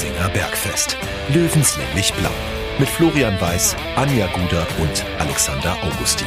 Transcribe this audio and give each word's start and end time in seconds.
Giesinger 0.00 0.30
Bergfest. 0.30 0.96
Löwenslänglich 1.28 2.14
blau. 2.14 2.30
Mit 2.78 2.88
Florian 2.88 3.38
Weiß, 3.38 3.76
Anja 3.96 4.28
Guder 4.28 4.66
und 4.80 5.04
Alexander 5.18 5.76
Augustin. 5.82 6.26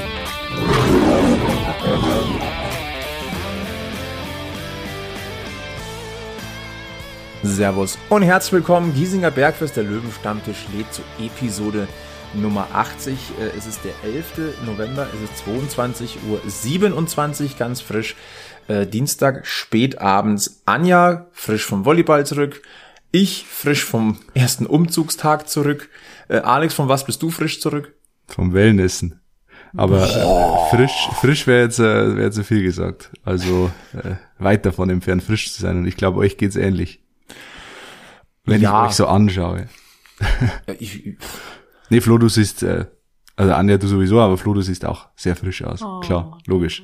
Servus 7.42 7.98
und 8.10 8.22
herzlich 8.22 8.54
willkommen. 8.54 8.94
Giesinger 8.94 9.32
Bergfest, 9.32 9.76
der 9.76 9.86
Löwenstammtisch 9.86 10.68
lädt 10.78 10.94
zu 10.94 11.02
Episode 11.20 11.88
Nummer 12.36 12.68
80. 12.74 13.18
Äh, 13.40 13.58
es 13.58 13.66
ist 13.66 13.80
der 13.84 13.94
11. 14.04 14.56
November, 14.68 15.08
es 15.16 15.32
ist 15.32 15.46
22 15.46 16.20
Uhr 16.30 16.40
27, 16.46 17.58
ganz 17.58 17.82
frisch. 17.82 18.16
Äh, 18.68 18.86
Dienstag, 18.86 19.48
spätabends. 19.48 20.62
Anja, 20.66 21.26
frisch 21.34 21.66
vom 21.66 21.86
Volleyball 21.86 22.24
zurück. 22.24 22.62
Ich, 23.16 23.46
frisch 23.46 23.86
vom 23.86 24.18
ersten 24.34 24.66
Umzugstag 24.66 25.48
zurück. 25.48 25.88
Äh, 26.30 26.38
Alex, 26.38 26.74
von 26.74 26.90
was 26.90 27.06
bist 27.06 27.22
du 27.22 27.30
frisch 27.30 27.62
zurück? 27.62 27.94
Vom 28.26 28.56
Wellnessen. 28.56 29.22
Aber 29.78 30.02
äh, 30.02 30.76
frisch, 30.76 31.10
frisch 31.22 31.46
wäre 31.46 31.62
jetzt, 31.62 31.78
äh, 31.78 32.18
wär 32.18 32.24
jetzt 32.24 32.38
so 32.38 32.44
viel 32.44 32.64
gesagt. 32.64 33.12
Also 33.24 33.70
äh, 33.94 34.16
weit 34.40 34.66
davon 34.66 34.90
entfernt, 34.90 35.22
frisch 35.22 35.54
zu 35.54 35.62
sein. 35.62 35.78
Und 35.78 35.86
ich 35.86 35.96
glaube, 35.96 36.18
euch 36.22 36.38
geht's 36.38 36.56
ähnlich. 36.56 37.04
Wenn 38.46 38.64
ja. 38.64 38.82
ich 38.82 38.90
euch 38.90 38.96
so 38.96 39.06
anschaue. 39.06 39.68
ich, 40.80 41.16
nee, 41.92 42.02
Flo, 42.02 42.18
du 42.18 42.30
siehst, 42.30 42.64
äh, 42.64 42.88
also 43.36 43.54
Anja, 43.54 43.78
du 43.78 43.86
sowieso, 43.86 44.22
aber 44.22 44.40
Flo, 44.40 44.56
du 44.56 44.62
siehst 44.62 44.86
auch 44.86 45.10
sehr 45.16 45.36
frisch 45.36 45.64
aus. 45.64 45.84
Oh. 45.84 46.00
Klar, 46.00 46.40
logisch. 46.48 46.84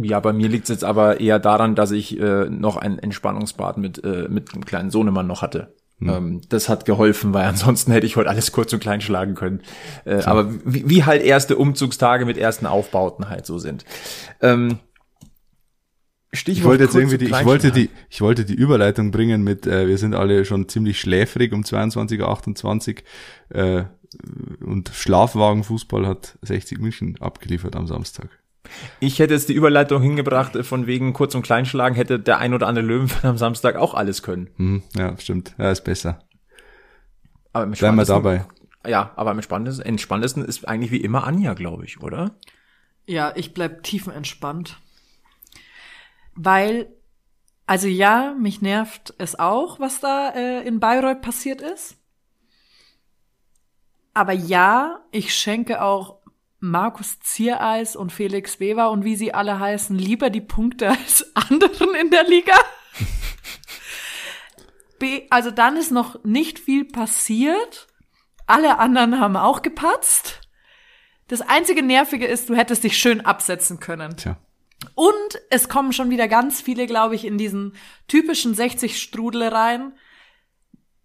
Ja, 0.00 0.20
bei 0.20 0.32
mir 0.32 0.48
liegt 0.48 0.64
es 0.64 0.68
jetzt 0.68 0.84
aber 0.84 1.20
eher 1.20 1.38
daran, 1.38 1.74
dass 1.74 1.90
ich 1.90 2.20
äh, 2.20 2.50
noch 2.50 2.76
ein 2.76 2.98
Entspannungsbad 2.98 3.78
mit, 3.78 4.04
äh, 4.04 4.28
mit 4.28 4.52
einem 4.52 4.66
kleinen 4.66 4.90
Sohnemann 4.90 5.26
noch 5.26 5.40
hatte. 5.40 5.74
Hm. 5.98 6.08
Ähm, 6.08 6.40
das 6.50 6.68
hat 6.68 6.84
geholfen, 6.84 7.32
weil 7.32 7.46
ansonsten 7.46 7.92
hätte 7.92 8.06
ich 8.06 8.16
heute 8.16 8.28
alles 8.28 8.52
kurz 8.52 8.72
und 8.72 8.80
klein 8.80 9.00
schlagen 9.00 9.34
können. 9.34 9.62
Äh, 10.04 10.22
aber 10.24 10.52
wie, 10.64 10.88
wie 10.88 11.04
halt 11.04 11.22
erste 11.22 11.56
Umzugstage 11.56 12.26
mit 12.26 12.36
ersten 12.36 12.66
Aufbauten 12.66 13.30
halt 13.30 13.46
so 13.46 13.58
sind. 13.58 13.84
Ähm, 14.42 14.80
Stichwort 16.32 16.58
ich 16.58 16.64
wollte 16.64 16.84
jetzt 16.84 16.94
irgendwie 16.94 17.18
die, 17.18 17.26
ich 17.26 17.44
wollte 17.46 17.72
die, 17.72 17.88
ich 18.10 18.20
wollte 18.20 18.44
die 18.44 18.54
Überleitung 18.54 19.10
bringen 19.10 19.42
mit, 19.42 19.66
äh, 19.66 19.88
wir 19.88 19.96
sind 19.96 20.14
alle 20.14 20.44
schon 20.44 20.68
ziemlich 20.68 21.00
schläfrig 21.00 21.52
um 21.52 21.62
22.28 21.62 22.98
Uhr 23.54 23.58
äh, 23.58 23.84
und 24.62 24.90
Schlafwagenfußball 24.92 26.06
hat 26.06 26.38
60 26.42 26.78
München 26.78 27.16
abgeliefert 27.20 27.74
am 27.74 27.86
Samstag. 27.86 28.28
Ich 29.00 29.18
hätte 29.18 29.34
jetzt 29.34 29.48
die 29.48 29.54
Überleitung 29.54 30.02
hingebracht, 30.02 30.56
äh, 30.56 30.62
von 30.62 30.86
wegen 30.86 31.12
kurz 31.12 31.34
und 31.34 31.42
kleinschlagen 31.42 31.96
hätte 31.96 32.18
der 32.18 32.38
ein 32.38 32.54
oder 32.54 32.66
andere 32.66 32.84
Löwenfan 32.84 33.30
am 33.30 33.38
Samstag 33.38 33.76
auch 33.76 33.94
alles 33.94 34.22
können. 34.22 34.48
Hm, 34.56 34.82
ja, 34.94 35.16
stimmt. 35.18 35.54
Ja, 35.58 35.70
ist 35.70 35.84
besser. 35.84 36.20
Aber 37.52 37.66
Bleiben 37.66 37.96
wir 37.96 38.04
dabei. 38.04 38.46
Ja, 38.86 39.12
aber 39.16 39.30
am 39.30 39.38
entspanntesten, 39.38 39.84
entspanntesten 39.84 40.44
ist 40.44 40.68
eigentlich 40.68 40.90
wie 40.90 41.00
immer 41.00 41.24
Anja, 41.24 41.54
glaube 41.54 41.84
ich, 41.84 42.02
oder? 42.02 42.36
Ja, 43.06 43.32
ich 43.34 43.54
bleib 43.54 43.82
tiefenentspannt. 43.82 44.78
Weil, 46.34 46.88
also 47.66 47.88
ja, 47.88 48.34
mich 48.38 48.62
nervt 48.62 49.14
es 49.18 49.38
auch, 49.38 49.80
was 49.80 50.00
da 50.00 50.30
äh, 50.30 50.66
in 50.66 50.80
Bayreuth 50.80 51.22
passiert 51.22 51.62
ist. 51.62 51.96
Aber 54.12 54.32
ja, 54.32 55.00
ich 55.10 55.34
schenke 55.34 55.82
auch 55.82 56.20
Markus 56.58 57.20
Ziereis 57.20 57.96
und 57.96 58.12
Felix 58.12 58.60
Weber 58.60 58.90
und 58.90 59.04
wie 59.04 59.16
sie 59.16 59.34
alle 59.34 59.60
heißen, 59.60 59.96
lieber 59.96 60.30
die 60.30 60.40
Punkte 60.40 60.88
als 60.90 61.30
anderen 61.34 61.94
in 61.94 62.10
der 62.10 62.24
Liga. 62.24 62.56
B, 64.98 65.26
also 65.30 65.50
dann 65.50 65.76
ist 65.76 65.92
noch 65.92 66.24
nicht 66.24 66.58
viel 66.58 66.84
passiert. 66.84 67.86
Alle 68.46 68.78
anderen 68.78 69.20
haben 69.20 69.36
auch 69.36 69.62
gepatzt. 69.62 70.40
Das 71.28 71.40
einzige 71.42 71.82
Nervige 71.82 72.26
ist, 72.26 72.48
du 72.48 72.54
hättest 72.54 72.84
dich 72.84 72.96
schön 72.96 73.20
absetzen 73.20 73.80
können. 73.80 74.16
Tja. 74.16 74.38
Und 74.94 75.40
es 75.50 75.68
kommen 75.68 75.92
schon 75.92 76.10
wieder 76.10 76.28
ganz 76.28 76.60
viele, 76.60 76.86
glaube 76.86 77.14
ich, 77.14 77.24
in 77.24 77.38
diesen 77.38 77.74
typischen 78.06 78.54
60 78.54 79.00
Strudel 79.00 79.48
rein. 79.48 79.92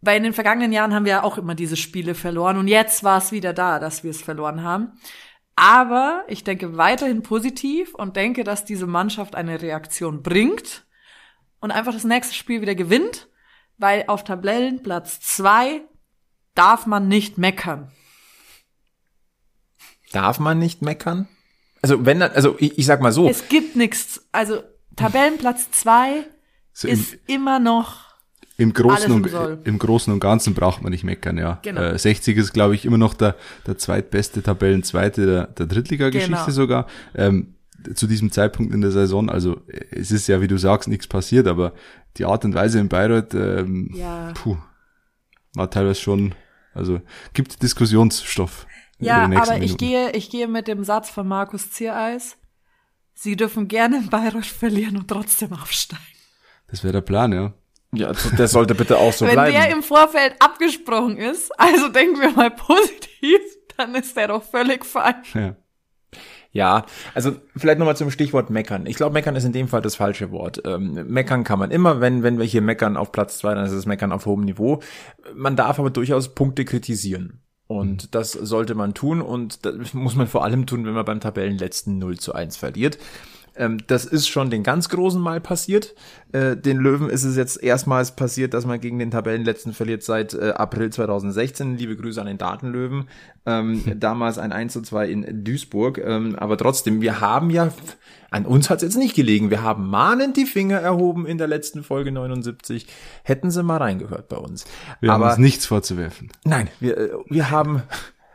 Weil 0.02 0.18
in 0.18 0.24
den 0.24 0.34
vergangenen 0.34 0.72
Jahren 0.72 0.94
haben 0.94 1.06
wir 1.06 1.12
ja 1.12 1.24
auch 1.24 1.38
immer 1.38 1.54
diese 1.54 1.78
Spiele 1.78 2.16
verloren 2.16 2.58
und 2.58 2.68
jetzt 2.68 3.04
war 3.04 3.20
es 3.20 3.32
wieder 3.32 3.54
da, 3.54 3.78
dass 3.78 4.04
wir 4.04 4.10
es 4.10 4.22
verloren 4.22 4.64
haben. 4.64 4.94
Aber 5.56 6.24
ich 6.28 6.44
denke 6.44 6.78
weiterhin 6.78 7.24
positiv 7.24 7.94
und 7.94 8.16
denke, 8.16 8.44
dass 8.44 8.66
diese 8.66 8.88
Mannschaft 8.88 9.36
eine 9.36 9.62
Reaktion 9.62 10.24
bringt 10.24 10.86
und 11.60 11.72
einfach 11.72 11.94
das 11.94 12.04
nächste 12.04 12.34
Spiel 12.34 12.62
wieder 12.62 12.76
gewinnt, 12.76 13.30
weil 13.78 14.06
auf 14.08 14.24
Tabellenplatz 14.24 15.20
zwei 15.20 15.82
darf 16.56 16.86
man 16.86 17.08
nicht 17.08 17.38
meckern. 17.38 17.92
Darf 20.12 20.40
man 20.40 20.60
nicht 20.60 20.82
meckern? 20.82 21.28
Also 21.82 22.06
wenn 22.06 22.22
also 22.22 22.56
ich, 22.60 22.78
ich 22.78 22.86
sag 22.86 23.02
mal 23.02 23.12
so. 23.12 23.28
Es 23.28 23.48
gibt 23.48 23.76
nichts. 23.76 24.28
Also 24.32 24.64
Tabellenplatz 24.96 25.72
zwei 25.72 26.26
so 26.74 26.88
ist 26.88 27.18
immer 27.28 27.60
noch 27.60 28.11
im 28.58 28.74
Großen, 28.74 29.12
und, 29.12 29.28
im 29.64 29.80
Großen 29.80 30.14
und 30.14 30.20
Ganzen 30.20 30.54
braucht 30.54 30.84
man 30.84 30.92
nicht 30.92 31.04
meckern, 31.04 31.38
ja. 31.38 31.60
Genau. 31.64 31.82
Äh, 31.82 31.98
60 31.98 32.38
ist, 32.38 32.54
glaube 32.54 32.76
ich, 32.76 32.86
immer 32.86 32.98
noch 32.98 33.14
der, 33.14 33.36
der 33.66 33.78
zweitbeste 33.78 34.44
Tabellenzweite 34.44 35.26
der, 35.26 35.48
der 35.48 35.66
Drittliga-Geschichte 35.66 36.36
genau. 36.36 36.52
sogar. 36.52 36.88
Ähm, 37.16 37.56
zu 37.96 38.06
diesem 38.06 38.32
Zeitpunkt 38.32 38.74
in 38.74 38.82
der 38.82 38.92
Saison, 38.92 39.30
also 39.30 39.62
es 39.90 40.12
ist 40.12 40.28
ja, 40.28 40.42
wie 40.42 40.48
du 40.48 40.58
sagst, 40.58 40.88
nichts 40.88 41.08
passiert, 41.08 41.48
aber 41.48 41.74
die 42.18 42.26
Art 42.26 42.46
und 42.46 42.54
Weise 42.54 42.80
in 42.80 42.90
Bayreuth, 42.90 43.34
ähm, 43.34 43.90
ja. 43.96 44.32
puh, 44.34 44.58
war 45.56 45.70
teilweise 45.70 46.00
schon, 46.00 46.36
also 46.74 47.02
gibt 47.34 47.64
Diskussionsstoff. 47.64 48.68
Ja, 49.00 49.24
aber 49.24 49.58
ich 49.58 49.78
gehe, 49.78 50.12
ich 50.12 50.30
gehe 50.30 50.48
mit 50.48 50.68
dem 50.68 50.84
Satz 50.84 51.10
von 51.10 51.28
Markus 51.28 51.72
Ziereis. 51.72 52.38
Sie 53.16 53.36
dürfen 53.36 53.68
gerne 53.68 53.98
in 53.98 54.10
Bayreuth 54.10 54.46
verlieren 54.46 54.98
und 54.98 55.08
trotzdem 55.08 55.54
aufsteigen. 55.54 56.04
Das 56.68 56.84
wäre 56.84 56.94
der 56.94 57.02
Plan, 57.02 57.34
ja. 57.34 57.54
Ja, 57.94 58.14
der 58.38 58.48
sollte 58.48 58.74
bitte 58.74 58.98
auch 58.98 59.12
so 59.12 59.26
Wenn 59.26 59.34
bleiben. 59.34 59.54
Wenn 59.54 59.62
der 59.62 59.72
im 59.72 59.84
Vorfeld 59.84 60.36
abgesprochen 60.40 61.18
ist, 61.18 61.52
also 61.60 61.90
denken 61.90 62.22
wir 62.22 62.32
mal 62.32 62.52
positiv, 62.52 63.40
dann 63.78 63.96
ist 63.96 64.16
der 64.16 64.30
doch 64.30 64.44
völlig 64.44 64.86
fein. 64.86 65.16
Ja. 65.34 65.56
Ja, 66.54 66.86
also 67.14 67.34
vielleicht 67.56 67.80
nochmal 67.80 67.96
zum 67.96 68.12
Stichwort 68.12 68.50
meckern. 68.50 68.86
Ich 68.86 68.98
glaube, 68.98 69.14
meckern 69.14 69.38
ist 69.38 69.46
in 69.46 69.54
dem 69.54 69.70
Fall 69.70 69.82
das 69.82 69.96
falsche 69.96 70.32
Wort. 70.32 70.62
Ähm, 70.66 71.08
meckern 71.08 71.46
kann 71.46 71.60
man 71.60 71.72
immer, 71.72 72.02
wenn, 72.02 72.24
wenn 72.24 72.40
wir 72.40 72.46
hier 72.46 72.62
meckern 72.62 72.98
auf 72.98 73.14
Platz 73.14 73.38
zwei, 73.38 73.56
dann 73.56 73.66
ist 73.66 73.72
es 73.72 73.86
meckern 73.86 74.12
auf 74.12 74.26
hohem 74.26 74.44
Niveau. 74.44 74.82
Man 75.34 75.56
darf 75.56 75.80
aber 75.80 75.92
durchaus 75.92 76.36
Punkte 76.36 76.66
kritisieren. 76.66 77.42
Und 77.68 78.04
mhm. 78.04 78.08
das 78.12 78.34
sollte 78.34 78.76
man 78.76 78.94
tun 78.94 79.22
und 79.22 79.66
das 79.66 79.94
muss 79.94 80.16
man 80.16 80.28
vor 80.28 80.44
allem 80.44 80.66
tun, 80.66 80.86
wenn 80.86 80.94
man 80.94 81.06
beim 81.06 81.22
Tabellenletzten 81.22 81.98
0 82.00 82.20
zu 82.20 82.36
1 82.36 82.58
verliert. 82.58 82.98
Ähm, 83.62 83.78
das 83.86 84.06
ist 84.06 84.28
schon 84.28 84.50
den 84.50 84.64
ganz 84.64 84.90
Großen 84.90 85.22
mal 85.22 85.40
passiert. 85.40 85.94
Äh, 86.32 86.58
den 86.58 86.78
Löwen 86.78 87.12
ist 87.12 87.24
es 87.24 87.38
jetzt 87.38 87.62
erstmals 87.62 88.16
passiert, 88.16 88.56
dass 88.56 88.66
man 88.66 88.82
gegen 88.82 88.98
den 88.98 89.12
Tabellenletzten 89.12 89.74
verliert 89.74 90.02
seit 90.02 90.34
äh, 90.34 90.54
April 90.56 90.90
2016. 90.90 91.78
Liebe 91.78 91.96
Grüße 91.96 92.20
an 92.20 92.26
den 92.26 92.40
Datenlöwen. 92.40 93.08
Ähm, 93.46 93.84
damals 94.00 94.40
ein 94.40 94.52
1 94.52 94.74
zu 94.74 94.82
2 94.82 95.08
in 95.08 95.44
Duisburg. 95.44 96.00
Ähm, 96.00 96.36
aber 96.38 96.58
trotzdem, 96.58 97.02
wir 97.02 97.22
haben 97.22 97.52
ja, 97.52 97.72
an 98.32 98.48
uns 98.48 98.72
hat 98.72 98.78
es 98.78 98.84
jetzt 98.84 98.98
nicht 98.98 99.16
gelegen. 99.16 99.52
Wir 99.52 99.62
haben 99.62 99.88
mahnend 99.88 100.38
die 100.38 100.46
Finger 100.48 100.80
erhoben 100.80 101.28
in 101.28 101.38
der 101.38 101.48
letzten 101.48 101.84
Folge 101.84 102.12
79. 102.12 102.88
Hätten 103.24 103.52
sie 103.52 103.62
mal 103.62 103.78
reingehört 103.78 104.28
bei 104.28 104.38
uns. 104.38 104.66
Wir 105.02 105.12
aber, 105.12 105.26
haben 105.26 105.32
uns 105.34 105.40
nichts 105.40 105.68
vorzuwerfen. 105.68 106.32
Nein, 106.46 106.68
wir, 106.80 106.98
äh, 106.98 107.10
wir 107.30 107.52
haben 107.52 107.84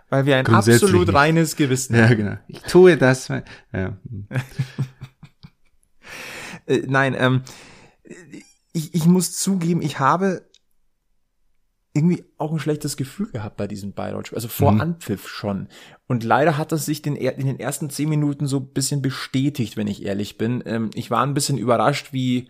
weil 0.09 0.25
wir 0.25 0.37
ein 0.37 0.47
absolut 0.47 1.13
reines 1.13 1.57
Gewissen 1.57 1.97
haben. 1.97 2.11
Ja, 2.11 2.15
genau. 2.15 2.37
Ich 2.47 2.61
tue 2.63 2.97
das. 2.97 3.27
Ja. 3.27 3.43
Äh, 6.67 6.83
nein, 6.87 7.17
ähm, 7.19 7.43
ich, 8.73 8.95
ich 8.95 9.07
muss 9.07 9.33
zugeben, 9.33 9.83
ich 9.83 9.99
habe 9.99 10.49
irgendwie 11.97 12.25
auch 12.37 12.53
ein 12.53 12.59
schlechtes 12.59 12.97
Gefühl 12.99 13.31
gehabt 13.31 13.57
bei 13.57 13.67
diesem 13.67 13.95
Bayreuth, 13.95 14.35
also 14.35 14.49
vor 14.49 14.73
mhm. 14.73 14.81
Anpfiff 14.83 15.29
schon. 15.29 15.69
Und 16.07 16.25
leider 16.25 16.59
hat 16.59 16.71
das 16.71 16.85
sich 16.85 17.01
den, 17.01 17.17
in 17.17 17.47
den 17.47 17.59
ersten 17.59 17.89
zehn 17.89 18.09
Minuten 18.11 18.47
so 18.47 18.59
ein 18.59 18.69
bisschen 18.69 19.01
bestätigt, 19.01 19.79
wenn 19.79 19.87
ich 19.87 20.05
ehrlich 20.05 20.37
bin. 20.37 20.63
Ähm, 20.67 20.91
ich 20.95 21.11
war 21.11 21.23
ein 21.23 21.33
bisschen 21.33 21.57
überrascht, 21.57 22.13
wie, 22.13 22.49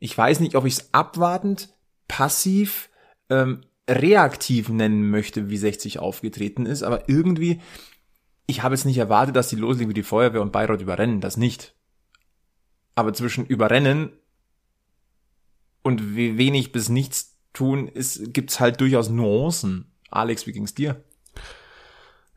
ich 0.00 0.18
weiß 0.18 0.40
nicht, 0.40 0.56
ob 0.56 0.66
ich 0.66 0.74
es 0.74 0.92
abwartend, 0.92 1.72
passiv, 2.08 2.90
ähm, 3.30 3.60
reaktiv 3.88 4.68
nennen 4.68 5.08
möchte, 5.08 5.48
wie 5.48 5.56
60 5.56 6.00
aufgetreten 6.00 6.66
ist, 6.66 6.82
aber 6.82 7.08
irgendwie, 7.08 7.60
ich 8.46 8.62
habe 8.62 8.74
jetzt 8.74 8.84
nicht 8.84 8.98
erwartet, 8.98 9.36
dass 9.36 9.48
die 9.48 9.56
loslegen 9.56 9.90
wie 9.90 9.94
die 9.94 10.02
Feuerwehr 10.02 10.42
und 10.42 10.52
Bayreuth 10.52 10.82
überrennen, 10.82 11.20
das 11.20 11.36
nicht. 11.36 11.74
Aber 12.98 13.12
zwischen 13.12 13.46
überrennen 13.46 14.10
und 15.82 16.16
wenig 16.16 16.72
bis 16.72 16.88
nichts 16.88 17.38
tun, 17.52 17.86
ist, 17.86 18.34
gibt's 18.34 18.58
halt 18.58 18.80
durchaus 18.80 19.08
Nuancen. 19.08 19.92
Alex, 20.10 20.48
wie 20.48 20.52
ging's 20.52 20.74
dir? 20.74 21.04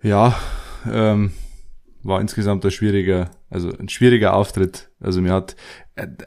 Ja, 0.03 0.39
ähm, 0.87 1.31
war 2.03 2.21
insgesamt 2.21 2.63
ein 2.63 2.69
schwieriger, 2.69 3.31
also 3.49 3.71
ein 3.75 3.89
schwieriger 3.89 4.35
Auftritt. 4.35 4.91
Also 4.99 5.19
mir 5.19 5.33
hat 5.33 5.55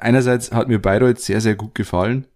einerseits 0.00 0.50
hat 0.50 0.66
mir 0.66 0.80
Bayreuth 0.80 1.20
sehr 1.20 1.40
sehr 1.40 1.54
gut 1.54 1.76
gefallen. 1.76 2.26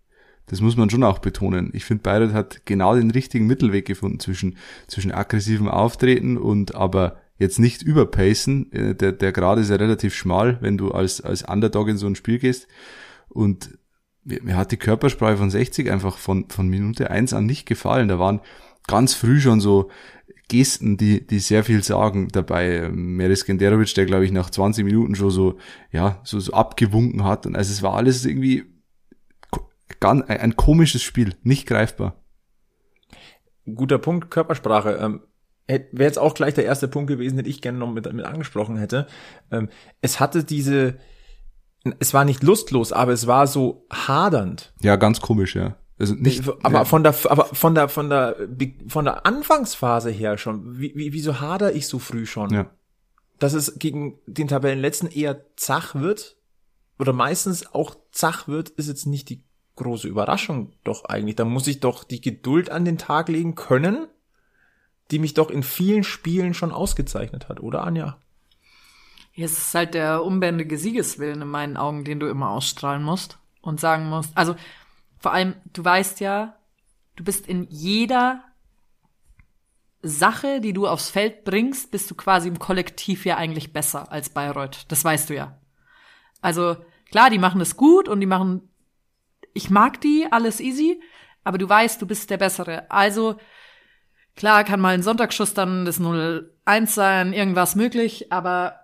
Das 0.47 0.61
muss 0.61 0.77
man 0.77 0.91
schon 0.91 1.03
auch 1.03 1.19
betonen. 1.19 1.71
Ich 1.73 1.85
finde, 1.85 2.05
Bayreuth 2.05 2.33
hat 2.33 2.65
genau 2.65 2.95
den 2.95 3.11
richtigen 3.11 3.49
Mittelweg 3.49 3.87
gefunden 3.87 4.21
zwischen, 4.21 4.57
zwischen 4.87 5.11
aggressivem 5.11 5.67
Auftreten 5.67 6.39
und 6.39 6.77
aber 6.77 7.17
jetzt 7.39 7.59
nicht 7.59 7.83
überpacen. 7.83 8.71
Äh, 8.73 8.95
der, 8.95 9.13
der 9.13 9.33
Grad 9.33 9.59
ist 9.59 9.71
ja 9.71 9.77
relativ 9.77 10.15
schmal, 10.15 10.59
wenn 10.61 10.77
du 10.77 10.91
als, 10.91 11.21
als 11.21 11.43
Underdog 11.43 11.89
in 11.89 11.97
so 11.97 12.07
ein 12.07 12.17
Spiel 12.17 12.39
gehst. 12.39 12.69
Und 13.29 13.79
mir, 14.25 14.43
mir 14.43 14.57
hat 14.57 14.73
die 14.73 14.77
Körpersprache 14.77 15.37
von 15.37 15.51
60 15.51 15.91
einfach 15.91 16.19
von, 16.19 16.49
von 16.51 16.69
Minute 16.69 17.11
eins 17.11 17.33
an 17.33 17.47
nicht 17.47 17.67
gefallen. 17.67 18.09
Da 18.09 18.19
waren 18.19 18.41
ganz 18.87 19.15
früh 19.15 19.41
schon 19.41 19.61
so 19.61 19.91
Gesten, 20.49 20.97
die, 20.97 21.27
die 21.27 21.41
sehr 21.41 21.63
viel 21.63 21.83
sagen 21.83 22.29
dabei. 22.29 22.91
Meris 22.93 23.45
Genderovic, 23.45 23.95
der 23.95 24.07
glaube 24.07 24.25
ich 24.25 24.33
nach 24.33 24.51
20 24.51 24.85
Minuten 24.85 25.15
schon 25.15 25.31
so, 25.31 25.59
ja, 25.93 26.21
so, 26.25 26.41
so 26.41 26.53
abgewunken 26.55 27.25
hat. 27.25 27.47
Und 27.47 27.55
also 27.55 27.71
es 27.71 27.83
war 27.83 27.95
alles 27.95 28.25
irgendwie 28.25 28.65
ganz, 30.01 30.25
ein 30.29 30.57
komisches 30.57 31.03
Spiel, 31.03 31.35
nicht 31.43 31.67
greifbar. 31.67 32.17
Guter 33.67 33.99
Punkt, 33.99 34.31
Körpersprache. 34.31 35.21
Wäre 35.69 35.85
jetzt 35.99 36.19
auch 36.19 36.35
gleich 36.35 36.55
der 36.55 36.65
erste 36.65 36.89
Punkt 36.89 37.09
gewesen, 37.09 37.37
den 37.37 37.47
ich 37.47 37.61
gerne 37.61 37.79
noch 37.79 37.93
mit, 37.93 38.11
mit 38.13 38.25
angesprochen 38.25 38.79
hätte. 38.79 39.07
Ähm, 39.51 39.69
es 40.01 40.19
hatte 40.19 40.43
diese, 40.43 40.97
es 42.01 42.15
war 42.15 42.25
nicht 42.25 42.43
lustlos, 42.43 42.93
aber 42.93 43.13
es 43.13 43.27
war 43.27 43.47
so 43.47 43.87
hadernd. 43.93 44.73
Ja, 44.81 44.97
ganz 44.97 45.21
komisch, 45.21 45.55
ja. 45.55 45.77
Also 45.99 46.15
nicht, 46.15 46.49
aber 46.63 46.79
ja. 46.79 46.85
von 46.85 47.03
der, 47.03 47.15
aber 47.29 47.47
von 47.47 47.75
der, 47.75 47.89
von 47.89 48.09
der, 48.09 48.37
von 48.87 49.05
der 49.05 49.27
Anfangsphase 49.27 50.11
her 50.11 50.39
schon. 50.39 50.79
Wie, 50.79 50.95
wie, 50.95 51.13
wieso 51.13 51.41
hader 51.41 51.75
ich 51.75 51.89
so 51.89 51.99
früh 51.99 52.25
schon? 52.25 52.51
Ja. 52.51 52.71
Dass 53.39 53.53
es 53.53 53.79
gegen 53.79 54.19
den 54.27 54.49
Tabellenletzten 54.49 55.11
eher 55.11 55.45
zach 55.57 55.97
wird 55.97 56.37
oder 56.99 57.13
meistens 57.13 57.75
auch 57.75 57.97
zach 58.13 58.49
wird, 58.49 58.71
ist 58.71 58.89
jetzt 58.89 59.07
nicht 59.07 59.29
die 59.29 59.45
große 59.77 60.09
Überraschung 60.09 60.73
doch 60.85 61.05
eigentlich. 61.05 61.37
Da 61.37 61.45
muss 61.45 61.67
ich 61.67 61.81
doch 61.81 62.05
die 62.05 62.21
Geduld 62.21 62.71
an 62.71 62.85
den 62.85 62.99
Tag 62.99 63.29
legen 63.29 63.55
können, 63.55 64.07
die 65.11 65.19
mich 65.19 65.35
doch 65.35 65.51
in 65.51 65.63
vielen 65.63 66.05
Spielen 66.05 66.55
schon 66.55 66.73
ausgezeichnet 66.73 67.49
hat, 67.49 67.61
oder 67.61 67.85
Anja? 67.85 68.19
Ja, 69.35 69.45
es 69.45 69.57
ist 69.57 69.75
halt 69.75 69.95
der 69.95 70.25
unbändige 70.25 70.79
Siegeswillen 70.79 71.43
in 71.43 71.49
meinen 71.49 71.77
Augen, 71.77 72.05
den 72.05 72.19
du 72.19 72.27
immer 72.27 72.51
ausstrahlen 72.51 73.03
musst 73.03 73.39
und 73.61 73.81
sagen 73.81 74.09
musst. 74.09 74.37
Also 74.37 74.57
vor 75.19 75.33
allem, 75.33 75.55
du 75.73 75.85
weißt 75.85 76.21
ja, 76.21 76.57
du 77.17 77.25
bist 77.25 77.47
in 77.47 77.67
jeder 77.71 78.43
Sache, 80.03 80.61
die 80.61 80.73
du 80.73 80.87
aufs 80.87 81.11
Feld 81.11 81.45
bringst, 81.45 81.91
bist 81.91 82.11
du 82.11 82.15
quasi 82.15 82.49
im 82.49 82.59
Kollektiv 82.59 83.25
ja 83.25 83.37
eigentlich 83.37 83.73
besser 83.73 84.13
als 84.13 84.29
Bayreuth. 84.29 84.87
Das 84.89 85.05
weißt 85.05 85.31
du 85.31 85.35
ja. 85.35 85.59
Also 86.41 86.77
klar, 87.11 87.31
die 87.31 87.39
machen 87.39 87.61
es 87.61 87.77
gut 87.77 88.09
und 88.09 88.21
die 88.21 88.27
machen, 88.27 88.69
ich 89.55 89.71
mag 89.71 90.01
die, 90.01 90.27
alles 90.31 90.61
easy, 90.61 91.01
aber 91.43 91.59
du 91.59 91.69
weißt, 91.69 92.01
du 92.01 92.07
bist 92.07 92.31
der 92.31 92.37
Bessere. 92.39 92.91
Also 92.91 93.39
klar 94.39 94.63
kann 94.63 94.81
mal 94.81 94.95
ein 94.95 95.03
Sonntagsschuss 95.03 95.53
dann 95.53 95.85
das 95.85 96.01
0-1 96.01 96.87
sein, 96.87 97.33
irgendwas 97.33 97.75
möglich, 97.75 98.33
aber 98.33 98.77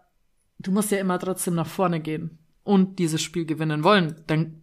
du 0.59 0.73
musst 0.73 0.91
ja 0.91 0.99
immer 0.99 1.19
trotzdem 1.21 1.55
nach 1.55 1.69
vorne 1.69 2.01
gehen 2.01 2.39
und 2.65 2.99
dieses 2.99 3.23
Spiel 3.23 3.47
gewinnen 3.47 3.85
wollen. 3.85 4.17
Dann 4.27 4.63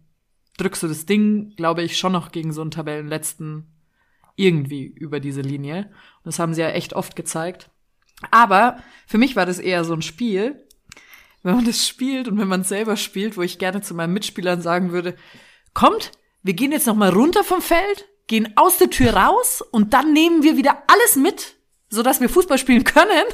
drückst 0.58 0.82
du 0.82 0.88
das 0.88 1.06
Ding, 1.06 1.54
glaube 1.56 1.82
ich, 1.82 1.96
schon 1.96 2.12
noch 2.12 2.30
gegen 2.30 2.52
so 2.52 2.60
einen 2.60 2.70
Tabellenletzten 2.70 3.72
irgendwie 4.36 4.84
über 4.84 5.18
diese 5.18 5.40
Linie. 5.40 5.86
Und 5.86 6.26
das 6.26 6.38
haben 6.38 6.52
sie 6.52 6.60
ja 6.60 6.68
echt 6.68 6.92
oft 6.92 7.16
gezeigt. 7.16 7.70
Aber 8.30 8.76
für 9.06 9.16
mich 9.16 9.34
war 9.34 9.46
das 9.46 9.58
eher 9.58 9.84
so 9.84 9.94
ein 9.94 10.02
Spiel, 10.02 10.62
wenn 11.42 11.56
man 11.56 11.64
das 11.64 11.88
spielt 11.88 12.28
und 12.28 12.38
wenn 12.38 12.48
man 12.48 12.60
es 12.60 12.68
selber 12.68 12.96
spielt, 12.96 13.38
wo 13.38 13.42
ich 13.42 13.58
gerne 13.58 13.80
zu 13.80 13.94
meinen 13.94 14.12
Mitspielern 14.12 14.60
sagen 14.60 14.92
würde, 14.92 15.16
kommt, 15.72 16.12
wir 16.42 16.52
gehen 16.52 16.70
jetzt 16.70 16.86
noch 16.86 16.96
mal 16.96 17.08
runter 17.08 17.44
vom 17.44 17.62
Feld, 17.62 18.08
gehen 18.26 18.52
aus 18.56 18.78
der 18.78 18.90
Tür 18.90 19.14
raus 19.14 19.62
und 19.62 19.94
dann 19.94 20.12
nehmen 20.12 20.42
wir 20.42 20.56
wieder 20.56 20.82
alles 20.86 21.16
mit, 21.16 21.56
so 21.88 22.02
dass 22.02 22.20
wir 22.20 22.28
Fußball 22.28 22.58
spielen 22.58 22.84
können 22.84 23.24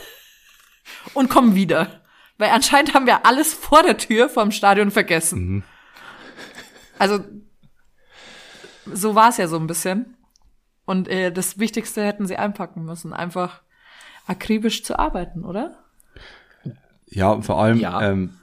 und 1.14 1.30
kommen 1.30 1.54
wieder. 1.54 2.02
Weil 2.38 2.50
anscheinend 2.50 2.94
haben 2.94 3.06
wir 3.06 3.26
alles 3.26 3.52
vor 3.52 3.82
der 3.82 3.98
Tür 3.98 4.28
vom 4.28 4.52
Stadion 4.52 4.90
vergessen. 4.90 5.48
Mhm. 5.48 5.62
Also 6.98 7.24
so 8.86 9.14
war 9.14 9.28
es 9.28 9.36
ja 9.36 9.48
so 9.48 9.56
ein 9.56 9.66
bisschen. 9.66 10.16
Und 10.84 11.08
äh, 11.08 11.30
das 11.30 11.58
Wichtigste 11.58 12.04
hätten 12.04 12.26
sie 12.26 12.36
einpacken 12.36 12.84
müssen, 12.84 13.12
einfach 13.12 13.60
akribisch 14.26 14.84
zu 14.84 14.98
arbeiten, 14.98 15.44
oder? 15.44 15.84
Ja, 17.06 17.40
vor 17.42 17.60
allem 17.60 17.78
ja. 17.78 18.00
Ähm, 18.00 18.38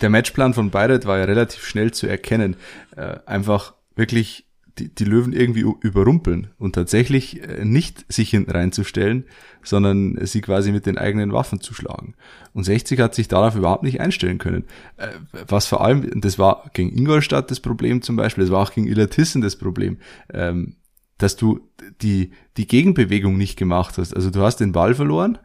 der 0.00 0.10
Matchplan 0.10 0.54
von 0.54 0.70
Bayreuth 0.70 1.06
war 1.06 1.18
ja 1.18 1.24
relativ 1.24 1.64
schnell 1.64 1.92
zu 1.92 2.06
erkennen. 2.06 2.56
Äh, 2.96 3.18
einfach 3.26 3.74
wirklich 3.94 4.47
die, 4.78 4.94
die 4.94 5.04
Löwen 5.04 5.32
irgendwie 5.32 5.64
überrumpeln 5.80 6.48
und 6.58 6.74
tatsächlich 6.74 7.42
äh, 7.42 7.64
nicht 7.64 8.10
sich 8.12 8.34
reinzustellen, 8.34 9.24
sondern 9.62 10.18
sie 10.24 10.40
quasi 10.40 10.72
mit 10.72 10.86
den 10.86 10.98
eigenen 10.98 11.32
Waffen 11.32 11.60
zu 11.60 11.74
schlagen. 11.74 12.14
Und 12.52 12.64
60 12.64 13.00
hat 13.00 13.14
sich 13.14 13.28
darauf 13.28 13.56
überhaupt 13.56 13.82
nicht 13.82 14.00
einstellen 14.00 14.38
können. 14.38 14.64
Äh, 14.96 15.08
was 15.46 15.66
vor 15.66 15.84
allem, 15.84 16.20
das 16.20 16.38
war 16.38 16.70
gegen 16.72 16.96
Ingolstadt 16.96 17.50
das 17.50 17.60
Problem 17.60 18.02
zum 18.02 18.16
Beispiel, 18.16 18.44
das 18.44 18.52
war 18.52 18.62
auch 18.62 18.72
gegen 18.72 18.86
Illertissen 18.86 19.42
das 19.42 19.56
Problem, 19.56 19.98
ähm, 20.32 20.76
dass 21.18 21.36
du 21.36 21.60
die, 22.00 22.32
die 22.56 22.66
Gegenbewegung 22.66 23.36
nicht 23.36 23.56
gemacht 23.56 23.98
hast. 23.98 24.14
Also 24.14 24.30
du 24.30 24.40
hast 24.40 24.56
den 24.56 24.72
Ball 24.72 24.94
verloren 24.94 25.38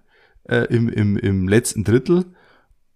äh, 0.43 0.65
im, 0.73 0.87
im, 0.89 1.17
im 1.17 1.47
letzten 1.47 1.83
Drittel 1.83 2.25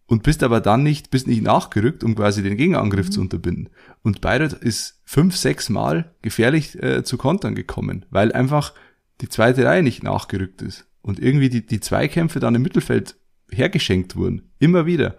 und 0.08 0.24
bist 0.24 0.42
aber 0.42 0.62
dann 0.62 0.84
nicht, 0.84 1.12
bist 1.12 1.28
nicht 1.28 1.44
nachgerückt, 1.44 2.04
um 2.04 2.16
quasi 2.16 2.42
den 2.42 2.58
Gegenangriff 2.58 3.08
mhm. 3.08 3.12
zu 3.12 3.22
unterbinden. 3.22 3.70
Und 4.04 4.22
Bayreuth 4.22 4.54
ist 4.54 5.02
fünf, 5.06 5.36
sechs 5.36 5.70
Mal 5.70 6.16
gefährlich 6.22 6.82
äh, 6.82 7.04
zu 7.04 7.18
Kontern 7.18 7.56
gekommen, 7.56 8.06
weil 8.10 8.32
einfach 8.32 8.74
die 9.22 9.30
zweite 9.30 9.66
Reihe 9.66 9.84
nicht 9.84 10.04
nachgerückt 10.04 10.62
ist 10.62 10.88
und 11.02 11.20
irgendwie 11.20 11.50
die, 11.50 11.66
die 11.66 11.80
Zweikämpfe 11.80 12.40
dann 12.40 12.56
im 12.56 12.62
Mittelfeld 12.62 13.16
hergeschenkt 13.52 14.16
wurden. 14.16 14.50
Immer 14.60 14.86
wieder. 14.86 15.16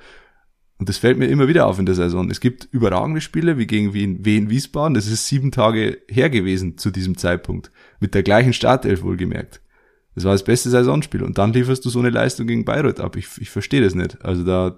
Und 0.79 0.89
das 0.89 0.99
fällt 0.99 1.19
mir 1.19 1.27
immer 1.27 1.49
wieder 1.49 1.67
auf 1.67 1.79
in 1.79 1.87
der 1.87 1.97
Saison. 1.97 2.31
Es 2.31 2.41
gibt 2.41 2.69
überragende 2.71 3.21
Spiele, 3.21 3.59
wie 3.59 3.67
gegen 3.67 3.95
Wien, 3.95 4.25
Wien 4.25 4.49
Wiesbaden. 4.49 4.95
Das 4.95 5.09
ist 5.09 5.27
sieben 5.27 5.51
Tage 5.51 5.99
her 6.09 6.31
gewesen 6.31 6.79
zu 6.79 6.91
diesem 6.91 7.19
Zeitpunkt. 7.19 7.73
Mit 7.99 8.15
der 8.15 8.23
gleichen 8.23 8.53
Startelf 8.53 9.03
wohlgemerkt. 9.03 9.61
Das 10.19 10.25
war 10.25 10.33
das 10.33 10.43
beste 10.43 10.69
Saisonspiel. 10.69 11.23
Und 11.23 11.39
dann 11.39 11.53
lieferst 11.53 11.85
du 11.85 11.91
so 11.91 12.01
eine 12.01 12.11
Leistung 12.11 12.49
gegen 12.49 12.65
Bayreuth 12.65 12.99
ab. 12.99 13.15
Ich, 13.15 13.29
ich 13.41 13.51
verstehe 13.51 13.81
das 13.81 13.95
nicht. 13.95 14.25
Also 14.25 14.43
da 14.45 14.77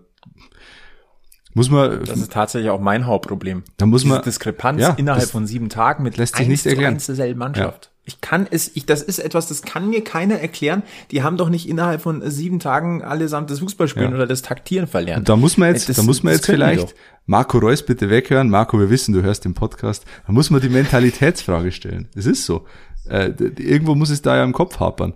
muss 1.54 1.70
man. 1.70 2.04
Das 2.04 2.18
ist 2.18 2.30
tatsächlich 2.30 2.70
auch 2.70 2.80
mein 2.80 3.06
Hauptproblem. 3.06 3.64
Da 3.78 3.86
muss 3.86 4.02
Diese 4.02 4.14
man. 4.14 4.22
Diskrepanz 4.22 4.82
ja, 4.82 4.90
innerhalb 4.90 5.30
von 5.30 5.46
sieben 5.46 5.70
Tagen 5.70 6.02
mit 6.02 6.18
lässt 6.18 6.36
sich 6.36 6.46
nicht 6.46 6.66
erklären. 6.66 6.98
derselben 6.98 7.38
Mannschaft. 7.38 7.86
Ja. 7.86 7.90
Ich 8.04 8.20
kann 8.20 8.46
es, 8.50 8.70
ich, 8.74 8.84
das 8.86 9.02
ist 9.02 9.18
etwas, 9.18 9.46
das 9.46 9.62
kann 9.62 9.88
mir 9.88 10.04
keiner 10.04 10.40
erklären. 10.40 10.82
Die 11.10 11.22
haben 11.22 11.36
doch 11.36 11.48
nicht 11.48 11.68
innerhalb 11.68 12.02
von 12.02 12.28
sieben 12.28 12.58
Tagen 12.58 13.02
allesamt 13.02 13.50
das 13.50 13.60
Fußballspielen 13.60 14.10
ja. 14.10 14.16
oder 14.16 14.26
das 14.26 14.42
Taktieren 14.42 14.88
verlernt. 14.88 15.20
Und 15.20 15.28
da 15.28 15.36
muss 15.36 15.56
man 15.56 15.72
jetzt, 15.72 15.88
das, 15.88 15.96
da 15.96 16.02
muss 16.02 16.22
man 16.22 16.34
jetzt 16.34 16.46
vielleicht 16.46 16.94
Marco 17.26 17.58
Reus 17.58 17.84
bitte 17.84 18.10
weghören. 18.10 18.50
Marco, 18.50 18.78
wir 18.78 18.90
wissen, 18.90 19.14
du 19.14 19.22
hörst 19.22 19.44
den 19.44 19.54
Podcast. 19.54 20.04
Da 20.26 20.32
muss 20.32 20.50
man 20.50 20.60
die 20.60 20.68
Mentalitätsfrage 20.68 21.72
stellen. 21.72 22.08
Es 22.14 22.26
ist 22.26 22.44
so. 22.44 22.66
Äh, 23.08 23.32
irgendwo 23.58 23.94
muss 23.94 24.10
es 24.10 24.22
da 24.22 24.36
ja 24.36 24.44
im 24.44 24.52
Kopf 24.52 24.78
hapern. 24.78 25.14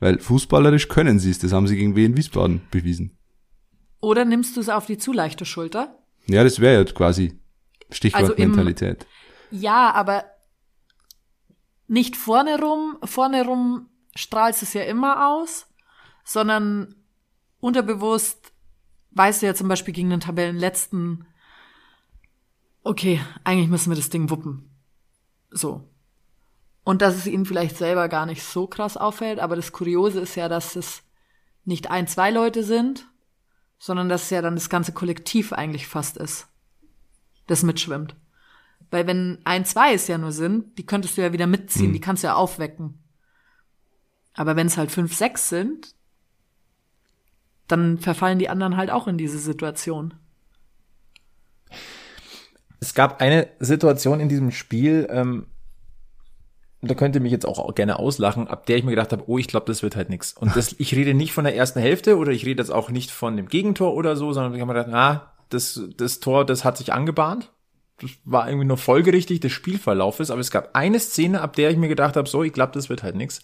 Weil 0.00 0.18
fußballerisch 0.18 0.88
können 0.88 1.18
sie 1.18 1.30
es, 1.30 1.38
das 1.38 1.52
haben 1.52 1.66
sie 1.66 1.76
gegen 1.76 1.96
Wien 1.96 2.16
Wiesbaden 2.16 2.62
bewiesen. 2.70 3.16
Oder 4.00 4.24
nimmst 4.24 4.56
du 4.56 4.60
es 4.60 4.68
auf 4.68 4.86
die 4.86 4.98
zu 4.98 5.12
leichte 5.12 5.44
Schulter? 5.44 5.98
Ja, 6.26 6.44
das 6.44 6.60
wäre 6.60 6.84
ja 6.84 6.92
quasi 6.92 7.40
Stichwort 7.90 8.22
also 8.22 8.34
im, 8.34 8.50
Mentalität. 8.50 9.06
Ja, 9.50 9.92
aber 9.92 10.24
nicht 11.86 12.16
vorne 12.16 12.60
rum, 12.60 12.98
vorne 13.04 13.44
rum 13.44 13.88
strahlst 14.14 14.62
es 14.62 14.74
ja 14.74 14.82
immer 14.82 15.28
aus, 15.28 15.66
sondern 16.24 16.94
unterbewusst 17.60 18.52
weißt 19.12 19.42
du 19.42 19.46
ja 19.46 19.54
zum 19.54 19.68
Beispiel 19.68 19.94
gegen 19.94 20.10
den 20.10 20.20
Tabellenletzten, 20.20 21.26
okay, 22.82 23.20
eigentlich 23.44 23.68
müssen 23.68 23.90
wir 23.90 23.96
das 23.96 24.10
Ding 24.10 24.30
wuppen. 24.30 24.70
So. 25.50 25.88
Und 26.84 27.00
dass 27.00 27.16
es 27.16 27.26
ihnen 27.26 27.46
vielleicht 27.46 27.78
selber 27.78 28.08
gar 28.08 28.26
nicht 28.26 28.42
so 28.42 28.66
krass 28.66 28.96
auffällt, 28.96 29.40
aber 29.40 29.56
das 29.56 29.72
Kuriose 29.72 30.20
ist 30.20 30.34
ja, 30.34 30.48
dass 30.48 30.76
es 30.76 31.02
nicht 31.64 31.90
ein, 31.90 32.06
zwei 32.06 32.30
Leute 32.30 32.62
sind, 32.62 33.06
sondern 33.78 34.08
dass 34.08 34.24
es 34.24 34.30
ja 34.30 34.42
dann 34.42 34.54
das 34.54 34.68
ganze 34.68 34.92
Kollektiv 34.92 35.52
eigentlich 35.52 35.86
fast 35.86 36.18
ist, 36.18 36.46
das 37.46 37.62
mitschwimmt. 37.62 38.14
Weil 38.90 39.06
wenn 39.06 39.38
ein, 39.44 39.64
zwei 39.64 39.94
es 39.94 40.06
ja 40.08 40.18
nur 40.18 40.32
sind, 40.32 40.78
die 40.78 40.86
könntest 40.86 41.16
du 41.16 41.22
ja 41.22 41.32
wieder 41.32 41.46
mitziehen, 41.46 41.88
mhm. 41.88 41.94
die 41.94 42.00
kannst 42.00 42.22
du 42.22 42.28
ja 42.28 42.34
aufwecken. 42.34 43.02
Aber 44.34 44.56
wenn 44.56 44.66
es 44.66 44.76
halt 44.76 44.90
fünf, 44.90 45.14
sechs 45.14 45.48
sind, 45.48 45.94
dann 47.66 47.98
verfallen 47.98 48.38
die 48.38 48.48
anderen 48.48 48.76
halt 48.76 48.90
auch 48.90 49.06
in 49.06 49.16
diese 49.16 49.38
Situation. 49.38 50.14
Es 52.80 52.94
gab 52.94 53.20
eine 53.20 53.48
Situation 53.60 54.20
in 54.20 54.28
diesem 54.28 54.50
Spiel, 54.50 55.06
ähm, 55.10 55.46
da 56.88 56.94
könnte 56.94 57.20
mich 57.20 57.32
jetzt 57.32 57.46
auch 57.46 57.74
gerne 57.74 57.98
auslachen, 57.98 58.48
ab 58.48 58.66
der 58.66 58.76
ich 58.76 58.84
mir 58.84 58.90
gedacht 58.90 59.12
habe, 59.12 59.24
oh, 59.26 59.38
ich 59.38 59.48
glaube, 59.48 59.66
das 59.66 59.82
wird 59.82 59.96
halt 59.96 60.10
nix. 60.10 60.32
Und 60.32 60.56
das, 60.56 60.74
ich 60.78 60.94
rede 60.94 61.14
nicht 61.14 61.32
von 61.32 61.44
der 61.44 61.56
ersten 61.56 61.80
Hälfte 61.80 62.16
oder 62.16 62.32
ich 62.32 62.44
rede 62.46 62.62
jetzt 62.62 62.70
auch 62.70 62.90
nicht 62.90 63.10
von 63.10 63.36
dem 63.36 63.48
Gegentor 63.48 63.94
oder 63.94 64.16
so, 64.16 64.32
sondern 64.32 64.54
ich 64.54 64.60
habe 64.60 64.72
mir 64.72 64.78
gedacht, 64.78 64.94
ah, 64.94 65.32
das, 65.50 65.80
das 65.96 66.20
Tor, 66.20 66.44
das 66.44 66.64
hat 66.64 66.76
sich 66.76 66.92
angebahnt. 66.92 67.52
das 68.00 68.10
war 68.24 68.48
irgendwie 68.48 68.66
nur 68.66 68.76
folgerichtig 68.76 69.40
des 69.40 69.52
Spielverlaufes, 69.52 70.30
aber 70.30 70.40
es 70.40 70.50
gab 70.50 70.74
eine 70.74 70.98
Szene, 70.98 71.40
ab 71.40 71.54
der 71.56 71.70
ich 71.70 71.76
mir 71.76 71.88
gedacht 71.88 72.16
habe, 72.16 72.28
so, 72.28 72.42
ich 72.42 72.52
glaube, 72.52 72.72
das 72.72 72.88
wird 72.88 73.02
halt 73.02 73.16
nix. 73.16 73.40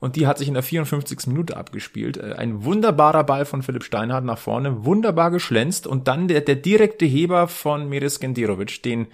Und 0.00 0.14
die 0.14 0.28
hat 0.28 0.38
sich 0.38 0.46
in 0.46 0.54
der 0.54 0.62
54. 0.62 1.26
Minute 1.26 1.56
abgespielt. 1.56 2.16
Äh, 2.16 2.34
ein 2.34 2.64
wunderbarer 2.64 3.24
Ball 3.24 3.44
von 3.44 3.62
Philipp 3.62 3.84
Steinhardt 3.84 4.24
nach 4.24 4.38
vorne, 4.38 4.84
wunderbar 4.84 5.30
geschlänzt 5.30 5.86
und 5.86 6.08
dann 6.08 6.28
der, 6.28 6.40
der 6.40 6.56
direkte 6.56 7.04
Heber 7.04 7.48
von 7.48 7.88
Miris 7.88 8.20
Gendirovic, 8.20 8.82
den, 8.82 9.08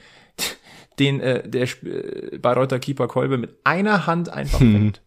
den 0.99 1.21
äh, 1.21 1.49
der 1.49 1.69
äh, 1.85 2.39
Bayreuther 2.39 2.79
Keeper 2.79 3.09
Kolbe 3.09 3.39
mit 3.39 3.59
einer 3.65 4.07
Hand 4.07 4.29
einfach 4.29 4.61
hm. 4.61 4.73
fängt. 4.73 5.03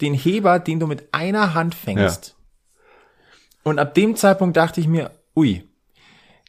Den 0.00 0.14
Heber, 0.14 0.58
den 0.58 0.80
du 0.80 0.86
mit 0.86 1.08
einer 1.12 1.54
Hand 1.54 1.74
fängst. 1.74 2.28
Ja. 2.28 2.34
Und 3.70 3.78
ab 3.78 3.94
dem 3.94 4.16
Zeitpunkt 4.16 4.56
dachte 4.56 4.80
ich 4.80 4.86
mir, 4.86 5.10
ui, 5.36 5.64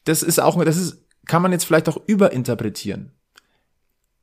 das 0.05 0.23
ist 0.23 0.39
auch, 0.39 0.63
das 0.63 0.77
ist, 0.77 1.05
kann 1.25 1.41
man 1.41 1.51
jetzt 1.51 1.65
vielleicht 1.65 1.89
auch 1.89 1.97
überinterpretieren. 2.07 3.11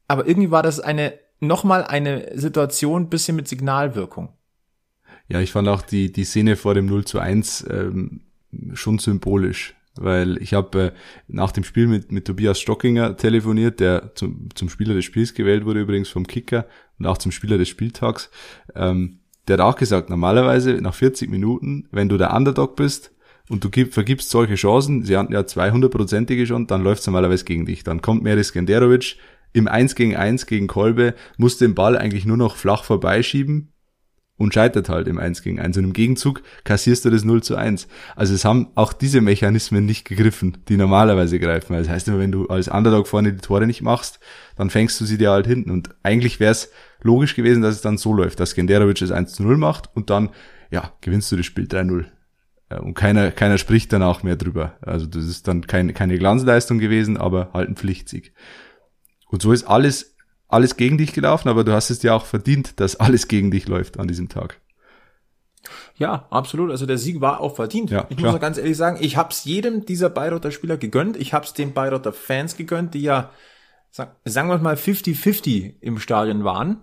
Aber 0.09 0.27
irgendwie 0.27 0.51
war 0.51 0.63
das 0.63 0.81
eine, 0.81 1.15
nochmal 1.41 1.85
eine 1.85 2.39
Situation 2.39 3.11
bisschen 3.11 3.37
mit 3.37 3.49
Signalwirkung. 3.49 4.33
Ja, 5.29 5.41
ich 5.41 5.53
fand 5.53 5.69
auch 5.69 5.83
die, 5.83 6.13
die 6.13 6.25
Szene 6.25 6.57
vor 6.57 6.75
dem 6.75 6.87
0 6.87 7.05
zu 7.05 7.19
1 7.19 7.67
ähm, 7.71 8.23
schon 8.75 8.99
symbolisch, 8.99 9.76
weil 9.99 10.41
ich 10.43 10.55
habe 10.55 10.79
äh, 10.79 10.93
nach 11.29 11.53
dem 11.53 11.65
Spiel 11.65 11.87
mit, 11.87 12.13
mit 12.13 12.27
Tobias 12.27 12.61
Stockinger 12.61 13.17
telefoniert, 13.17 13.81
der 13.81 14.15
zum, 14.15 14.49
zum 14.55 14.69
Spieler 14.69 14.95
des 14.95 15.05
Spiels 15.05 15.35
gewählt 15.35 15.65
wurde 15.65 15.81
übrigens 15.81 16.09
vom 16.09 16.27
Kicker 16.27 16.67
und 16.99 17.07
auch 17.07 17.19
zum 17.19 17.33
Spieler 17.33 17.59
des 17.59 17.69
Spieltags. 17.69 18.31
Ähm, 18.75 19.21
der 19.49 19.55
hat 19.55 19.61
auch 19.61 19.77
gesagt, 19.77 20.11
normalerweise 20.11 20.73
nach 20.75 20.95
40 20.95 21.31
Minuten, 21.31 21.89
wenn 21.91 22.09
du 22.09 22.17
der 22.17 22.35
Underdog 22.35 22.77
bist 22.77 23.13
und 23.49 23.63
du 23.63 23.71
gib, 23.71 23.95
vergibst 23.95 24.31
solche 24.31 24.57
Chancen, 24.57 25.05
sie 25.05 25.17
hatten 25.17 25.33
ja 25.33 25.41
200-prozentige 25.41 26.47
schon, 26.47 26.67
dann 26.67 26.83
läuft 26.83 27.01
es 27.01 27.07
normalerweise 27.07 27.45
gegen 27.45 27.67
dich. 27.67 27.85
Dann 27.85 28.03
kommt 28.03 28.23
Meris 28.23 28.53
Genderovic 28.53 29.17
im 29.53 29.69
1 29.69 29.95
gegen 29.95 30.17
1 30.17 30.47
gegen 30.47 30.67
Kolbe, 30.67 31.15
muss 31.37 31.59
den 31.59 31.75
Ball 31.75 31.97
eigentlich 31.97 32.27
nur 32.27 32.37
noch 32.37 32.57
flach 32.57 32.85
vorbeischieben 32.85 33.73
und 34.39 34.53
scheitert 34.53 34.89
halt 34.89 35.09
im 35.09 35.19
1 35.19 35.43
gegen 35.43 35.61
1. 35.61 35.77
Und 35.79 35.85
im 35.85 35.93
Gegenzug 35.93 36.43
kassierst 36.65 37.05
du 37.05 37.11
das 37.11 37.25
0 37.25 37.43
zu 37.43 37.57
1. 37.57 37.89
Also 38.15 38.35
es 38.35 38.45
haben 38.45 38.69
auch 38.75 38.93
diese 38.93 39.21
Mechanismen 39.21 39.87
nicht 39.87 40.07
gegriffen, 40.07 40.59
die 40.69 40.77
normalerweise 40.77 41.39
greifen. 41.39 41.75
Das 41.75 41.89
heißt 41.89 42.09
immer, 42.09 42.19
wenn 42.19 42.33
du 42.33 42.47
als 42.49 42.69
Underdog 42.69 43.09
vorne 43.09 43.33
die 43.33 43.41
Tore 43.41 43.67
nicht 43.67 43.83
machst, 43.83 44.21
dann 44.57 44.71
fängst 44.71 45.01
du 45.01 45.05
sie 45.05 45.19
dir 45.19 45.31
halt 45.31 45.47
hinten. 45.47 45.71
Und 45.71 45.95
eigentlich 46.03 46.39
wäre 46.39 46.53
es 46.53 46.71
logisch 47.01 47.35
gewesen, 47.35 47.63
dass 47.63 47.77
es 47.77 47.81
dann 47.81 47.99
so 47.99 48.13
läuft, 48.13 48.41
dass 48.41 48.55
Genderovic 48.55 48.99
das 48.99 49.11
1 49.11 49.33
zu 49.33 49.43
0 49.43 49.57
macht 49.57 49.91
und 49.95 50.11
dann, 50.11 50.31
ja, 50.71 50.93
gewinnst 51.01 51.33
du 51.33 51.37
das 51.37 51.47
Spiel 51.47 51.65
3-0. 51.65 52.07
Und 52.81 52.95
keiner, 52.95 53.31
keiner 53.31 53.59
spricht 53.59 53.93
dann 53.93 54.03
auch 54.03 54.25
mehr 54.25 54.37
drüber. 54.37 54.75
Also 54.81 55.07
das 55.07 55.25
ist 55.25 55.47
dann 55.47 55.67
kein, 55.69 55.95
keine 55.95 56.19
Glanzleistung 56.19 56.79
gewesen, 56.79 57.17
aber 57.17 57.51
halt 57.55 57.69
ein 57.69 57.77
Pflichtsieg. 57.77 58.33
Und 59.29 59.41
so 59.41 59.53
ist 59.53 59.65
alles 59.65 60.16
alles 60.49 60.77
gegen 60.77 60.99
dich 60.99 61.13
gelaufen, 61.13 61.49
aber 61.49 61.65
du 61.65 61.73
hast 61.73 61.91
es 61.91 61.99
dir 61.99 62.15
auch 62.15 62.27
verdient, 62.27 62.79
dass 62.81 62.97
alles 62.97 63.29
gegen 63.29 63.51
dich 63.51 63.67
läuft 63.69 63.99
an 63.99 64.09
diesem 64.09 64.29
Tag. 64.29 64.61
Ja, 65.97 66.27
absolut. 66.31 66.71
Also 66.71 66.87
der 66.87 66.99
Sieg 66.99 67.21
war 67.21 67.41
auch 67.41 67.57
verdient. 67.57 67.91
Ja, 67.91 68.07
ich 68.09 68.17
klar. 68.17 68.33
muss 68.33 68.41
ganz 68.41 68.59
ehrlich 68.59 68.77
sagen, 68.77 68.99
ich 69.01 69.17
hab's 69.17 69.45
jedem 69.45 69.85
dieser 69.87 70.11
Bayreuther 70.11 70.51
Spieler 70.51 70.77
gegönnt. 70.77 71.17
Ich 71.17 71.33
hab's 71.33 71.55
den 71.55 71.73
Bayreuther 71.73 72.13
Fans 72.13 72.57
gegönnt, 72.57 72.95
die 72.95 73.03
ja, 73.03 73.31
sagen 73.91 74.49
wir 74.49 74.59
mal, 74.59 74.77
50-50 74.77 75.75
im 75.81 75.99
Stadion 75.99 76.45
waren 76.45 76.83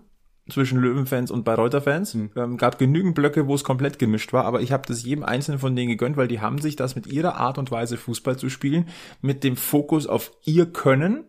zwischen 0.50 0.78
Löwenfans 0.78 1.30
und 1.30 1.44
Bayreuther 1.44 1.80
Fans. 1.80 2.14
Mhm. 2.14 2.30
Ähm, 2.36 2.56
gab 2.56 2.78
genügend 2.78 3.14
Blöcke, 3.14 3.46
wo 3.46 3.54
es 3.54 3.64
komplett 3.64 3.98
gemischt 3.98 4.32
war, 4.32 4.44
aber 4.44 4.60
ich 4.60 4.72
habe 4.72 4.86
das 4.86 5.02
jedem 5.02 5.24
einzelnen 5.24 5.58
von 5.58 5.74
denen 5.74 5.88
gegönnt, 5.88 6.16
weil 6.16 6.28
die 6.28 6.40
haben 6.40 6.58
sich 6.58 6.76
das 6.76 6.96
mit 6.96 7.06
ihrer 7.06 7.36
Art 7.36 7.56
und 7.56 7.70
Weise 7.70 7.96
Fußball 7.96 8.36
zu 8.36 8.50
spielen, 8.50 8.88
mit 9.22 9.44
dem 9.44 9.56
Fokus 9.56 10.06
auf 10.06 10.32
ihr 10.44 10.66
Können 10.66 11.24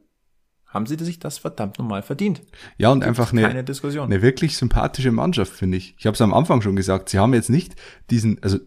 haben 0.75 0.86
sie 0.86 0.98
sich 1.00 1.17
das 1.20 1.39
verdammt 1.39 1.79
normal 1.79 2.03
verdient. 2.03 2.41
Ja, 2.77 2.91
und 2.91 3.03
einfach 3.03 3.32
eine, 3.32 3.41
keine 3.41 3.63
Diskussion. 3.63 4.05
eine 4.05 4.22
wirklich 4.22 4.58
sympathische 4.58 5.12
Mannschaft, 5.12 5.53
finde 5.53 5.77
ich. 5.77 5.96
Ich 5.98 6.05
habe 6.05 6.13
es 6.13 6.22
am 6.22 6.34
Anfang 6.34 6.62
schon 6.62 6.75
gesagt, 6.75 7.10
sie 7.10 7.17
haben 7.17 7.34
jetzt 7.34 7.50
nicht 7.50 7.75
diesen, 8.12 8.44
also 8.44 8.60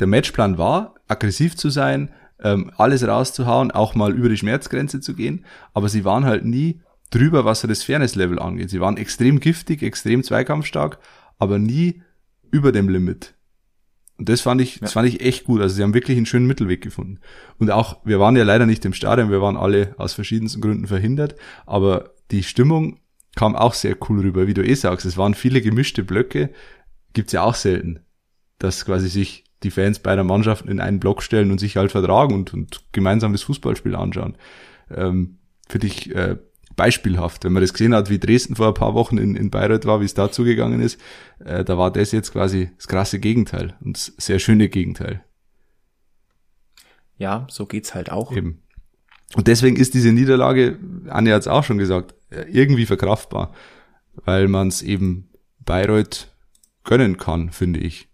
der 0.00 0.06
Matchplan 0.06 0.58
war, 0.58 0.94
aggressiv 1.06 1.56
zu 1.56 1.70
sein, 1.70 2.10
ähm, 2.42 2.72
alles 2.76 3.06
rauszuhauen, 3.06 3.70
auch 3.70 3.94
mal 3.94 4.12
über 4.12 4.28
die 4.28 4.38
Schmerzgrenze 4.38 5.00
zu 5.00 5.14
gehen, 5.14 5.44
aber 5.74 5.88
sie 5.88 6.04
waren 6.04 6.24
halt 6.24 6.44
nie 6.44 6.80
drüber, 7.10 7.44
was 7.44 7.60
das 7.60 7.82
Fairness-Level 7.82 8.38
angeht. 8.38 8.70
Sie 8.70 8.80
waren 8.80 8.96
extrem 8.96 9.38
giftig, 9.38 9.82
extrem 9.82 10.22
zweikampfstark, 10.22 10.98
aber 11.38 11.58
nie 11.58 12.02
über 12.50 12.72
dem 12.72 12.88
Limit. 12.88 13.34
Und 14.20 14.28
das 14.28 14.42
fand 14.42 14.60
ich, 14.60 14.74
ja. 14.74 14.80
das 14.82 14.92
fand 14.92 15.08
ich 15.08 15.22
echt 15.22 15.44
gut. 15.44 15.62
Also 15.62 15.74
sie 15.74 15.82
haben 15.82 15.94
wirklich 15.94 16.18
einen 16.18 16.26
schönen 16.26 16.46
Mittelweg 16.46 16.82
gefunden. 16.82 17.20
Und 17.58 17.70
auch, 17.70 18.04
wir 18.04 18.20
waren 18.20 18.36
ja 18.36 18.44
leider 18.44 18.66
nicht 18.66 18.84
im 18.84 18.92
Stadion, 18.92 19.30
wir 19.30 19.40
waren 19.40 19.56
alle 19.56 19.94
aus 19.96 20.12
verschiedensten 20.12 20.60
Gründen 20.60 20.86
verhindert, 20.86 21.36
aber 21.64 22.10
die 22.30 22.42
Stimmung 22.42 23.00
kam 23.34 23.56
auch 23.56 23.72
sehr 23.72 23.96
cool 24.08 24.20
rüber, 24.20 24.46
wie 24.46 24.52
du 24.52 24.62
eh 24.62 24.74
sagst. 24.74 25.06
Es 25.06 25.16
waren 25.16 25.32
viele 25.32 25.62
gemischte 25.62 26.04
Blöcke, 26.04 26.50
gibt's 27.14 27.32
ja 27.32 27.42
auch 27.42 27.54
selten, 27.54 28.00
dass 28.58 28.84
quasi 28.84 29.08
sich 29.08 29.44
die 29.62 29.70
Fans 29.70 30.00
beider 30.00 30.22
Mannschaften 30.22 30.68
in 30.68 30.80
einen 30.80 31.00
Block 31.00 31.22
stellen 31.22 31.50
und 31.50 31.58
sich 31.58 31.78
halt 31.78 31.90
vertragen 31.90 32.34
und, 32.34 32.52
und 32.52 32.82
gemeinsam 32.92 33.32
das 33.32 33.42
Fußballspiel 33.44 33.96
anschauen. 33.96 34.36
Ähm, 34.90 35.38
für 35.66 35.78
dich 35.78 36.14
äh, 36.14 36.36
beispielhaft. 36.76 37.44
Wenn 37.44 37.52
man 37.52 37.62
das 37.62 37.72
gesehen 37.72 37.94
hat, 37.94 38.10
wie 38.10 38.18
Dresden 38.18 38.56
vor 38.56 38.68
ein 38.68 38.74
paar 38.74 38.94
Wochen 38.94 39.18
in, 39.18 39.36
in 39.36 39.50
Bayreuth 39.50 39.86
war, 39.86 40.00
wie 40.00 40.04
es 40.04 40.14
da 40.14 40.30
zugegangen 40.30 40.80
ist, 40.80 41.00
äh, 41.44 41.64
da 41.64 41.78
war 41.78 41.90
das 41.90 42.12
jetzt 42.12 42.32
quasi 42.32 42.70
das 42.76 42.88
krasse 42.88 43.18
Gegenteil 43.18 43.76
und 43.80 43.96
das 43.96 44.12
sehr 44.18 44.38
schöne 44.38 44.68
Gegenteil. 44.68 45.24
Ja, 47.16 47.46
so 47.50 47.66
geht's 47.66 47.94
halt 47.94 48.10
auch. 48.10 48.32
Eben. 48.32 48.62
Und 49.34 49.46
deswegen 49.46 49.76
ist 49.76 49.94
diese 49.94 50.12
Niederlage, 50.12 50.78
Anja 51.08 51.34
hat 51.34 51.42
es 51.42 51.48
auch 51.48 51.64
schon 51.64 51.78
gesagt, 51.78 52.14
äh, 52.30 52.44
irgendwie 52.50 52.86
verkraftbar, 52.86 53.52
weil 54.14 54.48
man 54.48 54.68
es 54.68 54.82
eben 54.82 55.30
Bayreuth 55.60 56.34
gönnen 56.84 57.16
kann, 57.16 57.50
finde 57.50 57.80
ich. 57.80 58.09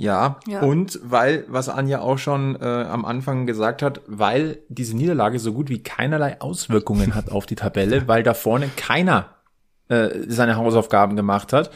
Ja, 0.00 0.38
ja, 0.46 0.60
und 0.60 1.00
weil, 1.02 1.44
was 1.48 1.68
Anja 1.68 1.98
auch 1.98 2.18
schon 2.18 2.54
äh, 2.54 2.64
am 2.64 3.04
Anfang 3.04 3.46
gesagt 3.46 3.82
hat, 3.82 4.00
weil 4.06 4.60
diese 4.68 4.96
Niederlage 4.96 5.40
so 5.40 5.52
gut 5.52 5.68
wie 5.68 5.82
keinerlei 5.82 6.40
Auswirkungen 6.40 7.16
hat 7.16 7.32
auf 7.32 7.46
die 7.46 7.56
Tabelle, 7.56 8.06
weil 8.06 8.22
da 8.22 8.32
vorne 8.32 8.70
keiner 8.76 9.30
äh, 9.88 10.10
seine 10.28 10.54
Hausaufgaben 10.54 11.16
gemacht 11.16 11.52
hat. 11.52 11.72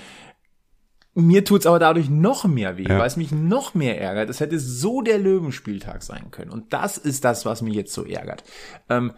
Mir 1.15 1.45
tut's 1.45 1.67
aber 1.67 1.81
dadurch 1.81 2.11
noch 2.11 2.45
mehr 2.45 2.77
weh, 2.77 2.87
ja. 2.89 2.97
weil 2.97 3.09
es 3.09 3.17
mich 3.17 3.33
noch 3.33 3.75
mehr 3.75 4.01
ärgert. 4.01 4.31
Es 4.31 4.39
hätte 4.39 4.61
so 4.61 5.03
der 5.03 5.19
Löwenspieltag 5.19 6.05
sein 6.05 6.31
können. 6.31 6.53
Und 6.53 6.73
das 6.73 6.99
ist 6.99 7.25
das, 7.25 7.45
was 7.45 7.61
mich 7.61 7.75
jetzt 7.75 7.93
so 7.93 8.05
ärgert. 8.05 8.45
Ähm, 8.89 9.15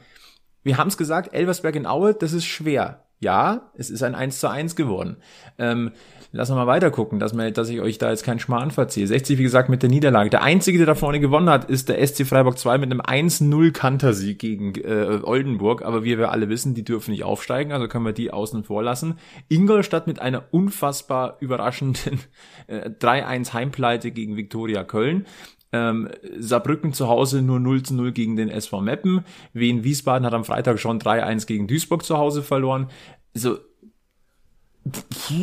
wir 0.63 0.79
haben 0.79 0.89
es 0.89 0.97
gesagt, 0.97 1.35
Elversberg 1.35 1.77
in 1.77 1.85
Aue, 1.85 2.15
das 2.15 2.33
ist 2.33 2.47
schwer. 2.47 3.05
Ja, 3.21 3.71
es 3.75 3.91
ist 3.91 4.03
ein 4.03 4.15
1 4.15 4.41
zu 4.41 4.49
1 4.49 4.77
geworden. 4.77 5.19
Ähm, 5.59 5.93
lass 6.35 6.51
uns 6.51 6.57
mal 6.57 6.67
weiter 6.67 6.91
gucken, 6.91 7.21
dass, 7.21 7.33
man, 7.33 7.55
dass 7.55 7.69
ich 7.69 7.81
euch 7.81 7.99
da 7.99 8.11
jetzt 8.11 8.25
keinen 8.25 8.41
Schmarrn 8.41 8.73
verziehe. 8.73 9.07
60, 9.07 9.39
wie 9.39 9.45
gesagt, 9.45 9.69
mit 9.69 9.83
der 9.83 9.89
Niederlage. 9.89 10.31
Der 10.31 10.43
einzige, 10.43 10.79
der 10.79 10.87
da 10.89 10.95
vorne 10.97 11.21
gewonnen 11.21 11.49
hat, 11.49 11.71
ist 11.71 11.89
der 11.89 12.05
SC 12.05 12.27
Freiburg 12.27 12.59
2 12.59 12.79
mit 12.79 12.91
einem 12.91 13.01
1-0 13.01 13.71
Kantersieg 13.71 14.41
gegen 14.41 14.75
äh, 14.75 15.21
Oldenburg. 15.23 15.83
Aber 15.83 16.03
wie 16.03 16.19
wir 16.19 16.33
alle 16.33 16.49
wissen, 16.49 16.75
die 16.75 16.85
dürfen 16.85 17.13
nicht 17.13 17.23
aufsteigen, 17.23 17.73
also 17.73 17.87
können 17.87 18.05
wir 18.05 18.13
die 18.13 18.33
außen 18.33 18.65
vor 18.65 18.83
lassen. 18.83 19.15
Ingolstadt 19.49 20.09
mit 20.09 20.21
einer 20.21 20.45
unfassbar 20.51 21.37
überraschenden 21.39 22.19
äh, 22.67 22.91
3-1 22.91 23.53
Heimpleite 23.53 24.11
gegen 24.11 24.37
Viktoria 24.37 24.83
Köln. 24.83 25.27
Ähm, 25.73 26.09
Saarbrücken 26.39 26.93
zu 26.93 27.09
Hause 27.09 27.43
nur 27.43 27.61
0 27.61 27.85
zu 27.85 27.95
0 27.95 28.11
gegen 28.11 28.35
den 28.35 28.49
SV 28.49 28.81
Meppen. 28.81 29.25
Wien 29.53 29.85
Wiesbaden 29.85 30.27
hat 30.27 30.35
am 30.35 30.45
Freitag 30.45 30.81
schon 30.81 30.99
3-1 30.99 31.47
gegen 31.47 31.69
Duisburg 31.69 32.05
zu 32.05 32.19
Hause 32.19 32.43
verloren. 32.43 32.89
So, 33.35 33.57
Puh. 33.57 33.74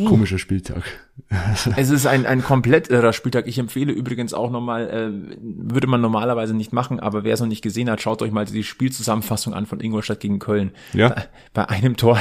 Komischer 0.06 0.38
Spieltag. 0.38 0.82
es 1.76 1.90
ist 1.90 2.06
ein, 2.06 2.26
ein 2.26 2.42
komplett 2.42 2.88
irrer 2.88 3.12
Spieltag. 3.12 3.46
Ich 3.46 3.58
empfehle 3.58 3.92
übrigens 3.92 4.34
auch 4.34 4.50
nochmal, 4.50 4.88
äh, 4.88 5.36
würde 5.40 5.86
man 5.86 6.00
normalerweise 6.00 6.54
nicht 6.54 6.72
machen, 6.72 7.00
aber 7.00 7.24
wer 7.24 7.34
es 7.34 7.40
noch 7.40 7.46
nicht 7.46 7.62
gesehen 7.62 7.90
hat, 7.90 8.00
schaut 8.00 8.22
euch 8.22 8.32
mal 8.32 8.44
die 8.44 8.64
Spielzusammenfassung 8.64 9.54
an 9.54 9.66
von 9.66 9.80
Ingolstadt 9.80 10.20
gegen 10.20 10.38
Köln. 10.38 10.72
Ja. 10.92 11.10
Bei, 11.10 11.28
bei 11.54 11.68
einem 11.68 11.96
Tor. 11.96 12.18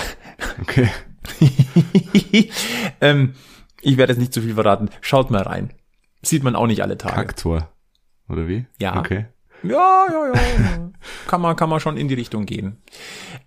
Okay. 0.62 0.90
ähm, 3.02 3.34
ich 3.82 3.98
werde 3.98 4.14
jetzt 4.14 4.20
nicht 4.20 4.34
zu 4.34 4.42
viel 4.42 4.56
verraten. 4.56 4.90
Schaut 5.02 5.32
mal 5.32 5.42
rein. 5.42 5.74
Sieht 6.22 6.44
man 6.44 6.56
auch 6.56 6.68
nicht 6.68 6.84
alle 6.84 6.98
Tage. 6.98 7.16
Kacktor. 7.16 7.70
Oder 8.30 8.48
wie? 8.48 8.66
Ja. 8.80 8.98
Okay. 9.00 9.26
Ja, 9.64 10.08
ja, 10.10 10.34
ja. 10.34 10.92
kann 11.28 11.42
man, 11.42 11.56
kann 11.56 11.70
man 11.70 11.80
schon 11.80 11.98
in 11.98 12.08
die 12.08 12.16
Richtung 12.16 12.46
gehen. 12.46 12.82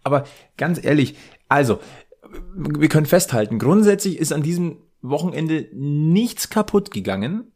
Aber 0.05 0.25
ganz 0.57 0.83
ehrlich, 0.83 1.17
also, 1.49 1.81
wir 2.55 2.89
können 2.89 3.07
festhalten, 3.07 3.59
grundsätzlich 3.59 4.19
ist 4.19 4.33
an 4.33 4.43
diesem 4.43 4.79
Wochenende 5.03 5.69
nichts 5.73 6.51
kaputt 6.51 6.91
gegangen. 6.91 7.53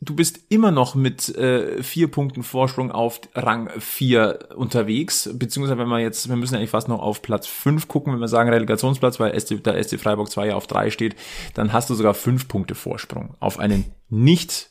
Du 0.00 0.14
bist 0.14 0.40
immer 0.50 0.72
noch 0.72 0.94
mit 0.94 1.34
äh, 1.36 1.82
vier 1.82 2.10
Punkten 2.10 2.42
Vorsprung 2.42 2.92
auf 2.92 3.20
Rang 3.34 3.70
vier 3.78 4.50
unterwegs, 4.54 5.30
beziehungsweise 5.32 5.78
wenn 5.78 5.88
wir 5.88 6.00
jetzt, 6.00 6.28
wir 6.28 6.36
müssen 6.36 6.54
eigentlich 6.54 6.70
fast 6.70 6.88
noch 6.88 7.00
auf 7.00 7.22
Platz 7.22 7.46
fünf 7.46 7.88
gucken, 7.88 8.12
wenn 8.12 8.20
wir 8.20 8.28
sagen 8.28 8.50
Relegationsplatz, 8.50 9.18
weil 9.18 9.38
SC, 9.40 9.64
der 9.64 9.82
SC 9.82 9.98
Freiburg 9.98 10.30
2 10.30 10.48
ja 10.48 10.54
auf 10.54 10.66
drei 10.66 10.90
steht, 10.90 11.16
dann 11.54 11.72
hast 11.72 11.88
du 11.88 11.94
sogar 11.94 12.12
fünf 12.12 12.46
Punkte 12.46 12.74
Vorsprung 12.74 13.34
auf 13.40 13.58
einen 13.58 13.86
nicht 14.10 14.70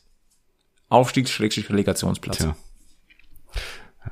Aufstiegs-Relegationsplatz. 0.89 2.37
Tja. 2.37 2.55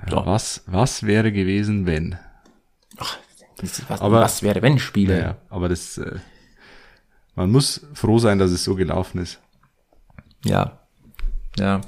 Ja, 0.10 0.25
was, 0.25 0.63
was 0.65 1.03
wäre 1.03 1.32
gewesen, 1.32 1.86
wenn? 1.86 2.17
Ach, 2.98 3.17
was, 3.88 4.01
aber, 4.01 4.22
was 4.22 4.43
wäre, 4.43 4.62
wenn 4.62 4.79
Spiele? 4.79 5.19
Ja, 5.19 5.38
aber 5.50 5.69
das, 5.69 5.98
äh, 5.98 6.19
man 7.36 7.51
muss 7.51 7.86
froh 7.93 8.19
sein, 8.19 8.39
dass 8.39 8.51
es 8.51 8.63
so 8.63 8.75
gelaufen 8.75 9.19
ist. 9.19 9.39
Ja, 10.43 10.79
ja. 11.57 11.81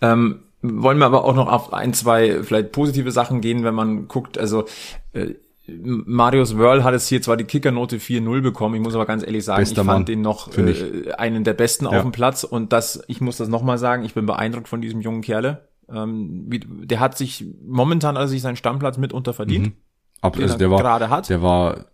Ähm, 0.00 0.40
wollen 0.62 0.98
wir 0.98 1.06
aber 1.06 1.24
auch 1.24 1.34
noch 1.34 1.48
auf 1.48 1.72
ein, 1.72 1.94
zwei 1.94 2.42
vielleicht 2.42 2.72
positive 2.72 3.10
Sachen 3.12 3.40
gehen, 3.40 3.64
wenn 3.64 3.74
man 3.74 4.08
guckt, 4.08 4.38
also 4.38 4.66
äh, 5.12 5.34
Marius 5.66 6.56
Wörl 6.56 6.82
hat 6.82 6.92
jetzt 6.92 7.08
hier 7.08 7.22
zwar 7.22 7.36
die 7.36 7.44
Kickernote 7.44 7.98
4-0 7.98 8.40
bekommen, 8.40 8.74
ich 8.74 8.80
muss 8.80 8.94
aber 8.94 9.06
ganz 9.06 9.22
ehrlich 9.22 9.44
sagen, 9.44 9.60
Bester 9.60 9.82
ich 9.82 9.86
fand 9.86 10.00
Mann, 10.00 10.04
den 10.04 10.20
noch 10.20 10.56
äh, 10.56 11.12
einen 11.12 11.44
der 11.44 11.54
besten 11.54 11.84
ja. 11.84 11.92
auf 11.92 12.02
dem 12.02 12.12
Platz 12.12 12.44
und 12.44 12.72
das, 12.72 13.02
ich 13.06 13.20
muss 13.20 13.36
das 13.36 13.48
nochmal 13.48 13.78
sagen, 13.78 14.04
ich 14.04 14.14
bin 14.14 14.26
beeindruckt 14.26 14.68
von 14.68 14.80
diesem 14.80 15.00
jungen 15.00 15.22
Kerle. 15.22 15.68
Ähm, 15.88 16.44
wie, 16.48 16.60
der 16.60 17.00
hat 17.00 17.16
sich 17.16 17.44
momentan 17.64 18.16
also 18.16 18.30
sich 18.30 18.42
seinen 18.42 18.56
Stammplatz 18.56 18.98
mitunter 18.98 19.32
verdient. 19.32 19.66
Mhm. 19.68 19.72
Ab, 20.20 20.36
also 20.38 20.56
der 20.56 20.70
war, 20.70 20.78
gerade 20.78 21.08
hat. 21.08 21.28
Der 21.28 21.42
war, 21.42 21.86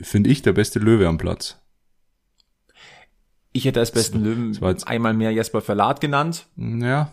finde 0.00 0.30
ich, 0.30 0.42
der 0.42 0.52
beste 0.52 0.78
Löwe 0.78 1.06
am 1.08 1.18
Platz. 1.18 1.60
Ich 3.52 3.64
hätte 3.66 3.80
als 3.80 3.92
besten 3.92 4.24
Löwen 4.24 4.58
einmal 4.86 5.14
mehr 5.14 5.30
Jesper 5.30 5.60
Verlat 5.60 6.00
genannt. 6.00 6.46
Ja. 6.56 7.10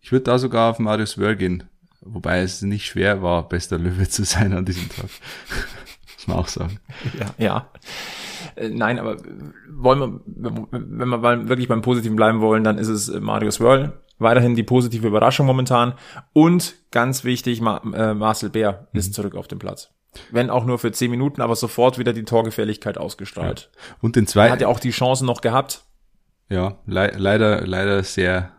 Ich 0.00 0.10
würde 0.10 0.24
da 0.24 0.38
sogar 0.38 0.70
auf 0.70 0.78
Marius 0.78 1.18
Wörl 1.18 1.36
gehen. 1.36 1.64
Wobei 2.00 2.40
es 2.40 2.62
nicht 2.62 2.86
schwer 2.86 3.22
war, 3.22 3.48
bester 3.48 3.78
Löwe 3.78 4.08
zu 4.08 4.24
sein 4.24 4.52
an 4.52 4.64
diesem 4.64 4.88
Tag. 4.88 5.04
Muss 6.16 6.26
man 6.26 6.36
auch 6.38 6.48
sagen. 6.48 6.80
Ja, 7.18 7.34
ja. 7.38 7.70
Äh, 8.56 8.70
nein, 8.70 8.98
aber 8.98 9.16
wollen 9.68 10.00
wir, 10.00 10.68
wenn 10.72 11.08
wir 11.08 11.48
wirklich 11.48 11.68
beim 11.68 11.82
Positiven 11.82 12.16
bleiben 12.16 12.40
wollen, 12.40 12.64
dann 12.64 12.78
ist 12.78 12.88
es 12.88 13.08
äh, 13.08 13.20
Marius 13.20 13.60
Wörl. 13.60 13.92
Weiterhin 14.20 14.54
die 14.54 14.62
positive 14.62 15.08
Überraschung 15.08 15.46
momentan. 15.46 15.94
Und 16.32 16.76
ganz 16.92 17.24
wichtig, 17.24 17.60
äh, 17.60 18.14
Marcel 18.14 18.50
Bär 18.50 18.86
mhm. 18.92 18.98
ist 18.98 19.14
zurück 19.14 19.34
auf 19.34 19.48
dem 19.48 19.58
Platz. 19.58 19.90
Wenn 20.30 20.50
auch 20.50 20.64
nur 20.64 20.78
für 20.78 20.92
zehn 20.92 21.10
Minuten, 21.10 21.40
aber 21.40 21.56
sofort 21.56 21.98
wieder 21.98 22.12
die 22.12 22.24
Torgefährlichkeit 22.24 22.98
ausgestrahlt. 22.98 23.70
Ja. 23.72 23.94
Und 24.00 24.16
den 24.16 24.26
zweiten. 24.26 24.50
Er 24.50 24.52
hat 24.52 24.60
ja 24.60 24.68
auch 24.68 24.80
die 24.80 24.90
Chancen 24.90 25.26
noch 25.26 25.40
gehabt. 25.40 25.84
Ja, 26.48 26.78
le 26.86 27.12
leider, 27.16 27.66
leider 27.66 28.02
sehr 28.02 28.52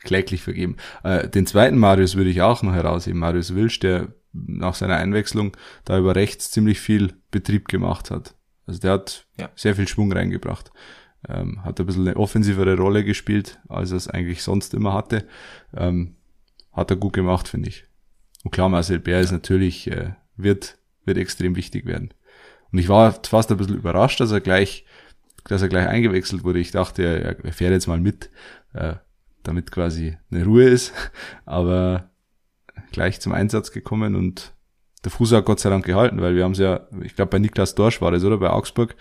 kläglich 0.00 0.42
vergeben. 0.42 0.76
Äh, 1.02 1.28
den 1.28 1.46
zweiten 1.46 1.78
Marius 1.78 2.16
würde 2.16 2.30
ich 2.30 2.42
auch 2.42 2.62
noch 2.62 2.74
herausheben. 2.74 3.18
Marius 3.18 3.54
Wilsch, 3.54 3.80
der 3.80 4.08
nach 4.32 4.74
seiner 4.74 4.96
Einwechslung 4.96 5.56
da 5.84 5.98
über 5.98 6.14
rechts 6.14 6.50
ziemlich 6.50 6.80
viel 6.80 7.14
Betrieb 7.30 7.68
gemacht 7.68 8.10
hat. 8.10 8.34
Also 8.66 8.80
der 8.80 8.92
hat 8.92 9.26
ja. 9.38 9.48
sehr 9.56 9.74
viel 9.74 9.88
Schwung 9.88 10.12
reingebracht. 10.12 10.70
Ähm, 11.26 11.64
hat 11.64 11.80
ein 11.80 11.86
bisschen 11.86 12.06
eine 12.06 12.16
offensivere 12.16 12.76
Rolle 12.76 13.04
gespielt, 13.04 13.60
als 13.68 13.90
er 13.90 13.96
es 13.96 14.08
eigentlich 14.08 14.42
sonst 14.42 14.74
immer 14.74 14.94
hatte. 14.94 15.26
Ähm, 15.76 16.16
hat 16.72 16.90
er 16.90 16.96
gut 16.96 17.14
gemacht, 17.14 17.48
finde 17.48 17.68
ich. 17.68 17.86
Und 18.44 18.52
klar, 18.52 18.68
Marcel 18.68 19.00
Bär 19.00 19.20
ist 19.20 19.32
natürlich, 19.32 19.90
äh, 19.90 20.12
wird, 20.36 20.78
wird 21.04 21.18
extrem 21.18 21.56
wichtig 21.56 21.86
werden. 21.86 22.14
Und 22.70 22.78
ich 22.78 22.88
war 22.88 23.12
fast 23.24 23.50
ein 23.50 23.56
bisschen 23.56 23.76
überrascht, 23.76 24.20
dass 24.20 24.30
er 24.30 24.40
gleich, 24.40 24.84
dass 25.44 25.62
er 25.62 25.68
gleich 25.68 25.88
eingewechselt 25.88 26.44
wurde. 26.44 26.60
Ich 26.60 26.70
dachte, 26.70 27.02
er, 27.02 27.44
er 27.44 27.52
fährt 27.52 27.72
jetzt 27.72 27.88
mal 27.88 28.00
mit. 28.00 28.30
Äh, 28.74 28.94
damit 29.42 29.70
quasi 29.70 30.16
eine 30.30 30.44
Ruhe 30.44 30.64
ist, 30.64 30.92
aber 31.44 32.10
gleich 32.92 33.20
zum 33.20 33.32
Einsatz 33.32 33.72
gekommen 33.72 34.14
und 34.14 34.54
der 35.04 35.10
Fuß 35.10 35.32
hat 35.32 35.44
Gott 35.44 35.60
sei 35.60 35.70
Dank 35.70 35.84
gehalten, 35.84 36.20
weil 36.20 36.34
wir 36.34 36.44
haben 36.44 36.52
es 36.52 36.58
ja, 36.58 36.80
ich 37.02 37.14
glaube 37.14 37.30
bei 37.30 37.38
Niklas 37.38 37.74
Dorsch 37.74 38.00
war 38.00 38.10
das, 38.10 38.24
oder? 38.24 38.38
Bei 38.38 38.50
Augsburg 38.50 38.96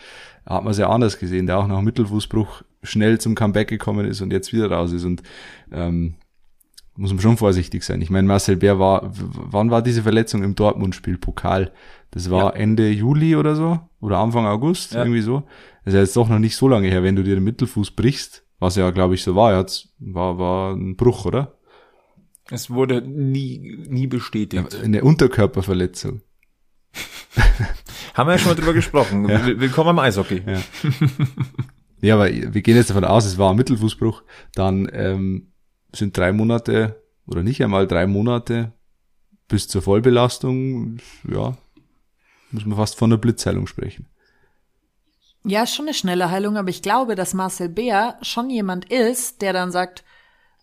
hat 0.46 0.64
man 0.64 0.72
es 0.72 0.78
ja 0.78 0.90
anders 0.90 1.20
gesehen, 1.20 1.48
der 1.48 1.58
auch 1.58 1.68
nach 1.68 1.82
Mittelfußbruch 1.82 2.64
schnell 2.84 3.20
zum 3.20 3.36
Comeback 3.36 3.68
gekommen 3.68 4.06
ist 4.06 4.22
und 4.22 4.32
jetzt 4.32 4.54
wieder 4.54 4.72
raus 4.72 4.94
ist 4.94 5.04
und 5.04 5.24
ähm, 5.72 6.16
muss 6.96 7.12
man 7.12 7.22
schon 7.22 7.38
vorsichtig 7.38 7.84
sein. 7.84 8.02
Ich 8.02 8.10
meine, 8.10 8.28
Marcel 8.28 8.56
Bär 8.56 8.80
war, 8.80 9.12
wann 9.12 9.70
war 9.70 9.82
diese 9.82 10.02
Verletzung 10.02 10.44
im 10.44 10.56
Dortmund-Spiel 10.56 11.18
Pokal? 11.18 11.72
Das 12.12 12.30
war 12.32 12.56
ja. 12.56 12.62
Ende 12.62 12.90
Juli 12.90 13.36
oder 13.36 13.56
so 13.56 13.80
oder 14.02 14.18
Anfang 14.18 14.46
August, 14.46 14.94
ja. 14.94 15.04
irgendwie 15.04 15.22
so. 15.22 15.44
Das 15.84 15.94
ist 15.94 15.94
ja 15.94 16.02
jetzt 16.02 16.18
doch 16.18 16.30
noch 16.30 16.40
nicht 16.40 16.56
so 16.56 16.68
lange 16.68 16.88
her, 16.88 17.04
wenn 17.04 17.16
du 17.16 17.24
dir 17.24 17.36
den 17.36 17.44
Mittelfuß 17.44 17.92
brichst, 17.92 18.46
was 18.60 18.76
ja, 18.76 18.90
glaube 18.92 19.16
ich, 19.16 19.24
so 19.24 19.36
war. 19.36 19.54
Er 19.54 19.66
war, 20.00 20.38
war 20.40 20.74
ein 20.74 20.96
Bruch, 20.96 21.26
oder? 21.26 21.57
Es 22.50 22.70
wurde 22.70 23.02
nie, 23.02 23.78
nie 23.88 24.08
bestätigt. 24.08 24.76
Eine 24.76 25.04
Unterkörperverletzung. 25.04 26.22
Haben 28.14 28.28
wir 28.28 28.34
ja 28.34 28.40
schon 28.40 28.52
mal 28.52 28.56
drüber 28.56 28.74
gesprochen. 28.74 29.28
Ja. 29.28 29.46
Willkommen 29.46 29.90
am 29.90 30.00
Eishockey. 30.00 30.44
Ja. 30.46 30.62
ja, 32.02 32.16
aber 32.16 32.30
wir 32.30 32.62
gehen 32.62 32.76
jetzt 32.76 32.90
davon 32.90 33.04
aus, 33.04 33.26
es 33.26 33.38
war 33.38 33.52
ein 33.52 33.58
Mittelfußbruch. 33.58 34.24
Dann 34.56 34.90
ähm, 34.94 35.52
sind 35.94 36.18
drei 36.18 36.32
Monate 36.32 37.04
oder 37.28 37.44
nicht 37.44 37.62
einmal 37.64 37.86
drei 37.86 38.08
Monate 38.08 38.72
bis 39.48 39.68
zur 39.68 39.82
Vollbelastung. 39.82 40.98
Ja, 41.30 41.58
muss 42.52 42.66
man 42.66 42.78
fast 42.78 42.98
von 42.98 43.12
einer 43.12 43.20
Blitzheilung 43.20 43.68
sprechen. 43.68 44.08
Ja, 45.44 45.68
schon 45.68 45.86
eine 45.86 45.94
schnelle 45.94 46.32
Heilung, 46.32 46.58
aber 46.58 46.70
ich 46.70 46.82
glaube, 46.82 47.16
dass 47.16 47.34
Marcel 47.34 47.70
Bär 47.70 48.18
schon 48.22 48.50
jemand 48.50 48.92
ist, 48.92 49.42
der 49.42 49.54
dann 49.54 49.72
sagt, 49.72 50.04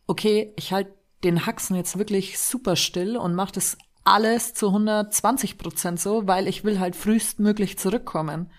okay, 0.06 0.52
ich 0.56 0.72
halte 0.72 0.92
den 1.24 1.46
Haxen 1.46 1.76
jetzt 1.76 1.98
wirklich 1.98 2.38
super 2.38 2.76
still 2.76 3.16
und 3.16 3.34
mache 3.34 3.52
das 3.52 3.76
alles 4.04 4.54
zu 4.54 4.68
120 4.68 5.58
Prozent 5.58 5.98
so, 5.98 6.26
weil 6.26 6.46
ich 6.46 6.62
will 6.62 6.78
halt 6.78 6.94
frühestmöglich 6.94 7.78
zurückkommen. 7.78 8.50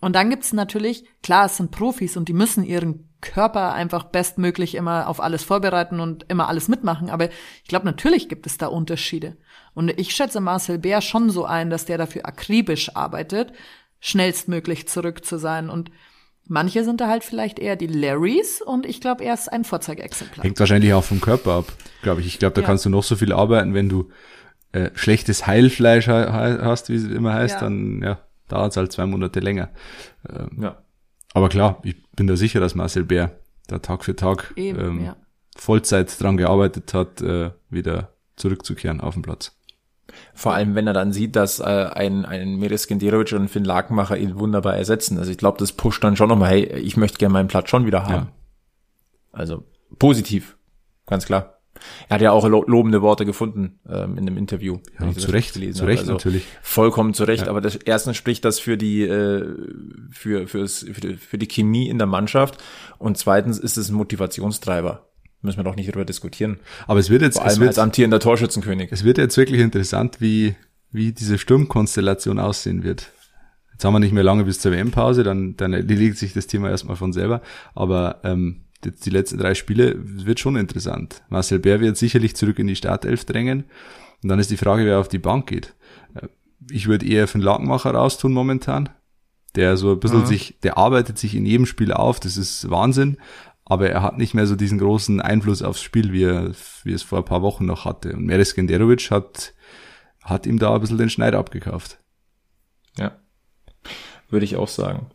Und 0.00 0.14
dann 0.14 0.30
gibt's 0.30 0.52
natürlich, 0.52 1.04
klar, 1.22 1.46
es 1.46 1.56
sind 1.56 1.70
Profis 1.70 2.16
und 2.16 2.28
die 2.28 2.32
müssen 2.32 2.62
ihren 2.62 3.08
Körper 3.20 3.72
einfach 3.72 4.04
bestmöglich 4.04 4.76
immer 4.76 5.08
auf 5.08 5.20
alles 5.20 5.42
vorbereiten 5.42 5.98
und 5.98 6.24
immer 6.28 6.48
alles 6.48 6.68
mitmachen. 6.68 7.10
Aber 7.10 7.28
ich 7.28 7.68
glaube, 7.68 7.86
natürlich 7.86 8.28
gibt 8.28 8.46
es 8.46 8.58
da 8.58 8.68
Unterschiede. 8.68 9.36
Und 9.74 9.88
ich 9.98 10.14
schätze 10.14 10.40
Marcel 10.40 10.78
Bär 10.78 11.00
schon 11.00 11.30
so 11.30 11.44
ein, 11.44 11.70
dass 11.70 11.84
der 11.84 11.98
dafür 11.98 12.26
akribisch 12.26 12.94
arbeitet, 12.94 13.52
schnellstmöglich 13.98 14.88
zurück 14.88 15.24
zu 15.24 15.36
sein. 15.36 15.68
Und 15.68 15.90
manche 16.48 16.84
sind 16.84 17.00
da 17.00 17.08
halt 17.08 17.24
vielleicht 17.24 17.58
eher 17.58 17.76
die 17.76 17.86
Larrys 17.86 18.60
und 18.60 18.86
ich 18.86 19.00
glaube, 19.00 19.24
er 19.24 19.34
ist 19.34 19.48
ein 19.48 19.64
Vorzeigeexemplar. 19.64 20.44
Hängt 20.44 20.58
wahrscheinlich 20.58 20.92
auch 20.94 21.04
vom 21.04 21.20
Körper 21.20 21.52
ab, 21.52 21.72
glaube 22.02 22.20
ich. 22.20 22.26
Ich 22.26 22.38
glaube, 22.38 22.54
da 22.54 22.62
ja. 22.62 22.66
kannst 22.66 22.84
du 22.84 22.90
noch 22.90 23.04
so 23.04 23.16
viel 23.16 23.32
arbeiten, 23.32 23.74
wenn 23.74 23.88
du 23.88 24.10
äh, 24.72 24.90
schlechtes 24.94 25.46
Heilfleisch 25.46 26.08
hast, 26.08 26.88
wie 26.88 26.96
es 26.96 27.04
immer 27.04 27.34
heißt, 27.34 27.54
ja. 27.54 27.60
dann 27.60 28.02
ja, 28.02 28.20
dauert 28.48 28.72
es 28.72 28.76
halt 28.76 28.92
zwei 28.92 29.06
Monate 29.06 29.40
länger. 29.40 29.70
Ähm, 30.28 30.62
ja. 30.62 30.82
Aber 31.34 31.48
klar, 31.48 31.80
ich 31.84 31.96
bin 32.12 32.26
da 32.26 32.36
sicher, 32.36 32.60
dass 32.60 32.74
Marcel 32.74 33.04
Bär 33.04 33.38
da 33.66 33.78
Tag 33.78 34.04
für 34.04 34.16
Tag 34.16 34.52
Eben, 34.56 34.80
ähm, 34.80 35.04
ja. 35.04 35.16
Vollzeit 35.56 36.20
dran 36.20 36.36
gearbeitet 36.36 36.94
hat, 36.94 37.20
äh, 37.20 37.50
wieder 37.70 38.12
zurückzukehren 38.36 39.00
auf 39.00 39.14
den 39.14 39.22
Platz. 39.22 39.57
Vor 40.34 40.54
allem, 40.54 40.74
wenn 40.74 40.86
er 40.86 40.92
dann 40.92 41.12
sieht, 41.12 41.36
dass 41.36 41.60
äh, 41.60 41.64
ein, 41.64 42.24
ein 42.24 42.56
Miris 42.56 42.86
Gendirovic 42.86 43.32
und 43.32 43.48
Finn 43.48 43.64
Lakenmacher 43.64 44.16
ihn 44.16 44.38
wunderbar 44.38 44.76
ersetzen. 44.76 45.18
Also 45.18 45.30
ich 45.30 45.38
glaube, 45.38 45.58
das 45.58 45.72
pusht 45.72 46.02
dann 46.02 46.16
schon 46.16 46.28
nochmal, 46.28 46.50
hey, 46.50 46.64
ich 46.78 46.96
möchte 46.96 47.18
gerne 47.18 47.32
meinen 47.32 47.48
Platz 47.48 47.68
schon 47.68 47.86
wieder 47.86 48.04
haben. 48.04 48.14
Ja. 48.14 48.32
Also 49.32 49.64
positiv, 49.98 50.56
ganz 51.06 51.26
klar. 51.26 51.58
Er 52.08 52.16
hat 52.16 52.22
ja 52.22 52.32
auch 52.32 52.46
lobende 52.46 53.02
Worte 53.02 53.24
gefunden 53.24 53.78
ähm, 53.88 54.12
in 54.12 54.26
einem 54.26 54.36
Interview. 54.36 54.78
Ja, 55.00 55.12
zu 55.12 55.30
Recht, 55.30 55.54
zu 55.54 55.84
Recht 55.84 56.00
also 56.00 56.12
natürlich. 56.12 56.44
Vollkommen 56.62 57.14
zu 57.14 57.24
Recht. 57.24 57.44
Ja. 57.44 57.50
Aber 57.50 57.60
das, 57.60 57.76
erstens 57.76 58.16
spricht 58.16 58.44
das 58.44 58.58
für 58.58 58.76
die 58.76 59.02
äh, 59.02 59.46
für 60.10 60.48
fürs, 60.48 60.86
für 60.92 61.00
die, 61.00 61.14
für 61.14 61.38
die 61.38 61.46
Chemie 61.46 61.88
in 61.88 61.98
der 61.98 62.06
Mannschaft 62.06 62.62
und 62.98 63.16
zweitens 63.18 63.58
ist 63.58 63.76
es 63.76 63.90
ein 63.90 63.94
Motivationstreiber 63.94 65.07
müssen 65.42 65.58
wir 65.58 65.64
doch 65.64 65.76
nicht 65.76 65.88
darüber 65.88 66.04
diskutieren. 66.04 66.58
Aber 66.86 67.00
es 67.00 67.10
wird 67.10 67.22
jetzt, 67.22 67.36
Vor 67.36 67.44
allem 67.44 67.52
es 67.52 67.60
wird, 67.60 67.68
als 67.68 67.78
amtierender 67.78 68.20
Torschützenkönig. 68.20 68.90
Es 68.90 69.04
wird 69.04 69.18
jetzt 69.18 69.36
wirklich 69.36 69.60
interessant, 69.60 70.20
wie, 70.20 70.56
wie 70.90 71.12
diese 71.12 71.38
Sturmkonstellation 71.38 72.38
aussehen 72.38 72.82
wird. 72.82 73.12
Jetzt 73.72 73.84
haben 73.84 73.94
wir 73.94 74.00
nicht 74.00 74.12
mehr 74.12 74.24
lange 74.24 74.44
bis 74.44 74.58
zur 74.58 74.72
WM-Pause, 74.72 75.22
dann, 75.22 75.56
dann 75.56 75.72
erledigt 75.72 76.18
sich 76.18 76.32
das 76.32 76.48
Thema 76.48 76.68
erstmal 76.70 76.96
von 76.96 77.12
selber. 77.12 77.42
Aber 77.74 78.20
ähm, 78.24 78.64
jetzt 78.84 79.06
die 79.06 79.10
letzten 79.10 79.38
drei 79.38 79.54
Spiele 79.54 79.94
wird 79.98 80.40
schon 80.40 80.56
interessant. 80.56 81.22
Marcel 81.28 81.60
Bär 81.60 81.80
wird 81.80 81.96
sicherlich 81.96 82.34
zurück 82.34 82.58
in 82.58 82.66
die 82.66 82.76
Startelf 82.76 83.24
drängen. 83.24 83.64
Und 84.22 84.30
dann 84.30 84.40
ist 84.40 84.50
die 84.50 84.56
Frage, 84.56 84.84
wer 84.84 84.98
auf 84.98 85.08
die 85.08 85.20
Bank 85.20 85.46
geht. 85.46 85.74
Äh, 86.14 86.26
ich 86.70 86.88
würde 86.88 87.06
eher 87.06 87.28
für 87.28 87.38
den 87.38 87.44
Lagenmacher 87.44 87.92
raustun 87.92 88.32
momentan. 88.32 88.88
Der 89.54 89.76
so 89.76 89.92
ein 89.92 90.00
bisschen 90.00 90.22
mhm. 90.22 90.26
sich, 90.26 90.58
der 90.62 90.76
arbeitet 90.76 91.16
sich 91.16 91.36
in 91.36 91.46
jedem 91.46 91.64
Spiel 91.64 91.92
auf, 91.92 92.20
das 92.20 92.36
ist 92.36 92.68
Wahnsinn 92.68 93.16
aber 93.68 93.90
er 93.90 94.02
hat 94.02 94.16
nicht 94.16 94.34
mehr 94.34 94.46
so 94.46 94.56
diesen 94.56 94.78
großen 94.78 95.20
Einfluss 95.20 95.62
aufs 95.62 95.82
Spiel, 95.82 96.12
wie 96.12 96.24
er, 96.24 96.52
wie 96.84 96.92
es 96.92 97.02
vor 97.02 97.18
ein 97.18 97.24
paar 97.24 97.42
Wochen 97.42 97.66
noch 97.66 97.84
hatte. 97.84 98.14
Und 98.14 98.24
Meres 98.24 98.54
Genderovic 98.54 99.10
hat, 99.10 99.54
hat 100.24 100.46
ihm 100.46 100.58
da 100.58 100.74
ein 100.74 100.80
bisschen 100.80 100.98
den 100.98 101.10
Schneid 101.10 101.34
abgekauft. 101.34 101.98
Ja, 102.96 103.12
würde 104.30 104.44
ich 104.44 104.56
auch 104.56 104.68
sagen. 104.68 105.10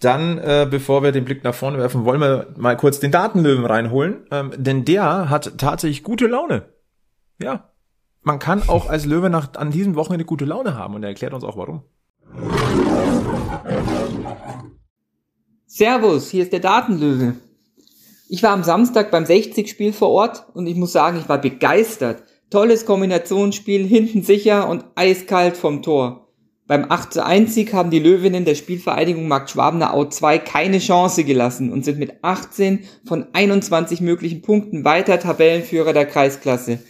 Dann, 0.00 0.38
äh, 0.38 0.66
bevor 0.68 1.04
wir 1.04 1.12
den 1.12 1.24
Blick 1.24 1.44
nach 1.44 1.54
vorne 1.54 1.78
werfen, 1.78 2.04
wollen 2.04 2.20
wir 2.20 2.48
mal 2.56 2.76
kurz 2.76 2.98
den 2.98 3.12
Datenlöwen 3.12 3.64
reinholen, 3.64 4.26
ähm, 4.32 4.52
denn 4.56 4.84
der 4.84 5.30
hat 5.30 5.58
tatsächlich 5.58 6.02
gute 6.02 6.26
Laune. 6.26 6.64
Ja, 7.40 7.70
man 8.22 8.40
kann 8.40 8.68
auch 8.68 8.88
als 8.88 9.06
Löwe 9.06 9.30
nach, 9.30 9.54
an 9.54 9.70
diesem 9.70 9.94
Wochenende 9.94 10.24
gute 10.24 10.44
Laune 10.44 10.74
haben 10.74 10.94
und 10.94 11.04
er 11.04 11.10
erklärt 11.10 11.34
uns 11.34 11.44
auch 11.44 11.56
warum. 11.56 11.84
Servus, 15.74 16.30
hier 16.30 16.42
ist 16.42 16.52
der 16.52 16.60
Datenlöwe. 16.60 17.36
Ich 18.28 18.42
war 18.42 18.50
am 18.50 18.62
Samstag 18.62 19.10
beim 19.10 19.24
60-Spiel 19.24 19.94
vor 19.94 20.10
Ort 20.10 20.44
und 20.52 20.66
ich 20.66 20.76
muss 20.76 20.92
sagen, 20.92 21.16
ich 21.18 21.30
war 21.30 21.40
begeistert. 21.40 22.24
Tolles 22.50 22.84
Kombinationsspiel, 22.84 23.86
hinten 23.86 24.22
sicher 24.22 24.68
und 24.68 24.84
eiskalt 24.96 25.56
vom 25.56 25.80
Tor. 25.80 26.28
Beim 26.66 26.90
8 26.90 27.14
zu 27.14 27.24
1 27.24 27.54
Sieg 27.54 27.72
haben 27.72 27.90
die 27.90 28.00
Löwinnen 28.00 28.44
der 28.44 28.54
Spielvereinigung 28.54 29.26
Markt 29.28 29.48
Schwabener 29.48 29.94
Au 29.94 30.04
2 30.04 30.40
keine 30.40 30.78
Chance 30.78 31.24
gelassen 31.24 31.72
und 31.72 31.86
sind 31.86 31.98
mit 31.98 32.22
18 32.22 32.80
von 33.06 33.28
21 33.32 34.02
möglichen 34.02 34.42
Punkten 34.42 34.84
weiter 34.84 35.18
Tabellenführer 35.20 35.94
der 35.94 36.04
Kreisklasse. 36.04 36.80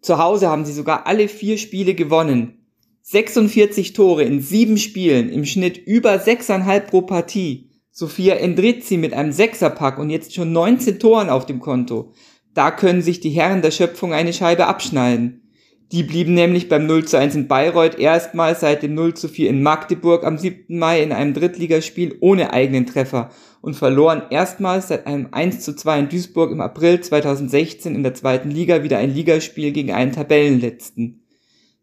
Zu 0.00 0.18
Hause 0.18 0.48
haben 0.48 0.64
sie 0.64 0.72
sogar 0.72 1.06
alle 1.06 1.28
vier 1.28 1.58
Spiele 1.58 1.94
gewonnen. 1.94 2.66
46 3.02 3.92
Tore 3.92 4.24
in 4.24 4.40
sieben 4.40 4.78
Spielen, 4.78 5.28
im 5.28 5.44
Schnitt 5.44 5.78
über 5.78 6.16
6,5 6.16 6.80
pro 6.80 7.02
Partie. 7.02 7.65
Sophia 7.98 8.34
Endrizzi 8.34 8.98
mit 8.98 9.14
einem 9.14 9.32
Sechserpack 9.32 9.98
und 9.98 10.10
jetzt 10.10 10.34
schon 10.34 10.52
19 10.52 10.98
Toren 10.98 11.30
auf 11.30 11.46
dem 11.46 11.60
Konto. 11.60 12.12
Da 12.52 12.70
können 12.70 13.00
sich 13.00 13.20
die 13.20 13.30
Herren 13.30 13.62
der 13.62 13.70
Schöpfung 13.70 14.12
eine 14.12 14.34
Scheibe 14.34 14.66
abschneiden. 14.66 15.50
Die 15.92 16.02
blieben 16.02 16.34
nämlich 16.34 16.68
beim 16.68 16.84
0 16.84 17.06
zu 17.06 17.18
1 17.18 17.34
in 17.36 17.48
Bayreuth 17.48 17.98
erstmals 17.98 18.60
seit 18.60 18.82
dem 18.82 18.92
0 18.92 19.14
zu 19.14 19.28
4 19.28 19.48
in 19.48 19.62
Magdeburg 19.62 20.24
am 20.24 20.36
7. 20.36 20.78
Mai 20.78 21.02
in 21.02 21.10
einem 21.10 21.32
Drittligaspiel 21.32 22.18
ohne 22.20 22.52
eigenen 22.52 22.84
Treffer 22.84 23.30
und 23.62 23.76
verloren 23.76 24.24
erstmals 24.28 24.88
seit 24.88 25.06
einem 25.06 25.28
1 25.32 25.60
zu 25.60 25.74
2 25.74 26.00
in 26.00 26.08
Duisburg 26.10 26.50
im 26.52 26.60
April 26.60 27.00
2016 27.00 27.94
in 27.94 28.02
der 28.02 28.12
zweiten 28.12 28.50
Liga 28.50 28.82
wieder 28.82 28.98
ein 28.98 29.14
Ligaspiel 29.14 29.72
gegen 29.72 29.92
einen 29.92 30.12
Tabellenletzten. 30.12 31.24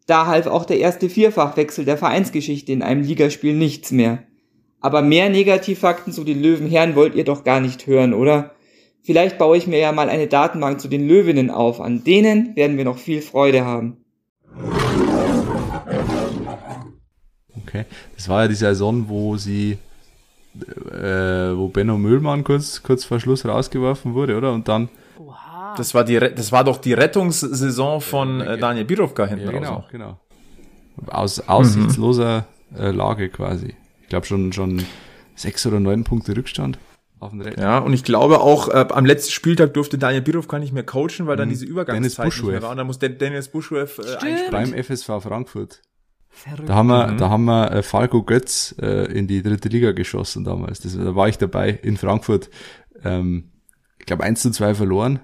Da 0.06 0.28
half 0.28 0.46
auch 0.46 0.64
der 0.64 0.78
erste 0.78 1.08
Vierfachwechsel 1.08 1.84
der 1.84 1.98
Vereinsgeschichte 1.98 2.70
in 2.70 2.82
einem 2.82 3.02
Ligaspiel 3.02 3.54
nichts 3.54 3.90
mehr. 3.90 4.22
Aber 4.84 5.00
mehr 5.00 5.30
Negativfakten 5.30 6.12
zu 6.12 6.24
den 6.24 6.42
Löwenherren 6.42 6.94
wollt 6.94 7.14
ihr 7.14 7.24
doch 7.24 7.42
gar 7.42 7.58
nicht 7.58 7.86
hören, 7.86 8.12
oder? 8.12 8.50
Vielleicht 9.00 9.38
baue 9.38 9.56
ich 9.56 9.66
mir 9.66 9.78
ja 9.78 9.92
mal 9.92 10.10
eine 10.10 10.26
Datenbank 10.26 10.78
zu 10.78 10.88
den 10.88 11.08
Löwinnen 11.08 11.50
auf. 11.50 11.80
An 11.80 12.04
denen 12.04 12.54
werden 12.54 12.76
wir 12.76 12.84
noch 12.84 12.98
viel 12.98 13.22
Freude 13.22 13.64
haben. 13.64 13.96
Okay, 17.66 17.86
das 18.14 18.28
war 18.28 18.42
ja 18.42 18.48
die 18.48 18.56
Saison, 18.56 19.08
wo 19.08 19.38
sie, 19.38 19.78
äh, 20.92 21.56
wo 21.56 21.68
Benno 21.68 21.96
Müllmann 21.96 22.44
kurz, 22.44 22.82
kurz 22.82 23.06
vor 23.06 23.20
Schluss 23.20 23.46
rausgeworfen 23.46 24.12
wurde, 24.12 24.36
oder? 24.36 24.52
Und 24.52 24.68
dann. 24.68 24.90
Das 25.78 25.94
war 25.94 26.04
die, 26.04 26.18
das 26.18 26.52
war 26.52 26.62
doch 26.62 26.76
die 26.76 26.92
Rettungssaison 26.92 28.02
von 28.02 28.42
äh, 28.42 28.58
Daniel 28.58 28.84
Birovka 28.84 29.24
hinten 29.24 29.46
ja, 29.46 29.50
genau, 29.50 29.72
raus. 29.76 29.84
Genau, 29.90 30.20
Aus 31.06 31.40
aussichtsloser 31.40 32.44
äh, 32.78 32.90
Lage 32.90 33.30
quasi. 33.30 33.74
Ich 34.04 34.08
glaube 34.10 34.26
schon, 34.26 34.52
schon 34.52 34.84
sechs 35.34 35.66
oder 35.66 35.80
neun 35.80 36.04
Punkte 36.04 36.36
Rückstand. 36.36 36.78
Ja, 37.56 37.78
und 37.78 37.94
ich 37.94 38.04
glaube 38.04 38.40
auch, 38.40 38.68
äh, 38.68 38.86
am 38.90 39.06
letzten 39.06 39.32
Spieltag 39.32 39.72
durfte 39.72 39.96
Daniel 39.96 40.20
Birovka 40.20 40.58
nicht 40.58 40.74
mehr 40.74 40.84
coachen, 40.84 41.26
weil 41.26 41.36
dann 41.36 41.48
mhm. 41.48 41.52
diese 41.52 41.64
Übergangszeit 41.64 42.26
nicht 42.26 42.42
mehr 42.42 42.62
war. 42.62 42.70
Und 42.70 42.76
dann 42.76 42.86
muss 42.86 42.98
Dennis 42.98 43.48
Buschwev 43.48 43.98
äh, 43.98 44.16
einspringen. 44.16 44.50
Beim 44.50 44.74
FSV 44.74 45.06
Frankfurt. 45.22 45.80
Verrückt. 46.28 46.68
Da 46.68 46.74
haben 46.74 46.88
wir, 46.88 47.06
mhm. 47.06 47.18
da 47.18 47.30
haben 47.30 47.44
wir 47.44 47.72
äh, 47.72 47.82
Falco 47.82 48.22
Götz 48.24 48.74
äh, 48.78 49.10
in 49.10 49.26
die 49.26 49.42
dritte 49.42 49.68
Liga 49.68 49.92
geschossen 49.92 50.44
damals. 50.44 50.80
Das, 50.80 50.96
da 50.96 51.14
war 51.14 51.28
ich 51.28 51.38
dabei 51.38 51.70
in 51.70 51.96
Frankfurt. 51.96 52.50
Ähm, 53.02 53.52
ich 53.98 54.06
glaube 54.06 54.24
1 54.24 54.42
zu 54.42 54.50
2 54.50 54.74
verloren. 54.74 55.20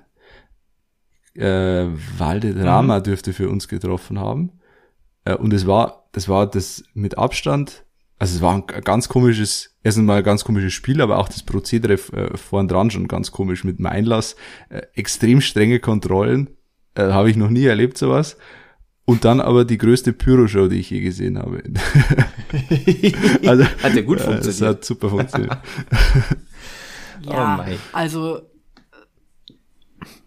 Äh, 1.35 1.87
Walde 2.17 2.55
Drama 2.55 2.99
mhm. 2.99 3.03
dürfte 3.03 3.33
für 3.35 3.51
uns 3.51 3.69
getroffen 3.69 4.19
haben. 4.19 4.61
Äh, 5.25 5.35
und 5.35 5.53
es 5.53 5.67
war, 5.67 6.09
das 6.13 6.29
war 6.29 6.49
das 6.49 6.85
mit 6.95 7.19
Abstand 7.19 7.85
also 8.21 8.37
es 8.37 8.43
war 8.43 8.55
ein 8.55 8.67
ganz 8.67 9.09
komisches, 9.09 9.75
erstens 9.83 10.05
mal 10.05 10.19
ein 10.19 10.25
ganz 10.25 10.45
komisches 10.45 10.75
Spiel, 10.75 11.01
aber 11.01 11.17
auch 11.17 11.29
das 11.29 11.43
Prozedere 11.43 11.95
äh, 11.95 12.37
vorn 12.37 12.69
dran 12.69 12.91
schon 12.91 13.09
ganz 13.09 13.33
komisch 13.33 13.65
mit 13.65 13.79
dem 13.79 13.87
Einlass. 13.87 14.37
Äh, 14.69 14.83
extrem 14.93 15.41
strenge 15.41 15.81
Kontrollen, 15.81 16.51
äh, 16.95 17.05
habe 17.05 17.31
ich 17.31 17.37
noch 17.37 17.49
nie 17.49 17.65
erlebt 17.65 17.97
sowas. 17.97 18.37
Und 19.07 19.25
dann 19.25 19.41
aber 19.41 19.65
die 19.65 19.79
größte 19.79 20.13
Pyroshow, 20.13 20.69
die 20.69 20.81
ich 20.81 20.91
je 20.91 21.01
gesehen 21.01 21.39
habe. 21.39 21.63
also, 23.47 23.65
hat 23.65 23.95
ja 23.95 24.03
gut 24.03 24.21
funktioniert. 24.21 24.47
Das 24.47 24.61
hat 24.61 24.85
super 24.85 25.09
funktioniert. 25.09 25.57
ja, 27.23 27.67
oh 27.67 27.73
also 27.93 28.43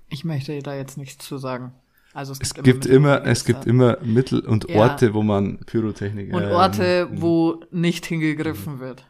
ich 0.10 0.26
möchte 0.26 0.58
da 0.64 0.76
jetzt 0.76 0.98
nichts 0.98 1.24
zu 1.24 1.38
sagen. 1.38 1.76
Also 2.14 2.34
es 2.34 2.40
gibt, 2.40 2.58
es 2.58 2.64
gibt 2.64 2.86
immer, 2.86 3.18
immer 3.18 3.26
es 3.26 3.44
gibt 3.44 3.66
immer 3.66 3.98
Mittel 4.02 4.42
und 4.42 4.70
ja. 4.70 4.82
Orte, 4.82 5.14
wo 5.16 5.24
man 5.24 5.58
Pyrotechnik 5.66 6.32
und 6.32 6.44
Orte, 6.46 7.08
ähm, 7.12 7.22
wo 7.22 7.64
nicht 7.72 8.06
hingegriffen 8.06 8.80
wird. 8.80 9.04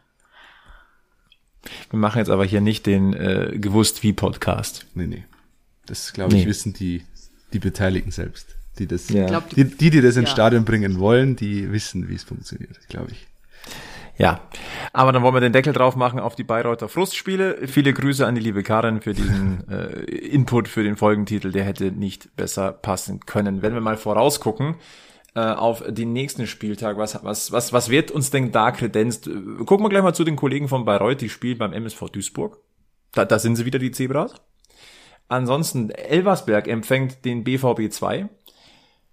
Wir 1.90 1.98
machen 1.98 2.18
jetzt 2.18 2.30
aber 2.30 2.44
hier 2.44 2.60
nicht 2.60 2.86
den 2.86 3.12
äh, 3.12 3.58
gewusst 3.58 4.02
wie 4.02 4.12
Podcast. 4.12 4.86
Nee, 4.94 5.06
nee. 5.06 5.24
Das 5.86 6.14
glaube 6.14 6.34
ich 6.34 6.44
nee. 6.44 6.48
wissen 6.48 6.72
die 6.72 7.04
die 7.52 7.58
Beteiligten 7.58 8.10
selbst, 8.10 8.56
die 8.78 8.86
das 8.86 9.10
ja. 9.10 9.40
die, 9.40 9.64
die 9.64 9.90
die 9.90 10.00
das 10.00 10.16
ins 10.16 10.30
ja. 10.30 10.34
Stadion 10.34 10.64
bringen 10.64 10.98
wollen, 10.98 11.36
die 11.36 11.70
wissen, 11.70 12.08
wie 12.08 12.14
es 12.14 12.24
funktioniert, 12.24 12.78
glaube 12.88 13.12
ich. 13.12 13.26
Ja, 14.16 14.40
aber 14.92 15.12
dann 15.12 15.22
wollen 15.22 15.34
wir 15.34 15.40
den 15.40 15.52
Deckel 15.52 15.72
drauf 15.72 15.96
machen 15.96 16.20
auf 16.20 16.36
die 16.36 16.44
Bayreuther 16.44 16.88
Frustspiele. 16.88 17.66
Viele 17.66 17.92
Grüße 17.92 18.24
an 18.24 18.36
die 18.36 18.40
liebe 18.40 18.62
Karin 18.62 19.00
für 19.00 19.12
diesen 19.12 19.68
äh, 19.70 20.04
Input 20.04 20.68
für 20.68 20.84
den 20.84 20.96
Folgentitel. 20.96 21.50
Der 21.50 21.64
hätte 21.64 21.90
nicht 21.90 22.36
besser 22.36 22.72
passen 22.72 23.20
können. 23.20 23.62
Wenn 23.62 23.74
wir 23.74 23.80
mal 23.80 23.96
vorausgucken 23.96 24.76
äh, 25.34 25.40
auf 25.40 25.82
den 25.88 26.12
nächsten 26.12 26.46
Spieltag, 26.46 26.96
was, 26.96 27.24
was, 27.24 27.50
was, 27.50 27.72
was 27.72 27.88
wird 27.88 28.12
uns 28.12 28.30
denn 28.30 28.52
da 28.52 28.70
kredenzt? 28.70 29.28
Gucken 29.66 29.84
wir 29.84 29.88
gleich 29.88 30.04
mal 30.04 30.14
zu 30.14 30.24
den 30.24 30.36
Kollegen 30.36 30.68
von 30.68 30.84
Bayreuth, 30.84 31.20
die 31.20 31.28
spielen 31.28 31.58
beim 31.58 31.72
MSV 31.72 32.08
Duisburg. 32.10 32.58
Da, 33.12 33.24
da 33.24 33.40
sind 33.40 33.56
sie 33.56 33.64
wieder, 33.64 33.80
die 33.80 33.90
Zebras. 33.90 34.34
Ansonsten, 35.26 35.90
Elversberg 35.90 36.68
empfängt 36.68 37.24
den 37.24 37.42
BVB 37.42 37.90
2. 37.90 38.28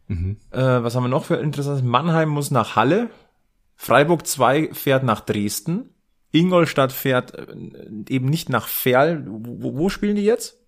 Mhm. 0.08 0.38
Äh, 0.52 0.60
was 0.60 0.96
haben 0.96 1.04
wir 1.04 1.10
noch 1.10 1.26
für 1.26 1.38
interessantes? 1.38 1.84
Mannheim 1.84 2.30
muss 2.30 2.52
nach 2.52 2.76
Halle 2.76 3.10
Freiburg 3.82 4.28
2 4.28 4.74
fährt 4.74 5.04
nach 5.04 5.22
Dresden. 5.22 5.90
Ingolstadt 6.30 6.92
fährt 6.92 7.34
äh, 7.34 7.48
eben 8.10 8.28
nicht 8.28 8.48
nach 8.48 8.68
Ferl. 8.68 9.26
Wo, 9.28 9.76
wo 9.76 9.90
spielen 9.90 10.16
die 10.16 10.24
jetzt? 10.24 10.62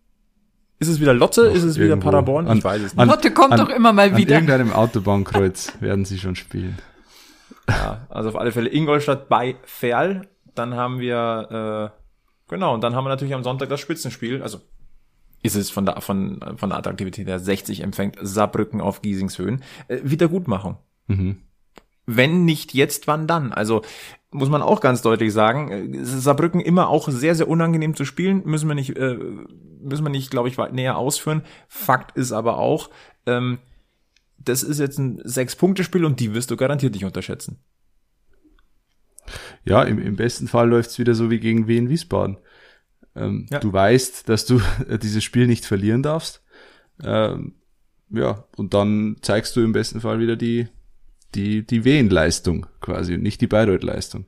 Ist 0.80 0.88
es 0.88 1.00
wieder 1.00 1.14
Lotte? 1.14 1.44
Noch 1.44 1.54
ist 1.54 1.62
es 1.62 1.78
wieder 1.78 1.96
Paderborn? 1.96 2.48
An, 2.48 2.58
ich 2.58 2.64
weiß 2.64 2.82
es 2.82 2.96
nicht. 2.96 3.06
Lotte 3.06 3.32
kommt 3.32 3.54
an, 3.54 3.60
doch 3.60 3.70
immer 3.70 3.94
mal 3.94 4.18
wieder. 4.18 4.38
An 4.38 4.48
irgendeinem 4.48 4.74
Autobahnkreuz 4.74 5.74
werden 5.80 6.06
sie 6.06 6.18
schon 6.18 6.36
spielen. 6.36 6.80
Ja, 7.70 8.08
also 8.10 8.30
auf 8.30 8.36
alle 8.36 8.52
Fälle 8.52 8.74
Ingolstadt 8.74 9.30
bei 9.30 9.58
Ferl. 9.64 10.28
Dann 10.56 10.74
haben 10.74 11.00
wir, 11.00 11.92
äh, 11.94 12.50
genau, 12.50 12.74
und 12.74 12.84
dann 12.84 12.96
haben 12.96 13.06
wir 13.06 13.10
natürlich 13.10 13.36
am 13.36 13.44
Sonntag 13.44 13.70
das 13.70 13.80
Spitzenspiel. 13.80 14.42
Also 14.42 14.58
ist 15.44 15.56
es 15.56 15.70
von 15.70 15.86
der, 15.86 16.02
von, 16.02 16.40
von 16.58 16.70
der 16.70 16.80
Attraktivität 16.80 17.28
der 17.28 17.38
60 17.38 17.82
empfängt 17.82 18.18
Saarbrücken 18.20 18.82
auf 18.82 19.04
Giesingshöhen. 19.04 19.62
Äh, 19.88 20.00
Wiedergutmachung. 20.04 20.78
Mhm 21.06 21.44
wenn 22.06 22.46
nicht 22.46 22.74
jetzt, 22.74 23.08
wann 23.08 23.28
dann? 23.28 23.54
Also 23.54 23.82
muss 24.32 24.50
man 24.50 24.62
auch 24.62 24.82
ganz 24.82 25.02
deutlich 25.02 25.32
sagen, 25.32 25.94
äh, 25.94 26.04
Saarbrücken 26.04 26.60
immer 26.60 26.90
auch 26.90 27.08
sehr, 27.10 27.36
sehr 27.36 27.48
unangenehm 27.48 27.96
zu 27.96 28.06
spielen, 28.06 28.42
müssen 28.46 28.68
wir 28.68 28.76
nicht, 28.76 28.98
äh, 28.98 29.18
müssen 29.82 30.06
wir 30.06 30.10
nicht, 30.10 30.32
glaube 30.32 30.50
ich, 30.50 30.58
näher 30.72 30.98
ausführen. 30.98 31.44
Fakt 31.68 32.18
ist 32.18 32.32
aber 32.32 32.58
auch, 32.58 32.90
ähm, 33.26 33.60
das 34.38 34.64
ist 34.64 34.80
jetzt 34.80 34.98
ein 34.98 35.22
Sechs-Punkte-Spiel 35.24 36.04
und 36.04 36.20
die 36.20 36.34
wirst 36.34 36.52
du 36.52 36.58
garantiert 36.58 36.94
nicht 36.94 37.06
unterschätzen. 37.06 37.60
Ja, 39.64 39.84
im, 39.84 40.00
im 40.00 40.16
besten 40.16 40.48
Fall 40.48 40.70
läuft's 40.70 41.00
wieder 41.00 41.16
so 41.16 41.30
wie 41.30 41.40
gegen 41.40 41.68
Wien 41.68 41.90
Wiesbaden. 41.90 42.38
Ähm, 43.16 43.46
ja. 43.50 43.60
Du 43.60 43.72
weißt, 43.72 44.28
dass 44.28 44.46
du 44.46 44.62
dieses 45.02 45.24
Spiel 45.24 45.48
nicht 45.48 45.66
verlieren 45.66 46.04
darfst. 46.04 46.44
Ähm, 47.02 47.56
ja, 48.10 48.46
und 48.58 48.74
dann 48.74 49.18
zeigst 49.22 49.56
du 49.56 49.62
im 49.62 49.72
besten 49.72 50.02
Fall 50.02 50.20
wieder 50.20 50.36
die, 50.36 50.68
die, 51.36 51.66
die 51.66 51.86
Wehenleistung 51.86 52.68
quasi 52.82 53.16
und 53.16 53.24
nicht 53.24 53.42
die 53.42 53.48
Bayreuth-Leistung. 53.48 54.26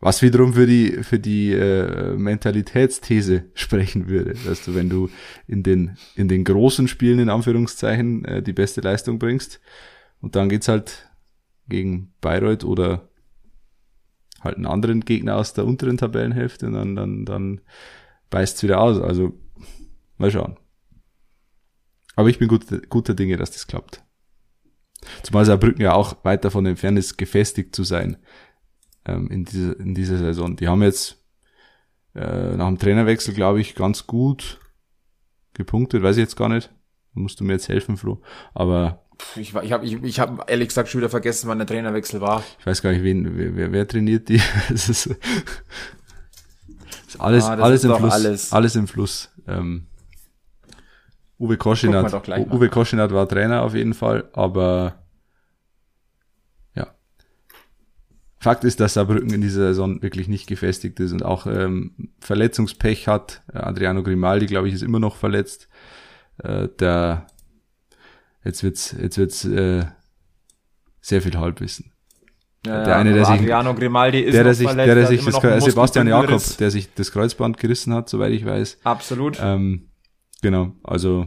Was 0.00 0.20
wiederum 0.20 0.54
für 0.54 0.66
die, 0.66 1.04
für 1.04 1.20
die 1.20 1.52
äh, 1.52 2.16
Mentalitätsthese 2.16 3.44
sprechen 3.54 4.08
würde, 4.08 4.34
dass 4.44 4.64
du, 4.64 4.74
wenn 4.74 4.88
du 4.88 5.08
in 5.46 5.62
den, 5.62 5.96
in 6.16 6.26
den 6.26 6.42
großen 6.42 6.88
Spielen 6.88 7.20
in 7.20 7.28
Anführungszeichen 7.28 8.24
äh, 8.24 8.42
die 8.42 8.52
beste 8.52 8.80
Leistung 8.80 9.20
bringst 9.20 9.60
und 10.20 10.34
dann 10.34 10.48
geht's 10.48 10.66
halt 10.66 11.08
gegen 11.68 12.12
Bayreuth 12.20 12.64
oder 12.64 13.08
halt 14.40 14.56
einen 14.56 14.66
anderen 14.66 15.04
Gegner 15.04 15.36
aus 15.36 15.54
der 15.54 15.66
unteren 15.66 15.98
Tabellenhälfte 15.98 16.66
und 16.66 16.72
dann, 16.72 16.96
dann, 16.96 17.24
dann 17.24 17.60
beißt's 18.30 18.62
wieder 18.64 18.80
aus. 18.80 19.00
Also 19.00 19.38
mal 20.18 20.30
schauen. 20.30 20.56
Aber 22.16 22.28
ich 22.28 22.38
bin 22.38 22.48
guter, 22.48 22.80
guter 22.80 23.14
Dinge, 23.14 23.36
dass 23.36 23.52
das 23.52 23.66
klappt. 23.66 24.04
Zumal 25.22 25.44
Saarbrücken 25.44 25.82
ja 25.82 25.94
auch 25.94 26.16
weit 26.24 26.44
davon 26.44 26.66
entfernt 26.66 26.98
ist, 26.98 27.18
gefestigt 27.18 27.74
zu 27.74 27.84
sein 27.84 28.16
ähm, 29.04 29.28
in, 29.30 29.44
dieser, 29.44 29.78
in 29.78 29.94
dieser 29.94 30.18
Saison. 30.18 30.56
Die 30.56 30.68
haben 30.68 30.82
jetzt 30.82 31.16
äh, 32.14 32.56
nach 32.56 32.68
dem 32.68 32.78
Trainerwechsel, 32.78 33.34
glaube 33.34 33.60
ich, 33.60 33.74
ganz 33.74 34.06
gut 34.06 34.60
gepunktet, 35.54 36.02
weiß 36.02 36.16
ich 36.16 36.22
jetzt 36.22 36.36
gar 36.36 36.48
nicht. 36.48 36.70
Da 37.14 37.20
musst 37.20 37.40
du 37.40 37.44
mir 37.44 37.54
jetzt 37.54 37.68
helfen, 37.68 37.96
Flo. 37.96 38.22
Aber 38.54 39.04
ich, 39.36 39.54
ich 39.54 39.72
habe 39.72 39.84
ich, 39.84 40.02
ich 40.02 40.20
hab 40.20 40.50
ehrlich 40.50 40.68
gesagt 40.68 40.88
schon 40.88 41.00
wieder 41.00 41.10
vergessen, 41.10 41.48
wann 41.48 41.58
der 41.58 41.66
Trainerwechsel 41.66 42.20
war. 42.20 42.42
Ich 42.58 42.66
weiß 42.66 42.82
gar 42.82 42.92
nicht, 42.92 43.02
wen, 43.02 43.36
wer, 43.36 43.56
wer, 43.56 43.72
wer 43.72 43.88
trainiert 43.88 44.28
die. 44.28 44.40
das 44.68 44.88
ist, 44.88 45.10
alles, 47.18 47.44
ah, 47.44 47.54
alles 47.54 47.84
im 47.84 47.94
Fluss. 47.94 48.12
Alles. 48.12 48.52
alles 48.52 48.76
im 48.76 48.88
Fluss. 48.88 49.30
Ähm, 49.46 49.86
Uwe 51.42 51.56
Koschinat, 51.56 52.28
Uwe 52.52 52.68
Koschinat 52.68 53.12
war 53.12 53.28
Trainer 53.28 53.62
auf 53.62 53.74
jeden 53.74 53.94
Fall, 53.94 54.30
aber 54.32 55.02
ja. 56.76 56.94
Fakt 58.38 58.62
ist, 58.62 58.78
dass 58.78 58.94
Saarbrücken 58.94 59.34
in 59.34 59.40
dieser 59.40 59.66
Saison 59.66 60.00
wirklich 60.02 60.28
nicht 60.28 60.46
gefestigt 60.46 61.00
ist 61.00 61.10
und 61.10 61.24
auch 61.24 61.48
ähm, 61.48 62.12
Verletzungspech 62.20 63.08
hat. 63.08 63.42
Adriano 63.52 64.04
Grimaldi, 64.04 64.46
glaube 64.46 64.68
ich, 64.68 64.74
ist 64.74 64.82
immer 64.82 65.00
noch 65.00 65.16
verletzt. 65.16 65.68
Äh, 66.38 66.68
der 66.78 67.26
jetzt 68.44 68.62
wird's, 68.62 68.94
jetzt 68.96 69.18
wird's 69.18 69.44
äh, 69.44 69.84
sehr 71.00 71.22
viel 71.22 71.36
Halbwissen. 71.36 71.90
Ja, 72.64 72.84
der 72.84 72.96
eine, 72.98 73.14
der 73.14 73.24
sich, 73.24 73.40
Adriano 73.40 73.74
Grimaldi 73.74 74.20
ist 74.20 74.34
der, 74.34 74.44
der 74.44 74.54
sich, 74.54 74.68
verletzt, 74.68 74.86
der, 74.86 74.94
der 74.94 75.06
sich 75.08 75.24
das, 75.24 75.64
Sebastian 75.64 76.06
Jakob, 76.06 76.40
der 76.58 76.70
sich 76.70 76.94
das 76.94 77.10
Kreuzband 77.10 77.58
gerissen 77.58 77.92
hat, 77.92 78.08
soweit 78.08 78.30
ich 78.30 78.46
weiß. 78.46 78.78
Absolut. 78.84 79.38
Ähm, 79.42 79.88
genau, 80.42 80.72
also. 80.84 81.26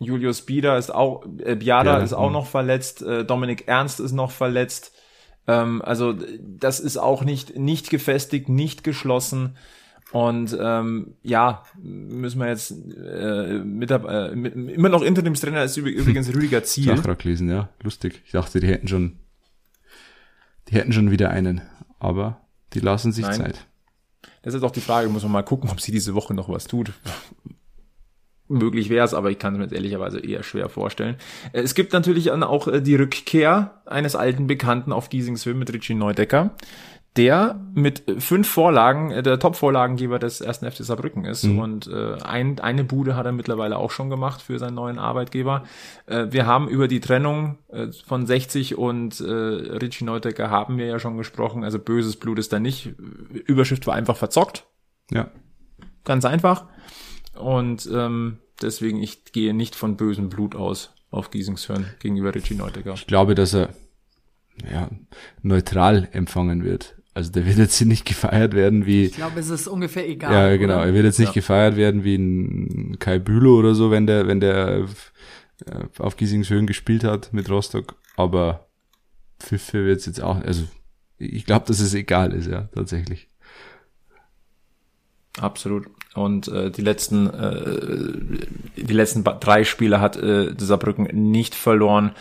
Julius 0.00 0.42
Bieder 0.42 0.78
ist 0.78 0.92
auch, 0.92 1.24
äh, 1.44 1.56
Biada 1.56 1.98
ja, 1.98 2.02
ist 2.02 2.14
auch 2.14 2.30
noch 2.30 2.46
verletzt, 2.46 3.02
äh, 3.02 3.24
Dominik 3.24 3.68
Ernst 3.68 4.00
ist 4.00 4.12
noch 4.12 4.30
verletzt. 4.30 4.92
Ähm, 5.46 5.82
also, 5.82 6.14
das 6.40 6.80
ist 6.80 6.96
auch 6.96 7.22
nicht, 7.22 7.56
nicht 7.56 7.90
gefestigt, 7.90 8.48
nicht 8.48 8.82
geschlossen. 8.82 9.56
Und 10.12 10.56
ähm, 10.60 11.14
ja, 11.22 11.62
müssen 11.80 12.40
wir 12.40 12.48
jetzt 12.48 12.72
äh, 12.72 13.58
mit, 13.62 13.90
äh, 13.92 14.34
mit, 14.34 14.54
immer 14.56 14.88
noch 14.88 15.02
Interimstrainer 15.02 15.62
ist 15.62 15.76
übrigens 15.76 16.28
Rüdiger 16.34 16.64
Ziel. 16.64 16.96
Sachrak 16.96 17.22
lesen, 17.22 17.48
ja, 17.48 17.68
lustig. 17.82 18.22
Ich 18.24 18.32
dachte, 18.32 18.58
die 18.58 18.66
hätten 18.66 18.88
schon 18.88 19.20
die 20.70 20.76
hätten 20.76 20.92
schon 20.92 21.10
wieder 21.10 21.30
einen, 21.30 21.62
aber 21.98 22.40
die 22.74 22.80
lassen 22.80 23.12
sich 23.12 23.24
Nein. 23.24 23.34
Zeit. 23.34 23.66
Das 24.42 24.54
ist 24.54 24.62
auch 24.62 24.70
die 24.70 24.80
Frage, 24.80 25.08
muss 25.08 25.22
man 25.22 25.32
mal 25.32 25.42
gucken, 25.42 25.68
ob 25.68 25.80
sie 25.80 25.92
diese 25.92 26.14
Woche 26.14 26.32
noch 26.32 26.48
was 26.48 26.66
tut. 26.66 26.92
Möglich 28.50 28.90
wäre 28.90 29.04
es, 29.04 29.14
aber 29.14 29.30
ich 29.30 29.38
kann 29.38 29.54
es 29.54 29.58
mir 29.58 29.64
jetzt 29.64 29.74
ehrlicherweise 29.74 30.20
eher 30.20 30.42
schwer 30.42 30.68
vorstellen. 30.68 31.16
Äh, 31.52 31.60
es 31.62 31.74
gibt 31.74 31.92
natürlich 31.92 32.30
auch 32.30 32.68
äh, 32.68 32.80
die 32.80 32.96
Rückkehr 32.96 33.80
eines 33.86 34.16
alten 34.16 34.46
Bekannten 34.46 34.92
auf 34.92 35.08
Giesingshöhe 35.08 35.54
mit 35.54 35.72
Richie 35.72 35.94
Neudecker 35.94 36.50
der 37.16 37.58
mit 37.74 38.04
fünf 38.18 38.48
Vorlagen 38.48 39.10
äh, 39.10 39.22
der 39.22 39.38
Top-Vorlagengeber 39.38 40.18
des 40.18 40.40
ersten 40.40 40.70
FC 40.70 40.84
Saarbrücken 40.84 41.24
ist. 41.24 41.44
Mhm. 41.44 41.58
Und 41.58 41.86
äh, 41.88 42.14
ein, 42.22 42.60
eine 42.60 42.84
Bude 42.84 43.16
hat 43.16 43.26
er 43.26 43.32
mittlerweile 43.32 43.78
auch 43.78 43.90
schon 43.90 44.10
gemacht 44.10 44.42
für 44.42 44.58
seinen 44.58 44.74
neuen 44.74 44.98
Arbeitgeber. 44.98 45.64
Äh, 46.06 46.28
wir 46.30 46.46
haben 46.46 46.68
über 46.68 46.86
die 46.86 47.00
Trennung 47.00 47.58
äh, 47.68 47.88
von 48.06 48.26
60 48.26 48.78
und 48.78 49.20
äh, 49.20 49.24
Richie 49.24 50.04
Neudecker 50.04 50.50
haben 50.50 50.78
wir 50.78 50.86
ja 50.86 51.00
schon 51.00 51.16
gesprochen. 51.16 51.64
Also 51.64 51.80
böses 51.80 52.16
Blut 52.16 52.38
ist 52.38 52.52
da 52.52 52.60
nicht. 52.60 52.94
Überschrift 53.46 53.86
war 53.88 53.94
einfach 53.94 54.16
verzockt. 54.16 54.66
Ja. 55.10 55.28
Ganz 56.04 56.24
einfach. 56.24 56.66
Und 57.40 57.88
ähm, 57.92 58.38
deswegen, 58.62 59.02
ich 59.02 59.24
gehe 59.32 59.54
nicht 59.54 59.74
von 59.74 59.96
bösem 59.96 60.28
Blut 60.28 60.54
aus 60.54 60.92
auf 61.10 61.30
Giesingshörn 61.30 61.86
gegenüber 61.98 62.34
Richie 62.34 62.54
Neudecker. 62.54 62.94
Ich 62.94 63.06
glaube, 63.06 63.34
dass 63.34 63.54
er 63.54 63.70
ja, 64.70 64.88
neutral 65.42 66.08
empfangen 66.12 66.64
wird. 66.64 66.96
Also 67.12 67.32
der 67.32 67.44
wird 67.44 67.58
jetzt 67.58 67.80
nicht 67.80 68.04
gefeiert 68.04 68.54
werden 68.54 68.86
wie. 68.86 69.06
Ich 69.06 69.14
glaube, 69.14 69.40
es 69.40 69.50
ist 69.50 69.66
ungefähr 69.66 70.08
egal. 70.08 70.32
Ja, 70.32 70.56
genau. 70.56 70.76
Oder? 70.76 70.86
Er 70.86 70.94
wird 70.94 71.04
jetzt 71.04 71.18
nicht 71.18 71.28
ja. 71.28 71.34
gefeiert 71.34 71.76
werden 71.76 72.04
wie 72.04 72.14
ein 72.14 72.98
Kai 72.98 73.18
Bülow 73.18 73.58
oder 73.58 73.74
so, 73.74 73.90
wenn 73.90 74.06
der, 74.06 74.28
wenn 74.28 74.40
der 74.40 74.86
äh, 75.66 75.84
auf 75.98 76.16
Giesingshöhen 76.16 76.66
gespielt 76.66 77.02
hat 77.02 77.32
mit 77.32 77.50
Rostock. 77.50 77.96
Aber 78.16 78.68
Pfiffe 79.40 79.84
wird 79.84 80.00
es 80.00 80.06
jetzt 80.06 80.22
auch. 80.22 80.40
Also 80.40 80.64
ich 81.18 81.44
glaube, 81.44 81.66
dass 81.66 81.80
es 81.80 81.94
egal 81.94 82.32
ist, 82.32 82.46
ja, 82.46 82.68
tatsächlich. 82.74 83.28
Absolut. 85.38 85.88
Und 86.14 86.48
äh, 86.48 86.70
die 86.70 86.82
letzten 86.82 87.28
äh, 87.28 88.82
die 88.82 88.92
letzten 88.92 89.22
drei 89.22 89.64
Spiele 89.64 90.00
hat 90.00 90.16
äh, 90.16 90.54
Saarbrücken 90.58 91.04
nicht 91.30 91.54
verloren. 91.54 92.12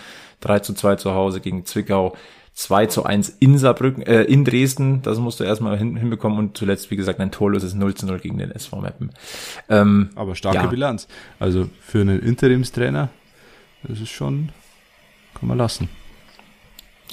3 0.42 0.60
zu 0.60 0.74
2 0.74 0.96
zu 0.96 1.14
Hause 1.14 1.42
gegen 1.42 1.66
Zwickau. 1.66 2.16
2 2.60 2.88
zu 2.88 3.06
1 3.06 3.38
in 3.40 3.58
Saarbrücken, 3.58 4.04
äh, 4.04 4.24
in 4.24 4.44
Dresden, 4.44 5.02
das 5.02 5.18
musst 5.18 5.40
du 5.40 5.46
erstmal 5.46 5.78
hin, 5.78 5.96
hinbekommen 5.96 6.38
und 6.38 6.58
zuletzt, 6.58 6.92
wie 6.92 6.98
gesagt, 6.98 7.22
ein 7.22 7.32
torloses 7.32 7.74
0 7.74 7.94
zu 7.94 8.06
0 8.06 8.20
gegen 8.20 8.38
den 8.38 8.52
SV 8.52 8.82
Meppen. 8.82 9.12
Ähm, 9.70 10.10
Aber 10.16 10.36
starke 10.36 10.58
ja. 10.58 10.66
Bilanz. 10.66 11.08
Also 11.40 11.70
für 11.80 12.02
einen 12.02 12.20
Interimstrainer, 12.20 13.10
das 13.84 14.02
ist 14.02 14.10
schon, 14.10 14.50
kann 15.36 15.48
man 15.48 15.58
lassen. 15.58 15.88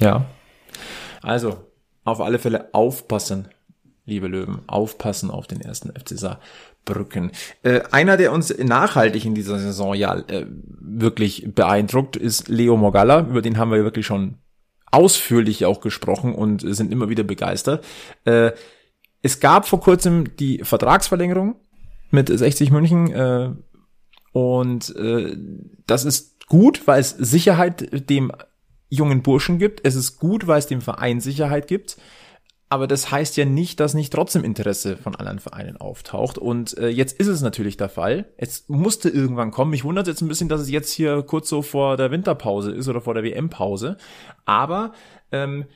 Ja. 0.00 0.26
Also, 1.22 1.64
auf 2.02 2.20
alle 2.20 2.40
Fälle 2.40 2.74
aufpassen, 2.74 3.46
liebe 4.06 4.28
Löwen, 4.28 4.60
aufpassen 4.68 5.30
auf 5.30 5.46
den 5.46 5.60
ersten 5.60 5.90
FC 5.90 6.18
Saarbrücken. 6.18 7.32
Äh, 7.62 7.82
einer, 7.90 8.16
der 8.16 8.32
uns 8.32 8.56
nachhaltig 8.56 9.24
in 9.24 9.34
dieser 9.34 9.58
Saison 9.58 9.94
ja 9.94 10.16
äh, 10.16 10.46
wirklich 10.48 11.52
beeindruckt, 11.54 12.16
ist 12.16 12.48
Leo 12.48 12.76
Morgalla. 12.76 13.20
Über 13.20 13.42
den 13.42 13.58
haben 13.58 13.72
wir 13.72 13.84
wirklich 13.84 14.06
schon 14.06 14.36
ausführlich 14.92 15.66
auch 15.66 15.80
gesprochen 15.80 16.34
und 16.34 16.60
sind 16.60 16.92
immer 16.92 17.08
wieder 17.08 17.24
begeistert. 17.24 17.84
Äh, 18.24 18.52
es 19.22 19.40
gab 19.40 19.66
vor 19.66 19.80
kurzem 19.80 20.36
die 20.36 20.60
Vertragsverlängerung 20.62 21.56
mit 22.10 22.28
60 22.28 22.70
München 22.70 23.12
äh, 23.12 23.50
und 24.32 24.94
äh, 24.94 25.36
das 25.86 26.04
ist 26.04 26.46
gut, 26.46 26.86
weil 26.86 27.00
es 27.00 27.10
Sicherheit 27.10 28.08
dem 28.08 28.30
jungen 28.88 29.22
Burschen 29.22 29.58
gibt. 29.58 29.80
Es 29.84 29.96
ist 29.96 30.18
gut, 30.18 30.46
weil 30.46 30.60
es 30.60 30.68
dem 30.68 30.80
Verein 30.80 31.20
Sicherheit 31.20 31.66
gibt. 31.66 31.96
Aber 32.68 32.88
das 32.88 33.12
heißt 33.12 33.36
ja 33.36 33.44
nicht, 33.44 33.78
dass 33.78 33.94
nicht 33.94 34.12
trotzdem 34.12 34.42
Interesse 34.42 34.96
von 34.96 35.14
anderen 35.14 35.38
Vereinen 35.38 35.76
auftaucht. 35.76 36.36
Und 36.36 36.76
äh, 36.78 36.88
jetzt 36.88 37.18
ist 37.20 37.28
es 37.28 37.40
natürlich 37.40 37.76
der 37.76 37.88
Fall. 37.88 38.26
Es 38.36 38.68
musste 38.68 39.08
irgendwann 39.08 39.52
kommen. 39.52 39.70
Mich 39.70 39.84
wundert 39.84 40.08
jetzt 40.08 40.20
ein 40.20 40.28
bisschen, 40.28 40.48
dass 40.48 40.60
es 40.62 40.70
jetzt 40.70 40.90
hier 40.90 41.22
kurz 41.22 41.48
so 41.48 41.62
vor 41.62 41.96
der 41.96 42.10
Winterpause 42.10 42.72
ist 42.72 42.88
oder 42.88 43.00
vor 43.00 43.14
der 43.14 43.22
WM-Pause. 43.22 43.98
Aber 44.46 44.92
ähm, 45.30 45.66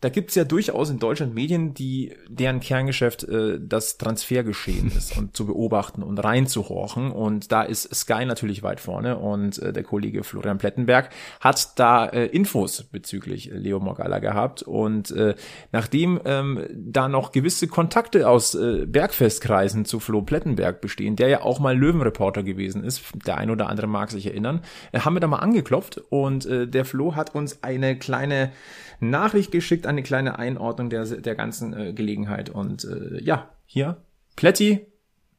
da 0.00 0.10
gibt's 0.10 0.36
ja 0.36 0.44
durchaus 0.44 0.90
in 0.90 1.00
Deutschland 1.00 1.34
Medien, 1.34 1.74
die 1.74 2.14
deren 2.28 2.60
Kerngeschäft 2.60 3.24
äh, 3.24 3.58
das 3.60 3.98
Transfergeschehen 3.98 4.92
ist 4.96 5.16
und 5.16 5.36
zu 5.36 5.46
beobachten 5.46 6.02
und 6.02 6.18
reinzuhorchen. 6.18 7.10
Und 7.10 7.50
da 7.50 7.62
ist 7.62 7.92
Sky 7.94 8.24
natürlich 8.24 8.62
weit 8.62 8.78
vorne 8.78 9.18
und 9.18 9.58
äh, 9.58 9.72
der 9.72 9.82
Kollege 9.82 10.22
Florian 10.22 10.58
Plettenberg 10.58 11.10
hat 11.40 11.78
da 11.78 12.06
äh, 12.06 12.26
Infos 12.26 12.84
bezüglich 12.84 13.50
Leo 13.52 13.80
Morgalla 13.80 14.20
gehabt. 14.20 14.62
Und 14.62 15.10
äh, 15.10 15.34
nachdem 15.72 16.20
ähm, 16.24 16.64
da 16.72 17.08
noch 17.08 17.32
gewisse 17.32 17.66
Kontakte 17.66 18.28
aus 18.28 18.54
äh, 18.54 18.86
Bergfestkreisen 18.86 19.84
zu 19.84 19.98
Flo 19.98 20.22
Plettenberg 20.22 20.80
bestehen, 20.80 21.16
der 21.16 21.28
ja 21.28 21.42
auch 21.42 21.58
mal 21.58 21.76
Löwenreporter 21.76 22.44
gewesen 22.44 22.84
ist, 22.84 23.02
der 23.26 23.38
ein 23.38 23.50
oder 23.50 23.68
andere 23.68 23.88
mag 23.88 24.12
sich 24.12 24.26
erinnern, 24.26 24.62
äh, 24.92 25.00
haben 25.00 25.14
wir 25.14 25.20
da 25.20 25.26
mal 25.26 25.38
angeklopft 25.38 26.00
und 26.08 26.46
äh, 26.46 26.68
der 26.68 26.84
Flo 26.84 27.16
hat 27.16 27.34
uns 27.34 27.64
eine 27.64 27.98
kleine 27.98 28.52
Nachricht 29.00 29.52
geschickt, 29.52 29.86
eine 29.88 30.02
kleine 30.02 30.38
Einordnung 30.38 30.90
der, 30.90 31.04
der 31.04 31.34
ganzen 31.34 31.72
äh, 31.72 31.92
Gelegenheit. 31.92 32.50
Und 32.50 32.84
äh, 32.84 33.22
ja, 33.22 33.50
hier, 33.64 34.02
Plätti, 34.36 34.86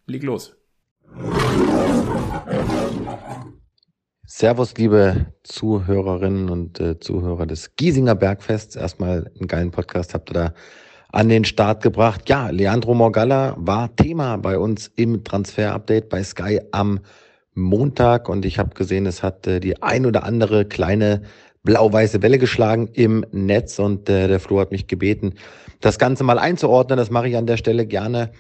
leg 0.08 0.24
los. 0.24 0.58
Servus, 4.26 4.76
liebe 4.78 5.34
Zuhörerinnen 5.44 6.50
und 6.50 6.80
äh, 6.80 7.00
Zuhörer 7.00 7.46
des 7.46 7.76
Giesinger 7.76 8.16
Bergfests. 8.16 8.76
Erstmal 8.76 9.32
einen 9.36 9.48
geilen 9.48 9.72
Podcast 9.72 10.14
habt 10.14 10.32
ihr 10.32 10.34
da 10.34 10.54
an 11.12 11.30
den 11.30 11.46
Start 11.46 11.82
gebracht. 11.82 12.30
Ja, 12.30 12.50
Leandro 12.50 12.94
Morgalla 12.94 13.56
war 13.58 13.96
Thema 13.96 14.38
bei 14.38 14.58
uns 14.58 14.92
im 14.96 15.24
Transfer-Update 15.24 16.10
bei 16.10 16.24
Sky 16.24 16.62
am 16.72 17.00
Montag 17.56 18.30
und 18.30 18.46
ich 18.46 18.60
habe 18.60 18.76
gesehen, 18.76 19.06
es 19.06 19.24
hat 19.24 19.48
äh, 19.48 19.60
die 19.60 19.82
ein 19.82 20.06
oder 20.06 20.24
andere 20.24 20.66
kleine 20.66 21.24
blau-weiße 21.64 22.22
Welle 22.22 22.38
geschlagen 22.38 22.90
im 22.94 23.26
Netz 23.32 23.80
und 23.80 24.10
äh, 24.10 24.28
der 24.28 24.40
Flo 24.40 24.60
hat 24.60 24.72
mich 24.72 24.88
gebeten, 24.88 25.34
das 25.82 26.00
Ganze 26.00 26.24
mal 26.24 26.40
einzuordnen. 26.40 26.98
Das 26.98 27.10
mache 27.10 27.30
ich 27.30 27.38
an 27.38 27.48
der 27.48 27.58
Stelle 27.58 27.86
gerne. 27.86 28.32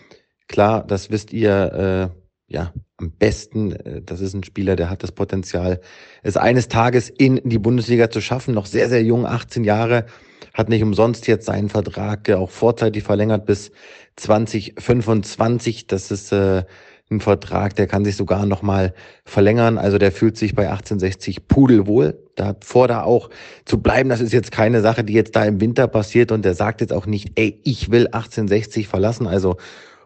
Klar, 0.48 0.86
das 0.86 1.10
wisst 1.10 1.32
ihr 1.32 2.12
äh, 2.14 2.54
ja 2.54 2.74
am 2.98 3.12
besten. 3.12 3.74
Äh, 3.74 4.02
das 4.02 4.22
ist 4.22 4.34
ein 4.34 4.44
Spieler, 4.44 4.76
der 4.76 4.90
hat 4.90 5.04
das 5.04 5.12
Potenzial, 5.12 5.82
es 6.24 6.38
eines 6.38 6.68
Tages 6.68 7.10
in 7.10 7.42
die 7.44 7.60
Bundesliga 7.60 8.10
zu 8.10 8.22
schaffen. 8.22 8.54
Noch 8.54 8.66
sehr, 8.66 8.90
sehr 8.90 9.04
jung, 9.04 9.26
18 9.26 9.64
Jahre, 9.64 10.06
hat 10.54 10.70
nicht 10.70 10.84
umsonst 10.84 11.28
jetzt 11.28 11.46
seinen 11.46 11.70
Vertrag 11.70 12.28
äh, 12.30 12.34
auch 12.34 12.50
vorzeitig 12.50 13.04
verlängert 13.04 13.46
bis 13.46 13.72
2025. 14.16 15.88
Das 15.88 16.12
ist 16.12 16.32
äh, 16.32 16.64
ein 17.12 17.22
Vertrag, 17.22 17.76
der 17.76 17.88
kann 17.88 18.06
sich 18.06 18.15
sogar 18.15 18.45
nochmal 18.45 18.93
verlängern. 19.26 19.78
Also 19.78 19.98
der 19.98 20.12
fühlt 20.12 20.38
sich 20.38 20.54
bei 20.54 20.69
1860 20.69 21.48
pudelwohl. 21.48 22.19
Davor 22.36 22.88
da 22.88 23.04
auch 23.04 23.30
zu 23.65 23.82
bleiben, 23.82 24.10
das 24.10 24.22
ist 24.22 24.32
jetzt 24.32 24.52
keine 24.52 24.82
Sache, 24.82 25.04
die 25.04 25.13
jetzt 25.13 25.36
da 25.36 25.43
im 25.43 25.60
Winter 25.60 25.88
passiert 25.88 26.32
und 26.32 26.45
der 26.45 26.54
sagt 26.54 26.82
jetzt 26.82 26.93
auch 26.93 27.06
nicht, 27.06 27.32
ey, 27.36 27.60
ich 27.63 27.89
will 27.89 28.06
1860 28.08 28.88
verlassen. 28.88 29.26
Also 29.26 29.58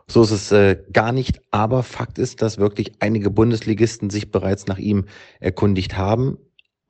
so 0.08 0.24
ist 0.24 0.32
es 0.32 0.52
äh, 0.52 0.78
gar 0.94 1.12
nicht. 1.12 1.42
Aber 1.52 1.84
Fakt 1.84 2.18
ist, 2.20 2.42
dass 2.42 2.58
wirklich 2.58 2.94
einige 3.00 3.30
Bundesligisten 3.30 4.10
sich 4.10 4.32
bereits 4.32 4.68
nach 4.68 4.78
ihm 4.78 5.06
erkundigt 5.40 5.98
haben. 5.98 6.38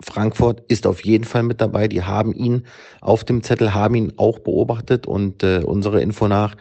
Frankfurt 0.01 0.63
ist 0.67 0.85
auf 0.85 1.03
jeden 1.05 1.23
Fall 1.23 1.43
mit 1.43 1.61
dabei. 1.61 1.87
Die 1.87 2.03
haben 2.03 2.33
ihn 2.33 2.63
auf 3.01 3.23
dem 3.23 3.41
Zettel, 3.41 3.73
haben 3.73 3.95
ihn 3.95 4.13
auch 4.17 4.39
beobachtet 4.39 5.07
und 5.07 5.43
äh, 5.43 5.61
unsere 5.63 6.01
Info 6.01 6.27
nach 6.27 6.55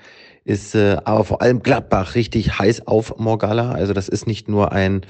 ist 0.44 0.74
äh, 0.74 0.96
aber 1.04 1.24
vor 1.24 1.42
allem 1.42 1.62
Gladbach 1.62 2.14
richtig 2.14 2.58
heiß 2.58 2.86
auf 2.86 3.18
Morgalla. 3.18 3.72
Also 3.72 3.92
das 3.92 4.08
ist 4.08 4.26
nicht 4.26 4.48
nur 4.48 4.72
ein, 4.72 5.02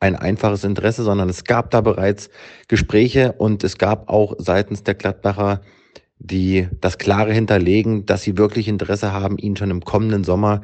ein 0.00 0.16
einfaches 0.16 0.64
Interesse, 0.64 1.04
sondern 1.04 1.28
es 1.28 1.44
gab 1.44 1.70
da 1.70 1.80
bereits 1.80 2.30
Gespräche 2.68 3.32
und 3.32 3.64
es 3.64 3.78
gab 3.78 4.08
auch 4.08 4.34
seitens 4.38 4.82
der 4.82 4.94
Gladbacher 4.94 5.60
die 6.24 6.68
das 6.80 6.98
klare 6.98 7.32
hinterlegen, 7.32 8.06
dass 8.06 8.22
sie 8.22 8.38
wirklich 8.38 8.68
Interesse 8.68 9.12
haben, 9.12 9.38
ihn 9.38 9.56
schon 9.56 9.70
im 9.70 9.84
kommenden 9.84 10.22
Sommer 10.24 10.62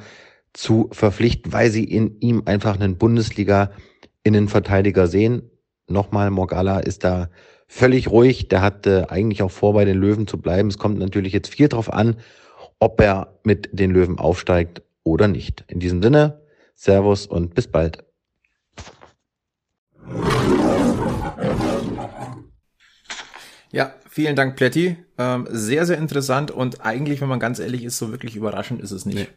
zu 0.53 0.89
verpflichten, 0.93 1.53
weil 1.53 1.71
sie 1.71 1.85
in 1.85 2.19
ihm 2.21 2.43
einfach 2.47 2.77
einen 2.77 2.97
Bundesliga-Innenverteidiger 2.97 5.09
sehen. 5.09 5.51
Nochmal, 5.89 6.31
Morgala 6.31 6.79
ist 6.81 7.05
da 7.05 7.29
völlig 7.67 8.11
ruhig. 8.11 8.49
Der 8.49 8.63
hat 8.63 8.87
äh, 8.87 9.05
eigentlich 9.09 9.43
auch 9.43 9.51
vor, 9.51 9.75
bei 9.75 9.85
den 9.85 9.99
Löwen 9.99 10.27
zu 10.27 10.41
bleiben. 10.41 10.69
Es 10.69 10.79
kommt 10.79 10.99
natürlich 10.99 11.33
jetzt 11.33 11.53
viel 11.53 11.69
drauf 11.69 11.93
an, 11.93 12.17
ob 12.81 13.01
er 13.01 13.39
mit 13.43 13.69
den 13.73 13.91
Löwen 13.91 14.19
aufsteigt 14.19 14.83
oder 15.03 15.29
nicht. 15.29 15.65
In 15.69 15.81
diesem 15.81 16.03
Sinne, 16.03 16.41
Servus 16.75 17.27
und 17.27 17.55
bis 17.55 17.67
bald. 17.67 18.05
Ja, 23.71 23.95
vielen 24.09 24.37
Dank, 24.37 24.57
Pletti. 24.57 24.97
Ähm, 25.19 25.47
sehr, 25.51 25.87
sehr 25.87 25.99
interessant 25.99 26.51
und 26.51 26.85
eigentlich, 26.85 27.21
wenn 27.21 27.29
man 27.29 27.41
ganz 27.41 27.59
ehrlich 27.59 27.85
ist, 27.85 27.99
so 27.99 28.11
wirklich 28.11 28.37
überraschend 28.37 28.81
ist 28.81 28.93
es 28.93 29.05
nicht. 29.05 29.19
Nee. 29.19 29.29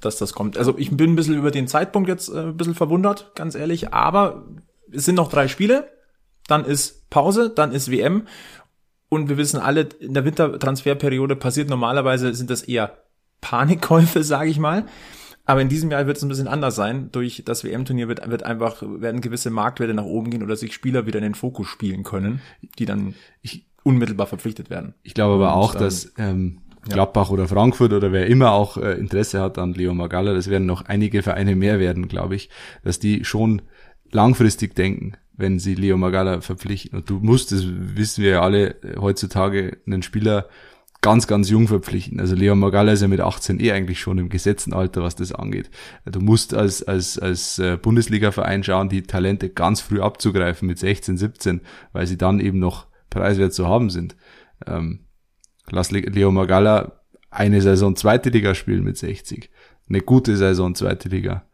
Dass 0.00 0.16
das 0.16 0.32
kommt. 0.32 0.56
Also 0.56 0.78
ich 0.78 0.96
bin 0.96 1.12
ein 1.12 1.16
bisschen 1.16 1.36
über 1.36 1.50
den 1.50 1.68
Zeitpunkt 1.68 2.08
jetzt 2.08 2.28
äh, 2.28 2.38
ein 2.38 2.56
bisschen 2.56 2.74
verwundert, 2.74 3.34
ganz 3.34 3.54
ehrlich, 3.54 3.92
aber 3.92 4.46
es 4.92 5.04
sind 5.04 5.16
noch 5.16 5.28
drei 5.28 5.46
Spiele, 5.46 5.90
dann 6.46 6.64
ist 6.64 7.10
Pause, 7.10 7.50
dann 7.50 7.72
ist 7.72 7.90
WM 7.90 8.26
und 9.10 9.28
wir 9.28 9.36
wissen 9.36 9.60
alle, 9.60 9.88
in 9.98 10.14
der 10.14 10.24
Wintertransferperiode 10.24 11.36
passiert 11.36 11.68
normalerweise, 11.68 12.32
sind 12.32 12.48
das 12.48 12.62
eher 12.62 12.96
Panikkäufe, 13.42 14.24
sage 14.24 14.48
ich 14.48 14.58
mal. 14.58 14.86
Aber 15.44 15.60
in 15.60 15.68
diesem 15.68 15.90
Jahr 15.90 16.06
wird 16.06 16.16
es 16.16 16.22
ein 16.22 16.28
bisschen 16.28 16.46
anders 16.46 16.76
sein. 16.76 17.10
Durch 17.10 17.42
das 17.44 17.64
WM-Turnier 17.64 18.06
wird, 18.06 18.30
wird 18.30 18.44
einfach, 18.44 18.82
werden 18.82 19.20
gewisse 19.20 19.50
Marktwerte 19.50 19.94
nach 19.94 20.04
oben 20.04 20.30
gehen 20.30 20.44
oder 20.44 20.54
sich 20.54 20.72
Spieler 20.72 21.06
wieder 21.06 21.18
in 21.18 21.24
den 21.24 21.34
Fokus 21.34 21.66
spielen 21.66 22.04
können, 22.04 22.40
die 22.78 22.86
dann 22.86 23.14
unmittelbar 23.82 24.28
verpflichtet 24.28 24.70
werden. 24.70 24.94
Ich 25.02 25.14
glaube 25.14 25.34
aber 25.34 25.56
auch, 25.56 25.72
dann, 25.72 25.82
dass 25.82 26.12
ähm, 26.18 26.60
Gladbach 26.88 27.28
ja. 27.28 27.34
oder 27.34 27.48
Frankfurt 27.48 27.92
oder 27.92 28.12
wer 28.12 28.26
immer 28.26 28.52
auch 28.52 28.76
äh, 28.76 28.92
Interesse 28.92 29.40
hat 29.40 29.58
an 29.58 29.74
Leo 29.74 29.92
Magalla, 29.92 30.34
das 30.34 30.48
werden 30.48 30.66
noch 30.66 30.82
einige 30.82 31.22
Vereine 31.22 31.56
mehr 31.56 31.80
werden, 31.80 32.06
glaube 32.06 32.36
ich, 32.36 32.48
dass 32.84 33.00
die 33.00 33.24
schon 33.24 33.62
langfristig 34.12 34.76
denken, 34.76 35.14
wenn 35.40 35.58
sie 35.58 35.74
Leo 35.74 35.96
Magalla 35.96 36.40
verpflichten. 36.40 36.98
Und 36.98 37.10
du 37.10 37.18
musst, 37.20 37.52
das 37.52 37.64
wissen 37.66 38.22
wir 38.22 38.30
ja 38.30 38.42
alle, 38.42 38.76
heutzutage 38.98 39.78
einen 39.86 40.02
Spieler 40.02 40.46
ganz, 41.00 41.26
ganz 41.26 41.48
jung 41.48 41.66
verpflichten. 41.66 42.20
Also 42.20 42.34
Leon 42.34 42.58
Magalla 42.58 42.92
ist 42.92 43.00
ja 43.00 43.08
mit 43.08 43.20
18 43.20 43.58
eh 43.60 43.72
eigentlich 43.72 44.00
schon 44.00 44.18
im 44.18 44.28
gesetzten 44.28 44.72
Alter, 44.72 45.02
was 45.02 45.16
das 45.16 45.32
angeht. 45.32 45.70
Du 46.04 46.20
musst 46.20 46.54
als, 46.54 46.82
als, 46.82 47.18
als 47.18 47.58
äh, 47.58 47.78
Bundesliga-Verein 47.80 48.62
schauen, 48.62 48.88
die 48.88 49.02
Talente 49.02 49.48
ganz 49.48 49.80
früh 49.80 50.00
abzugreifen 50.00 50.68
mit 50.68 50.78
16, 50.78 51.16
17, 51.16 51.60
weil 51.92 52.06
sie 52.06 52.18
dann 52.18 52.40
eben 52.40 52.58
noch 52.58 52.86
preiswert 53.08 53.54
zu 53.54 53.66
haben 53.66 53.90
sind. 53.90 54.16
Ähm, 54.66 55.06
lass 55.70 55.90
Leo 55.90 56.30
Magalla 56.30 57.00
eine 57.30 57.62
Saison 57.62 57.96
zweite 57.96 58.30
Liga 58.30 58.54
spielen 58.54 58.84
mit 58.84 58.98
60. 58.98 59.50
Eine 59.88 60.00
gute 60.00 60.36
Saison 60.36 60.74
zweite 60.74 61.08
Liga. 61.08 61.46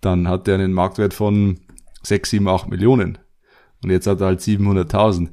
Dann 0.00 0.28
hat 0.28 0.48
er 0.48 0.54
einen 0.54 0.72
Marktwert 0.72 1.14
von 1.14 1.60
6, 2.02 2.30
7, 2.30 2.48
8 2.48 2.68
Millionen. 2.68 3.18
Und 3.82 3.90
jetzt 3.90 4.06
hat 4.06 4.20
er 4.20 4.26
halt 4.26 4.40
700.000. 4.40 5.30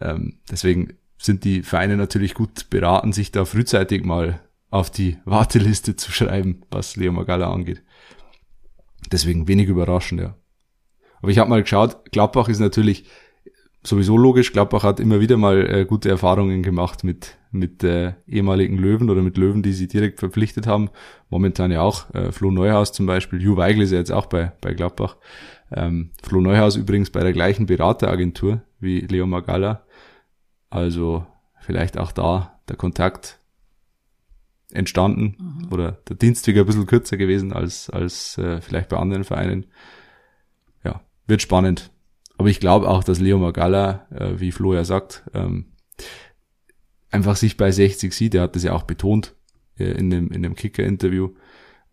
Ähm, 0.00 0.38
deswegen 0.50 0.94
sind 1.18 1.44
die 1.44 1.62
Vereine 1.62 1.96
natürlich 1.96 2.34
gut 2.34 2.68
beraten, 2.70 3.12
sich 3.12 3.32
da 3.32 3.44
frühzeitig 3.44 4.04
mal 4.04 4.40
auf 4.70 4.90
die 4.90 5.18
Warteliste 5.24 5.96
zu 5.96 6.12
schreiben, 6.12 6.62
was 6.70 6.96
Leo 6.96 7.12
Magalla 7.12 7.52
angeht. 7.52 7.82
Deswegen 9.10 9.48
wenig 9.48 9.68
überraschend, 9.68 10.20
ja. 10.20 10.36
Aber 11.22 11.30
ich 11.30 11.38
habe 11.38 11.50
mal 11.50 11.62
geschaut, 11.62 12.10
Gladbach 12.12 12.48
ist 12.48 12.60
natürlich 12.60 13.06
sowieso 13.86 14.16
logisch. 14.16 14.52
Gladbach 14.52 14.82
hat 14.82 15.00
immer 15.00 15.20
wieder 15.20 15.36
mal 15.36 15.68
äh, 15.68 15.84
gute 15.84 16.08
Erfahrungen 16.08 16.62
gemacht 16.62 17.04
mit 17.04 17.36
mit 17.50 17.82
äh, 17.84 18.12
ehemaligen 18.26 18.76
Löwen 18.76 19.08
oder 19.08 19.22
mit 19.22 19.38
Löwen, 19.38 19.62
die 19.62 19.72
sie 19.72 19.88
direkt 19.88 20.20
verpflichtet 20.20 20.66
haben. 20.66 20.90
Momentan 21.30 21.70
ja 21.70 21.80
auch 21.80 22.12
äh, 22.14 22.32
Flo 22.32 22.50
Neuhaus 22.50 22.92
zum 22.92 23.06
Beispiel. 23.06 23.40
Ju 23.40 23.56
Weigl 23.56 23.82
ist 23.82 23.92
ja 23.92 23.98
jetzt 23.98 24.12
auch 24.12 24.26
bei 24.26 24.52
bei 24.60 24.74
Gladbach. 24.74 25.16
Ähm, 25.72 26.10
Flo 26.22 26.40
Neuhaus 26.40 26.76
übrigens 26.76 27.10
bei 27.10 27.20
der 27.20 27.32
gleichen 27.32 27.66
Berateragentur 27.66 28.62
wie 28.78 29.00
Leo 29.00 29.26
Magalla. 29.26 29.84
Also 30.70 31.26
vielleicht 31.60 31.98
auch 31.98 32.12
da 32.12 32.60
der 32.68 32.76
Kontakt 32.76 33.40
entstanden 34.72 35.36
mhm. 35.38 35.72
oder 35.72 35.92
der 36.08 36.16
Dienstweg 36.16 36.56
ein 36.56 36.66
bisschen 36.66 36.86
kürzer 36.86 37.16
gewesen 37.16 37.52
als, 37.52 37.90
als 37.90 38.38
äh, 38.38 38.60
vielleicht 38.60 38.88
bei 38.88 38.96
anderen 38.96 39.24
Vereinen. 39.24 39.66
Ja, 40.84 41.02
wird 41.26 41.42
spannend. 41.42 41.90
Aber 42.38 42.48
ich 42.48 42.60
glaube 42.60 42.88
auch, 42.88 43.02
dass 43.02 43.20
Leo 43.20 43.38
Magalla, 43.38 44.06
äh, 44.10 44.38
wie 44.38 44.52
Flo 44.52 44.74
ja 44.74 44.84
sagt, 44.84 45.24
ähm, 45.32 45.66
einfach 47.10 47.36
sich 47.36 47.56
bei 47.56 47.70
60 47.70 48.12
sieht. 48.12 48.34
Er 48.34 48.42
hat 48.42 48.56
das 48.56 48.62
ja 48.62 48.72
auch 48.72 48.82
betont 48.82 49.34
äh, 49.78 49.92
in 49.92 50.10
dem, 50.10 50.30
in 50.30 50.42
dem 50.42 50.54
Kicker-Interview, 50.54 51.30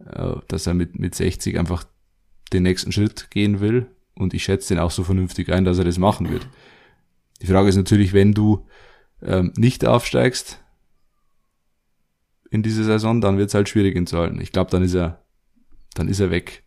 äh, 0.06 0.36
dass 0.48 0.68
er 0.68 0.74
mit, 0.74 1.00
mit 1.00 1.16
60 1.16 1.58
einfach 1.58 1.86
den 2.52 2.64
nächsten 2.64 2.92
Schritt 2.92 3.32
gehen 3.32 3.60
will. 3.60 3.88
Und 4.16 4.34
ich 4.34 4.44
schätze 4.44 4.74
den 4.74 4.80
auch 4.80 4.92
so 4.92 5.04
vernünftig 5.04 5.52
ein, 5.52 5.66
dass 5.66 5.80
er 5.80 5.86
das 5.86 5.98
machen 5.98 6.30
wird. 6.30 6.48
Die 7.42 7.48
Frage 7.48 7.70
ist 7.70 7.76
natürlich, 7.76 8.14
wenn 8.14 8.34
du 8.34 8.68
ähm, 9.22 9.54
nicht 9.58 9.86
aufsteigst 9.86 10.64
in 12.52 12.62
diese 12.62 12.84
Saison, 12.84 13.22
dann 13.22 13.38
wird 13.38 13.50
es 13.50 13.56
halt 13.56 13.70
schwierig 13.70 13.96
ihn 13.96 14.06
zu 14.06 14.18
halten. 14.18 14.40
Ich 14.40 14.52
glaube, 14.52 14.70
dann 14.70 14.84
ist 14.84 14.94
er, 14.94 15.24
dann 15.96 16.08
ist 16.08 16.20
er 16.20 16.30
weg. 16.30 16.64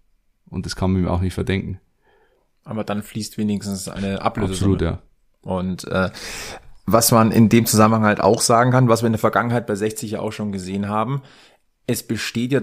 Und 0.48 0.66
das 0.66 0.74
kann 0.74 0.92
man 0.92 1.02
ihm 1.02 1.08
auch 1.08 1.20
nicht 1.20 1.34
verdenken. 1.34 1.80
Aber 2.66 2.84
dann 2.84 3.02
fließt 3.02 3.38
wenigstens 3.38 3.88
eine 3.88 4.20
Ablöse. 4.22 4.52
Absolut, 4.52 4.82
ja. 4.82 4.98
Und 5.40 5.84
äh, 5.84 6.10
was 6.84 7.12
man 7.12 7.30
in 7.30 7.48
dem 7.48 7.64
Zusammenhang 7.64 8.04
halt 8.04 8.20
auch 8.20 8.40
sagen 8.40 8.72
kann, 8.72 8.88
was 8.88 9.02
wir 9.02 9.06
in 9.06 9.12
der 9.12 9.20
Vergangenheit 9.20 9.66
bei 9.66 9.76
60 9.76 10.10
ja 10.10 10.20
auch 10.20 10.32
schon 10.32 10.50
gesehen 10.50 10.88
haben, 10.88 11.22
es 11.86 12.02
besteht 12.02 12.52
ja 12.52 12.62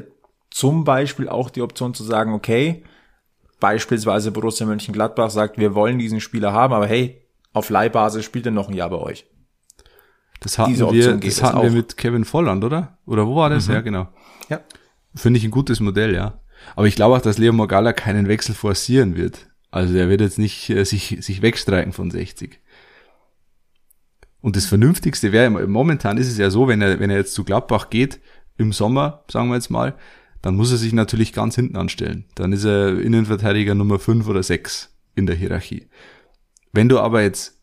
zum 0.51 0.83
Beispiel 0.83 1.29
auch 1.29 1.49
die 1.49 1.61
Option 1.61 1.93
zu 1.93 2.03
sagen, 2.03 2.33
okay, 2.33 2.83
beispielsweise 3.61 4.31
Borussia 4.31 4.67
Mönchengladbach 4.67 5.29
sagt, 5.29 5.57
wir 5.57 5.73
wollen 5.73 5.97
diesen 5.99 6.19
Spieler 6.19 6.51
haben, 6.51 6.73
aber 6.73 6.85
hey, 6.85 7.25
auf 7.53 7.69
Leihbasis 7.69 8.25
spielt 8.25 8.45
er 8.45 8.51
noch 8.51 8.67
ein 8.67 8.75
Jahr 8.75 8.89
bei 8.89 8.97
euch. 8.97 9.25
Das 10.41 10.57
hatten 10.57 10.77
wir, 10.77 11.15
das 11.15 11.41
hatten 11.41 11.61
wir 11.61 11.71
mit 11.71 11.95
Kevin 11.95 12.25
Volland, 12.25 12.65
oder? 12.65 12.97
Oder 13.05 13.25
wo 13.25 13.37
war 13.37 13.49
das? 13.49 13.69
Mhm. 13.69 13.73
Ja, 13.73 13.81
genau. 13.81 14.07
Ja. 14.49 14.59
Finde 15.15 15.37
ich 15.37 15.45
ein 15.45 15.51
gutes 15.51 15.79
Modell, 15.79 16.13
ja. 16.13 16.41
Aber 16.75 16.87
ich 16.87 16.95
glaube 16.95 17.15
auch, 17.15 17.21
dass 17.21 17.37
Leo 17.37 17.53
Morgalla 17.53 17.93
keinen 17.93 18.27
Wechsel 18.27 18.53
forcieren 18.53 19.15
wird. 19.15 19.47
Also 19.73 19.95
er 19.95 20.07
wird 20.07 20.21
jetzt 20.21 20.37
nicht 20.37 20.69
äh, 20.69 20.85
sich, 20.85 21.17
sich 21.21 21.41
wegstreiken 21.41 21.93
von 21.93 22.11
60. 22.11 22.59
Und 24.39 24.55
das 24.55 24.67
Vernünftigste 24.67 25.31
wäre, 25.31 25.49
momentan 25.49 26.17
ist 26.19 26.27
es 26.27 26.37
ja 26.37 26.51
so, 26.51 26.67
wenn 26.67 26.79
er, 26.79 26.99
wenn 26.99 27.09
er 27.09 27.17
jetzt 27.17 27.33
zu 27.33 27.43
Gladbach 27.43 27.89
geht, 27.89 28.19
im 28.55 28.71
Sommer, 28.71 29.23
sagen 29.31 29.49
wir 29.49 29.55
jetzt 29.55 29.71
mal, 29.71 29.95
dann 30.43 30.55
muss 30.55 30.71
er 30.71 30.77
sich 30.77 30.93
natürlich 30.93 31.33
ganz 31.33 31.55
hinten 31.55 31.75
anstellen. 31.75 32.25
Dann 32.35 32.53
ist 32.53 32.65
er 32.65 32.99
Innenverteidiger 32.99 33.73
Nummer 33.73 33.97
5 33.97 34.27
oder 34.27 34.43
6 34.43 34.95
in 35.15 35.25
der 35.25 35.35
Hierarchie. 35.35 35.87
Wenn 36.71 36.87
du 36.87 36.99
aber 36.99 37.23
jetzt, 37.23 37.59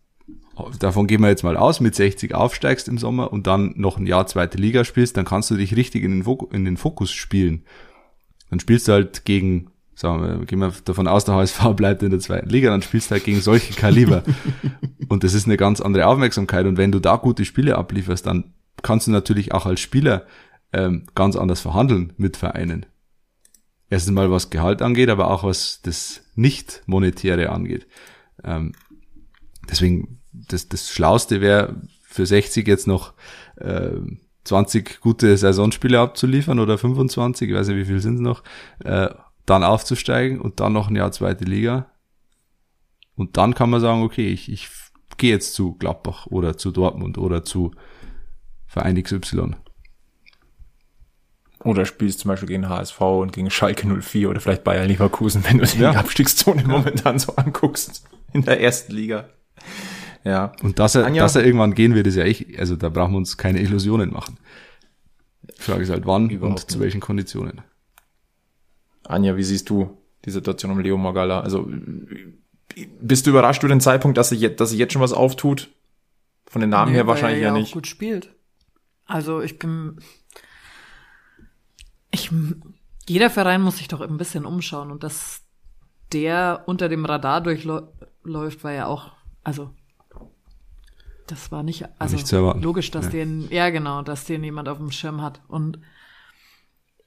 davon 0.80 1.06
gehen 1.06 1.20
wir 1.20 1.28
jetzt 1.28 1.44
mal 1.44 1.56
aus, 1.56 1.78
mit 1.78 1.94
60 1.94 2.34
aufsteigst 2.34 2.88
im 2.88 2.98
Sommer 2.98 3.32
und 3.32 3.46
dann 3.46 3.74
noch 3.76 3.98
ein 3.98 4.06
Jahr 4.06 4.26
zweite 4.26 4.58
Liga 4.58 4.82
spielst, 4.82 5.16
dann 5.16 5.26
kannst 5.26 5.48
du 5.52 5.54
dich 5.54 5.76
richtig 5.76 6.02
in 6.02 6.24
den, 6.64 6.76
Fokus, 6.76 7.12
spielen. 7.12 7.62
Dann 8.48 8.58
spielst 8.58 8.88
du 8.88 8.92
halt 8.92 9.24
gegen, 9.24 9.70
sagen 9.94 10.22
wir, 10.22 10.46
gehen 10.46 10.58
wir 10.58 10.72
davon 10.84 11.06
aus, 11.06 11.24
der 11.24 11.34
HSV 11.34 11.60
bleibt 11.76 12.02
in 12.02 12.10
der 12.10 12.20
zweiten 12.20 12.48
Liga, 12.48 12.70
dann 12.70 12.82
spielst 12.82 13.10
du 13.10 13.12
halt 13.12 13.24
gegen 13.24 13.40
solche 13.40 13.74
Kaliber. 13.74 14.22
und 15.08 15.24
das 15.24 15.34
ist 15.34 15.46
eine 15.46 15.56
ganz 15.56 15.80
andere 15.80 16.06
Aufmerksamkeit. 16.06 16.66
Und 16.66 16.76
wenn 16.76 16.92
du 16.92 17.00
da 17.00 17.16
gute 17.16 17.44
Spiele 17.44 17.76
ablieferst, 17.76 18.26
dann 18.26 18.54
kannst 18.82 19.06
du 19.06 19.10
natürlich 19.10 19.52
auch 19.52 19.66
als 19.66 19.80
Spieler 19.80 20.26
ähm, 20.72 21.06
ganz 21.14 21.36
anders 21.36 21.60
verhandeln 21.60 22.12
mit 22.16 22.36
Vereinen. 22.36 22.86
Erstens 23.88 24.14
mal 24.14 24.30
was 24.30 24.50
Gehalt 24.50 24.82
angeht, 24.82 25.08
aber 25.08 25.30
auch 25.30 25.42
was 25.42 25.82
das 25.82 26.22
Nicht-Monetäre 26.36 27.50
angeht. 27.50 27.86
Ähm, 28.44 28.72
deswegen, 29.68 30.20
das, 30.32 30.68
das 30.68 30.90
Schlauste 30.90 31.40
wäre 31.40 31.82
für 32.02 32.24
60 32.24 32.66
jetzt 32.66 32.86
noch 32.86 33.14
äh, 33.56 33.90
20 34.44 35.00
gute 35.00 35.36
Saisonspiele 35.36 35.98
abzuliefern 35.98 36.58
oder 36.58 36.78
25, 36.78 37.50
ich 37.50 37.54
weiß 37.54 37.68
nicht, 37.68 37.76
wie 37.76 37.84
viel 37.84 38.00
sind 38.00 38.14
es 38.14 38.20
noch, 38.20 38.42
äh, 38.84 39.10
dann 39.50 39.64
aufzusteigen 39.64 40.40
und 40.40 40.60
dann 40.60 40.72
noch 40.72 40.88
ein 40.88 40.96
Jahr 40.96 41.12
zweite 41.12 41.44
Liga. 41.44 41.90
Und 43.16 43.36
dann 43.36 43.54
kann 43.54 43.68
man 43.68 43.80
sagen, 43.80 44.02
okay, 44.02 44.28
ich, 44.28 44.50
ich 44.50 44.68
gehe 45.18 45.30
jetzt 45.30 45.54
zu 45.54 45.74
Gladbach 45.74 46.26
oder 46.26 46.56
zu 46.56 46.70
Dortmund 46.70 47.18
oder 47.18 47.44
zu 47.44 47.72
Verein 48.66 49.02
XY. 49.02 49.56
Oder 51.62 51.84
spielst 51.84 52.20
zum 52.20 52.30
Beispiel 52.30 52.48
gegen 52.48 52.68
HSV 52.68 53.00
und 53.00 53.32
gegen 53.32 53.50
Schalke 53.50 53.86
04 53.86 54.30
oder 54.30 54.40
vielleicht 54.40 54.64
Bayern 54.64 54.88
Leverkusen, 54.88 55.44
wenn 55.44 55.58
du 55.58 55.66
dir 55.66 55.80
ja. 55.80 55.90
die 55.90 55.98
Abstiegszone 55.98 56.64
momentan 56.64 57.18
so 57.18 57.36
anguckst 57.36 58.08
in 58.32 58.42
der 58.42 58.60
ersten 58.60 58.92
Liga. 58.92 59.28
Ja. 60.24 60.52
Und 60.62 60.78
dass 60.78 60.94
er, 60.94 61.04
Anja, 61.04 61.22
dass 61.22 61.36
er 61.36 61.44
irgendwann 61.44 61.74
gehen 61.74 61.94
wird, 61.94 62.06
ist 62.06 62.16
ja 62.16 62.24
echt, 62.24 62.58
also 62.58 62.76
da 62.76 62.88
brauchen 62.88 63.12
wir 63.12 63.18
uns 63.18 63.36
keine 63.36 63.60
Illusionen 63.60 64.12
machen. 64.12 64.38
Die 65.42 65.62
Frage 65.62 65.82
ist 65.82 65.90
halt 65.90 66.06
wann 66.06 66.30
und 66.38 66.70
zu 66.70 66.80
welchen 66.80 67.00
Konditionen. 67.00 67.60
Anja, 69.10 69.36
wie 69.36 69.42
siehst 69.42 69.68
du 69.70 69.96
die 70.24 70.30
Situation 70.30 70.70
um 70.70 70.80
Leo 70.80 70.96
Magala? 70.96 71.40
Also 71.40 71.68
bist 73.00 73.26
du 73.26 73.30
überrascht 73.30 73.62
über 73.62 73.74
den 73.74 73.80
Zeitpunkt, 73.80 74.16
dass 74.18 74.30
sich 74.30 74.40
jetzt, 74.40 74.60
dass 74.60 74.70
sich 74.70 74.78
jetzt 74.78 74.92
schon 74.92 75.02
was 75.02 75.12
auftut? 75.12 75.70
Von 76.46 76.60
den 76.60 76.70
Namen 76.70 76.92
nee, 76.92 76.98
her 76.98 77.06
wahrscheinlich 77.06 77.42
ja, 77.42 77.48
ja 77.48 77.54
nicht. 77.54 77.72
gut 77.72 77.86
spielt. 77.86 78.34
Also 79.06 79.40
ich 79.40 79.58
bin, 79.58 79.98
ich, 82.10 82.30
jeder 83.08 83.30
Verein 83.30 83.62
muss 83.62 83.78
sich 83.78 83.88
doch 83.88 84.00
ein 84.00 84.16
bisschen 84.16 84.44
umschauen 84.44 84.90
und 84.90 85.02
dass 85.02 85.42
der 86.12 86.64
unter 86.66 86.88
dem 86.88 87.04
Radar 87.04 87.40
durchläuft, 87.40 88.64
war 88.64 88.72
ja 88.72 88.86
auch, 88.86 89.12
also 89.44 89.70
das 91.26 91.52
war 91.52 91.62
nicht, 91.62 91.88
also 91.98 92.16
nicht 92.16 92.62
logisch, 92.62 92.90
dass 92.90 93.06
ja. 93.06 93.10
den, 93.12 93.48
ja 93.50 93.70
genau, 93.70 94.02
dass 94.02 94.24
den 94.24 94.42
jemand 94.42 94.68
auf 94.68 94.78
dem 94.78 94.90
Schirm 94.90 95.22
hat. 95.22 95.40
Und 95.46 95.78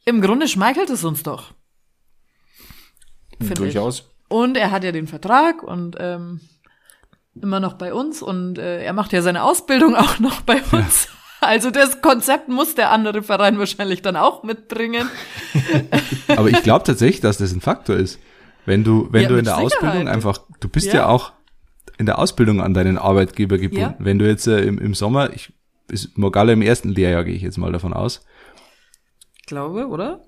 im 0.05 0.21
Grunde 0.21 0.47
schmeichelt 0.47 0.89
es 0.89 1.03
uns 1.03 1.23
doch. 1.23 1.53
Durchaus. 3.39 3.99
Ich. 3.99 4.05
Und 4.29 4.57
er 4.57 4.71
hat 4.71 4.83
ja 4.83 4.91
den 4.91 5.07
Vertrag 5.07 5.63
und 5.63 5.95
ähm, 5.99 6.41
immer 7.39 7.59
noch 7.59 7.73
bei 7.73 7.93
uns 7.93 8.21
und 8.21 8.57
äh, 8.57 8.83
er 8.83 8.93
macht 8.93 9.13
ja 9.13 9.21
seine 9.21 9.43
Ausbildung 9.43 9.95
auch 9.95 10.19
noch 10.19 10.41
bei 10.41 10.61
uns. 10.71 11.05
Ja. 11.05 11.47
Also 11.47 11.71
das 11.71 12.01
Konzept 12.01 12.47
muss 12.47 12.73
der 12.75 12.91
andere 12.91 13.21
Verein 13.21 13.59
wahrscheinlich 13.59 14.01
dann 14.01 14.15
auch 14.15 14.43
mitbringen. 14.43 15.09
Aber 16.27 16.49
ich 16.49 16.63
glaube 16.63 16.85
tatsächlich, 16.85 17.19
dass 17.19 17.37
das 17.37 17.51
ein 17.51 17.59
Faktor 17.59 17.97
ist. 17.97 18.19
Wenn 18.65 18.85
du, 18.85 19.09
wenn 19.11 19.23
ja, 19.23 19.27
du 19.27 19.35
in 19.35 19.43
der 19.43 19.55
Sicherheit. 19.55 19.73
Ausbildung 19.73 20.07
einfach, 20.07 20.39
du 20.61 20.69
bist 20.69 20.87
ja. 20.87 21.01
ja. 21.01 21.07
auch 21.07 21.33
in 21.97 22.05
der 22.05 22.17
Ausbildung 22.17 22.61
an 22.61 22.73
deinen 22.73 22.97
Arbeitgeber 22.97 23.57
gebunden. 23.57 23.81
Ja. 23.81 23.95
Wenn 23.99 24.19
du 24.19 24.27
jetzt 24.27 24.47
äh, 24.47 24.61
im, 24.61 24.77
im 24.79 24.93
Sommer, 24.93 25.33
ich, 25.33 25.51
ist 25.89 26.17
Morgale 26.17 26.53
im 26.53 26.61
ersten 26.61 26.89
Lehrjahr, 26.89 27.25
gehe 27.25 27.35
ich 27.35 27.41
jetzt 27.41 27.57
mal 27.57 27.73
davon 27.73 27.93
aus. 27.93 28.25
Ich 29.35 29.45
glaube, 29.45 29.87
oder? 29.87 30.21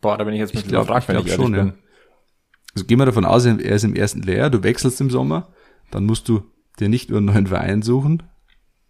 Boah, 0.00 0.16
da 0.16 0.24
bin 0.24 0.32
ich 0.32 0.40
jetzt 0.40 0.54
mit 0.54 0.64
ich 0.64 0.68
glaub, 0.70 0.86
gefragt, 0.86 1.08
wenn 1.08 1.18
ich, 1.18 1.26
ich 1.26 1.34
schon, 1.34 1.52
bin. 1.52 1.74
Also 2.78 2.86
gehen 2.86 3.00
wir 3.00 3.06
davon 3.06 3.24
aus, 3.24 3.44
er 3.44 3.58
ist 3.58 3.82
im 3.82 3.96
ersten 3.96 4.22
Lehrjahr, 4.22 4.50
du 4.50 4.62
wechselst 4.62 5.00
im 5.00 5.10
Sommer, 5.10 5.48
dann 5.90 6.06
musst 6.06 6.28
du 6.28 6.44
dir 6.78 6.88
nicht 6.88 7.10
nur 7.10 7.18
einen 7.18 7.26
neuen 7.26 7.46
Verein 7.48 7.82
suchen, 7.82 8.22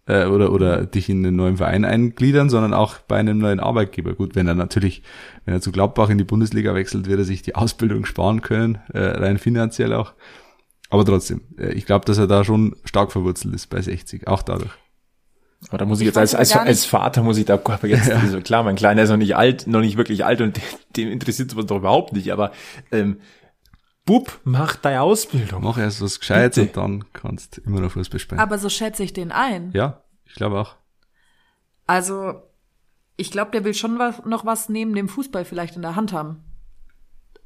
äh, 0.05 0.25
oder, 0.25 0.51
oder 0.51 0.85
dich 0.85 1.09
in 1.09 1.25
einen 1.25 1.35
neuen 1.35 1.57
Verein 1.57 1.85
eingliedern, 1.85 2.51
sondern 2.51 2.75
auch 2.75 2.99
bei 2.99 3.17
einem 3.17 3.39
neuen 3.39 3.59
Arbeitgeber. 3.59 4.13
Gut, 4.13 4.35
wenn 4.35 4.47
er 4.47 4.53
natürlich, 4.53 5.01
wenn 5.45 5.55
er 5.55 5.61
zu 5.61 5.71
Gladbach 5.71 6.11
in 6.11 6.19
die 6.19 6.23
Bundesliga 6.23 6.75
wechselt, 6.75 7.07
wird 7.07 7.17
er 7.17 7.25
sich 7.25 7.41
die 7.41 7.55
Ausbildung 7.55 8.05
sparen 8.05 8.41
können, 8.41 8.77
äh, 8.93 8.99
rein 8.99 9.39
finanziell 9.39 9.91
auch. 9.93 10.13
Aber 10.91 11.03
trotzdem, 11.03 11.41
äh, 11.57 11.73
ich 11.73 11.87
glaube, 11.87 12.05
dass 12.05 12.19
er 12.19 12.27
da 12.27 12.43
schon 12.43 12.75
stark 12.83 13.11
verwurzelt 13.11 13.55
ist 13.55 13.71
bei 13.71 13.81
60, 13.81 14.27
auch 14.27 14.43
dadurch. 14.43 14.71
Aber 15.67 15.77
da 15.77 15.85
muss 15.85 15.99
ich, 15.99 16.03
ich 16.03 16.07
jetzt 16.07 16.17
als, 16.17 16.35
als, 16.35 16.55
als 16.55 16.85
Vater 16.85 17.21
muss 17.21 17.37
ich 17.37 17.45
da 17.45 17.59
jetzt, 17.83 18.07
ja. 18.07 18.15
also 18.15 18.39
klar, 18.39 18.63
mein 18.63 18.77
Kleiner 18.77 19.03
ist 19.03 19.09
noch 19.09 19.17
nicht 19.17 19.35
alt, 19.35 19.67
noch 19.67 19.81
nicht 19.81 19.97
wirklich 19.97 20.23
alt 20.23 20.39
und 20.41 20.55
dem, 20.55 20.63
dem 20.95 21.11
interessiert 21.11 21.51
sowas 21.51 21.65
doch 21.65 21.77
überhaupt 21.77 22.13
nicht, 22.13 22.31
aber 22.31 22.51
ähm, 22.91 23.17
Bub, 24.09 24.39
mach 24.43 24.75
deine 24.75 25.03
Ausbildung. 25.03 25.63
Mach 25.63 25.77
erst 25.77 26.01
was 26.01 26.19
Gescheites 26.19 26.57
und 26.57 26.75
dann 26.75 27.13
kannst 27.13 27.57
du 27.57 27.61
immer 27.61 27.79
noch 27.79 27.91
Fußball 27.91 28.19
spielen. 28.19 28.39
Aber 28.39 28.57
so 28.57 28.67
schätze 28.67 29.03
ich 29.03 29.13
den 29.13 29.31
ein. 29.31 29.69
Ja, 29.73 30.01
ich 30.25 30.33
glaube 30.33 30.59
auch. 30.59 30.77
Also, 31.85 32.41
ich 33.17 33.29
glaube, 33.29 33.51
der 33.51 33.63
will 33.65 33.75
schon 33.75 33.99
was, 33.99 34.25
noch 34.25 34.47
was 34.47 34.67
neben 34.67 34.95
dem 34.95 35.09
Fußball 35.09 35.45
vielleicht 35.45 35.75
in 35.75 35.83
der 35.83 35.95
Hand 35.95 36.11
haben. 36.11 36.43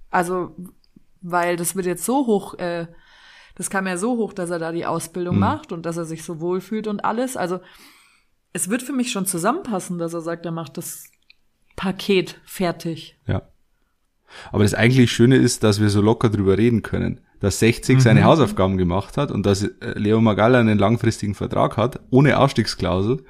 Also, 0.10 0.56
weil 1.20 1.58
das 1.58 1.76
wird 1.76 1.86
jetzt 1.86 2.06
so 2.06 2.28
hoch, 2.28 2.54
äh, 2.60 2.88
das 3.56 3.70
kam 3.70 3.86
ja 3.86 3.98
so 3.98 4.16
hoch, 4.16 4.32
dass 4.32 4.50
er 4.50 4.60
da 4.60 4.72
die 4.72 4.86
Ausbildung 4.86 5.36
mhm. 5.36 5.42
macht 5.42 5.74
und 5.74 5.86
dass 5.86 5.98
er 5.98 6.06
sich 6.06 6.24
so 6.24 6.40
wohlfühlt 6.40 6.88
und 6.88 7.04
alles. 7.04 7.36
Also, 7.36 7.60
es 8.54 8.70
wird 8.70 8.84
für 8.84 8.94
mich 8.94 9.12
schon 9.12 9.26
zusammenpassen, 9.26 9.98
dass 9.98 10.14
er 10.14 10.22
sagt, 10.22 10.46
er 10.46 10.54
macht 10.54 10.78
das 10.78 11.12
Paket 11.76 12.40
fertig. 12.46 13.20
Ja. 13.28 13.50
Aber 14.52 14.64
das 14.64 14.74
eigentlich 14.74 15.12
Schöne 15.12 15.38
ist, 15.38 15.64
dass 15.64 15.80
wir 15.80 15.90
so 15.90 16.02
locker 16.02 16.30
drüber 16.30 16.58
reden 16.58 16.82
können. 16.82 17.22
Dass 17.40 17.60
60 17.60 17.98
mhm. 17.98 18.00
seine 18.02 18.24
Hausaufgaben 18.24 18.78
gemacht 18.78 19.18
hat 19.18 19.32
und 19.32 19.46
dass 19.46 19.64
äh, 19.64 19.72
Leo 19.96 20.22
Magalla 20.22 20.60
einen 20.60 20.80
langfristigen 20.80 21.36
Vertrag 21.36 21.78
hat, 21.78 22.00
ohne 22.10 22.38
Ausstiegsklausel 22.40 23.26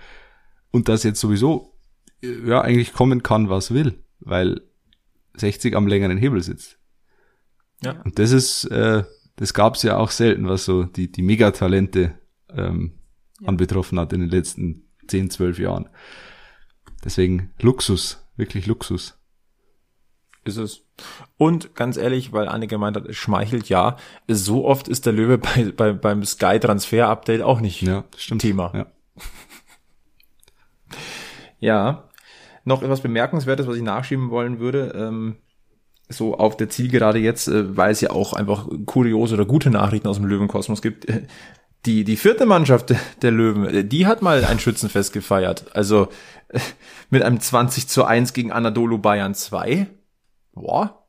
und 0.72 0.90
dass 0.90 1.04
jetzt 1.04 1.20
sowieso 1.20 1.74
äh, 2.22 2.48
ja 2.48 2.62
eigentlich 2.62 2.94
kommen 2.94 3.24
kann, 3.24 3.50
was 3.50 3.74
will, 3.74 4.04
weil 4.20 4.62
60 5.36 5.76
am 5.76 5.88
längeren 5.88 6.18
Hebel 6.18 6.44
sitzt. 6.44 6.78
Ja. 7.84 8.02
Und 8.04 8.20
das 8.20 8.32
ist, 8.32 8.66
äh, 8.66 9.04
das 9.36 9.54
gab's 9.54 9.84
ja 9.84 9.98
auch 9.98 10.12
selten, 10.12 10.48
was 10.48 10.66
so 10.66 10.84
die, 10.84 11.12
die 11.12 11.22
Megatalente 11.22 12.14
ähm, 12.50 12.94
ja. 13.42 13.48
anbetroffen 13.48 14.00
hat 14.00 14.14
in 14.14 14.22
den 14.22 14.30
letzten 14.30 14.84
10, 15.08 15.32
12 15.32 15.60
Jahren. 15.60 15.90
Deswegen 17.04 17.52
Luxus, 17.60 18.26
wirklich 18.38 18.68
Luxus. 18.68 19.18
Ist 20.46 20.58
es. 20.58 20.82
Und 21.38 21.74
ganz 21.74 21.96
ehrlich, 21.96 22.34
weil 22.34 22.48
Anne 22.48 22.68
gemeint 22.68 22.98
hat, 22.98 23.06
es 23.06 23.16
schmeichelt 23.16 23.70
ja, 23.70 23.96
so 24.28 24.66
oft 24.66 24.88
ist 24.88 25.06
der 25.06 25.14
Löwe 25.14 25.38
bei, 25.40 25.72
bei, 25.76 25.94
beim 25.94 26.24
Sky 26.26 26.60
Transfer 26.60 27.08
Update 27.08 27.42
auch 27.42 27.62
nicht 27.62 27.82
ja, 27.82 28.04
stimmt. 28.18 28.42
Thema. 28.42 28.72
Ja. 28.74 28.86
ja. 31.60 32.10
Noch 32.66 32.82
etwas 32.82 33.02
Bemerkenswertes, 33.02 33.68
was 33.68 33.76
ich 33.76 33.84
nachschieben 33.84 34.30
wollen 34.30 34.60
würde, 34.60 34.94
ähm, 34.96 35.36
so 36.10 36.38
auf 36.38 36.56
der 36.58 36.70
Zielgerade 36.70 37.20
jetzt, 37.20 37.48
äh, 37.48 37.76
weil 37.76 37.92
es 37.92 38.02
ja 38.02 38.12
auch 38.12 38.34
einfach 38.34 38.68
kuriose 38.86 39.36
oder 39.36 39.46
gute 39.46 39.70
Nachrichten 39.70 40.08
aus 40.08 40.18
dem 40.18 40.26
Löwenkosmos 40.26 40.82
gibt. 40.82 41.08
Die, 41.86 42.06
die 42.06 42.16
vierte 42.16 42.46
Mannschaft 42.46 42.94
der 43.22 43.32
Löwen, 43.32 43.66
äh, 43.66 43.86
die 43.86 44.08
hat 44.08 44.22
mal 44.22 44.44
ein 44.46 44.60
Schützenfest 44.60 45.14
gefeiert. 45.14 45.66
Also 45.74 46.10
äh, 46.50 46.60
mit 47.10 47.24
einem 47.24 47.40
20 47.40 47.88
zu 47.88 48.04
1 48.06 48.34
gegen 48.34 48.52
Anadolu 48.52 48.98
Bayern 48.98 49.36
2 49.36 49.88
boah, 50.54 51.04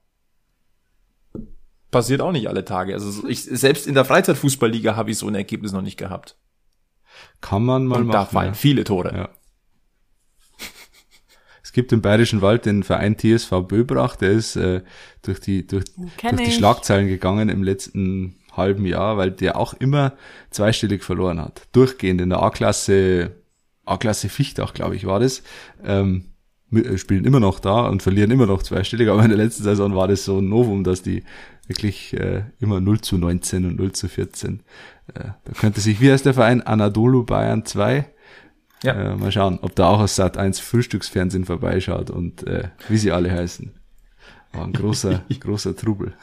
passiert 1.90 2.20
auch 2.20 2.32
nicht 2.32 2.48
alle 2.48 2.64
Tage. 2.64 2.92
Also 2.92 3.26
ich, 3.28 3.44
selbst 3.44 3.86
in 3.86 3.94
der 3.94 4.04
Freizeitfußballliga 4.04 4.96
habe 4.96 5.12
ich 5.12 5.18
so 5.18 5.28
ein 5.28 5.34
Ergebnis 5.34 5.72
noch 5.72 5.80
nicht 5.80 5.96
gehabt. 5.96 6.36
Kann 7.40 7.64
man 7.64 7.86
mal 7.86 8.00
Und 8.00 8.08
machen. 8.08 8.12
Da 8.12 8.24
fallen 8.26 8.48
ja. 8.48 8.54
viele 8.54 8.84
Tore. 8.84 9.14
Ja. 9.16 9.28
Es 11.62 11.72
gibt 11.72 11.92
im 11.92 12.02
Bayerischen 12.02 12.42
Wald 12.42 12.66
den 12.66 12.82
Verein 12.82 13.16
TSV 13.16 13.50
Böbrach, 13.66 14.16
der 14.16 14.32
ist 14.32 14.56
äh, 14.56 14.82
durch 15.22 15.40
die 15.40 15.66
durch, 15.66 15.84
durch 16.20 16.36
die 16.36 16.52
Schlagzeilen 16.52 17.08
gegangen 17.08 17.48
im 17.48 17.62
letzten 17.62 18.38
halben 18.52 18.86
Jahr, 18.86 19.16
weil 19.16 19.30
der 19.30 19.56
auch 19.56 19.74
immer 19.74 20.12
zweistellig 20.50 21.02
verloren 21.02 21.40
hat. 21.40 21.66
Durchgehend 21.72 22.20
in 22.20 22.30
der 22.30 22.42
A-Klasse, 22.42 23.32
A-Klasse 23.84 24.28
Fichtach, 24.28 24.74
glaube 24.74 24.96
ich, 24.96 25.06
war 25.06 25.20
das. 25.20 25.42
Ähm, 25.84 26.26
äh, 26.26 26.33
spielen 26.96 27.24
immer 27.24 27.40
noch 27.40 27.60
da 27.60 27.86
und 27.86 28.02
verlieren 28.02 28.30
immer 28.30 28.46
noch 28.46 28.62
zweistellig, 28.62 29.08
aber 29.08 29.22
in 29.22 29.28
der 29.28 29.38
letzten 29.38 29.62
Saison 29.62 29.94
war 29.94 30.08
das 30.08 30.24
so 30.24 30.38
ein 30.38 30.48
Novum, 30.48 30.84
dass 30.84 31.02
die 31.02 31.24
wirklich 31.66 32.12
äh, 32.14 32.44
immer 32.60 32.80
0 32.80 33.00
zu 33.00 33.18
19 33.18 33.66
und 33.66 33.76
0 33.76 33.92
zu 33.92 34.08
14. 34.08 34.60
Äh, 35.14 35.24
da 35.44 35.52
könnte 35.58 35.80
sich, 35.80 36.00
wie 36.00 36.10
heißt 36.10 36.26
der 36.26 36.34
Verein? 36.34 36.62
Anadolu 36.62 37.24
Bayern 37.24 37.64
2. 37.64 38.06
Ja. 38.82 38.92
Äh, 38.92 39.16
mal 39.16 39.32
schauen, 39.32 39.58
ob 39.62 39.74
da 39.74 39.88
auch 39.88 40.00
aus 40.00 40.16
Sat 40.16 40.36
1 40.36 40.60
Frühstücksfernsehen 40.60 41.44
vorbeischaut 41.44 42.10
und 42.10 42.46
äh, 42.46 42.68
wie 42.88 42.98
sie 42.98 43.12
alle 43.12 43.30
heißen. 43.30 43.72
War 44.52 44.64
ein 44.64 44.72
großer, 44.72 45.24
großer 45.40 45.74
Trubel. 45.76 46.14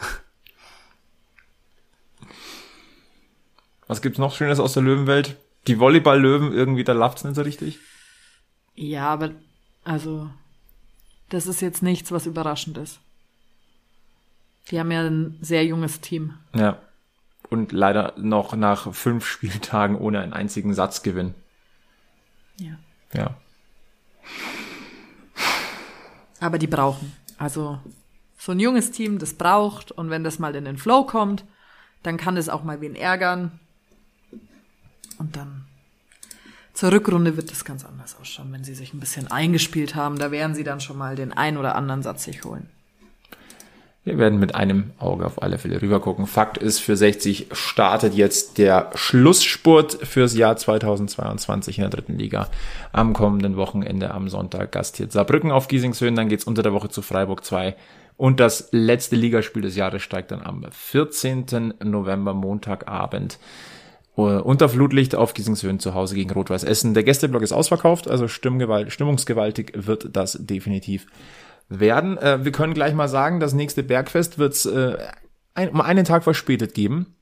Was 3.88 4.02
gibt's 4.02 4.20
noch 4.20 4.36
Schönes 4.36 4.60
aus 4.60 4.74
der 4.74 4.84
Löwenwelt? 4.84 5.38
Die 5.68 5.80
Volleyball-Löwen, 5.80 6.54
irgendwie, 6.54 6.84
da 6.84 6.93
läuft's 6.93 7.24
nicht 7.24 7.36
so 7.36 7.41
richtig. 7.41 7.80
Ja, 8.74 9.10
aber 9.10 9.32
also 9.84 10.30
das 11.32 11.47
ist 11.47 11.61
jetzt 11.61 11.82
nichts, 11.82 12.11
was 12.11 12.25
überraschend 12.25 12.77
ist. 12.77 12.99
Die 14.69 14.79
haben 14.79 14.91
ja 14.91 15.01
ein 15.01 15.38
sehr 15.41 15.65
junges 15.65 16.01
Team. 16.01 16.36
Ja. 16.53 16.77
Und 17.49 17.71
leider 17.71 18.13
noch 18.17 18.55
nach 18.55 18.93
fünf 18.93 19.25
Spieltagen 19.25 19.95
ohne 19.95 20.19
einen 20.19 20.34
einzigen 20.34 20.73
Satzgewinn. 20.73 21.34
Ja. 22.57 22.77
Ja. 23.13 23.36
Aber 26.39 26.57
die 26.57 26.67
brauchen. 26.67 27.13
Also 27.38 27.79
so 28.38 28.51
ein 28.51 28.59
junges 28.59 28.91
Team, 28.91 29.17
das 29.17 29.34
braucht. 29.34 29.91
Und 29.91 30.09
wenn 30.09 30.23
das 30.23 30.38
mal 30.38 30.55
in 30.55 30.65
den 30.65 30.77
Flow 30.77 31.05
kommt, 31.05 31.45
dann 32.03 32.17
kann 32.17 32.36
das 32.36 32.49
auch 32.49 32.63
mal 32.63 32.82
wen 32.82 32.95
ärgern. 32.95 33.59
Und 35.17 35.36
dann 35.36 35.65
zur 36.74 36.91
Rückrunde 36.91 37.38
wird 37.38 37.51
das 37.51 37.65
ganz 37.65 37.86
anders 37.86 38.15
ausschauen, 38.19 38.51
wenn 38.51 38.63
sie 38.63 38.74
sich 38.74 38.93
ein 38.93 38.99
bisschen 38.99 39.30
eingespielt 39.30 39.95
haben. 39.95 40.17
Da 40.17 40.32
werden 40.32 40.55
sie 40.55 40.63
dann 40.63 40.80
schon 40.80 40.97
mal 40.97 41.15
den 41.15 41.34
ein 41.34 41.57
oder 41.57 41.76
anderen 41.76 42.01
Satz 42.01 42.24
sich 42.24 42.43
holen. 42.43 42.67
Wir 44.03 44.17
werden 44.17 44.39
mit 44.39 44.55
einem 44.55 44.91
Auge 44.97 45.28
auf 45.28 45.43
alle 45.43 45.59
Fälle 45.59 45.80
rübergucken. 45.80 46.26
Fakt 46.26 46.57
ist, 46.57 46.80
für 46.80 46.97
60 46.97 47.49
startet 47.51 48.15
jetzt 48.15 48.57
der 48.57 48.89
Schlussspurt 48.95 49.93
fürs 49.93 50.36
Jahr 50.36 50.57
2022 50.57 51.78
in 51.78 51.84
der 51.84 51.91
dritten 51.91 52.17
Liga. 52.17 52.47
Am 52.93 53.13
kommenden 53.13 53.57
Wochenende 53.57 54.09
am 54.09 54.28
Sonntag 54.28 54.72
gastiert 54.72 55.11
Saarbrücken 55.11 55.51
auf 55.51 55.67
Giesingshöhen. 55.67 56.15
Dann 56.15 56.30
geht's 56.30 56.45
unter 56.45 56.63
der 56.63 56.74
Woche 56.74 56.89
zu 56.89 57.03
Freiburg 57.03 57.45
2. 57.45 57.76
Und 58.17 58.39
das 58.39 58.69
letzte 58.72 59.15
Ligaspiel 59.15 59.61
des 59.61 59.76
Jahres 59.76 60.01
steigt 60.01 60.32
dann 60.32 60.41
am 60.41 60.65
14. 60.72 61.76
November, 61.84 62.34
Montagabend 62.34 63.38
unter 64.16 64.68
Flutlicht 64.68 65.16
auf 65.16 65.34
Giesingshöhen 65.34 65.80
zu 65.80 65.93
Hause 65.93 66.16
gegen 66.16 66.32
Rot-Weiß 66.32 66.64
Essen. 66.64 66.93
Der 66.93 67.03
Gästeblock 67.03 67.41
ist 67.41 67.53
ausverkauft, 67.53 68.09
also 68.09 68.28
stimmungsgewaltig 68.28 69.72
wird 69.76 70.16
das 70.16 70.38
definitiv 70.39 71.07
werden. 71.70 72.18
Äh, 72.18 72.43
wir 72.43 72.51
können 72.51 72.74
gleich 72.74 72.93
mal 72.93 73.07
sagen, 73.07 73.39
das 73.39 73.53
nächste 73.53 73.84
Bergfest 73.84 74.38
wird 74.38 74.53
es 74.53 74.66
äh, 74.66 74.97
ein, 75.53 75.70
um 75.70 75.82
einen 75.82 76.05
Tag 76.05 76.24
verspätet 76.24 76.74
geben, 76.74 77.16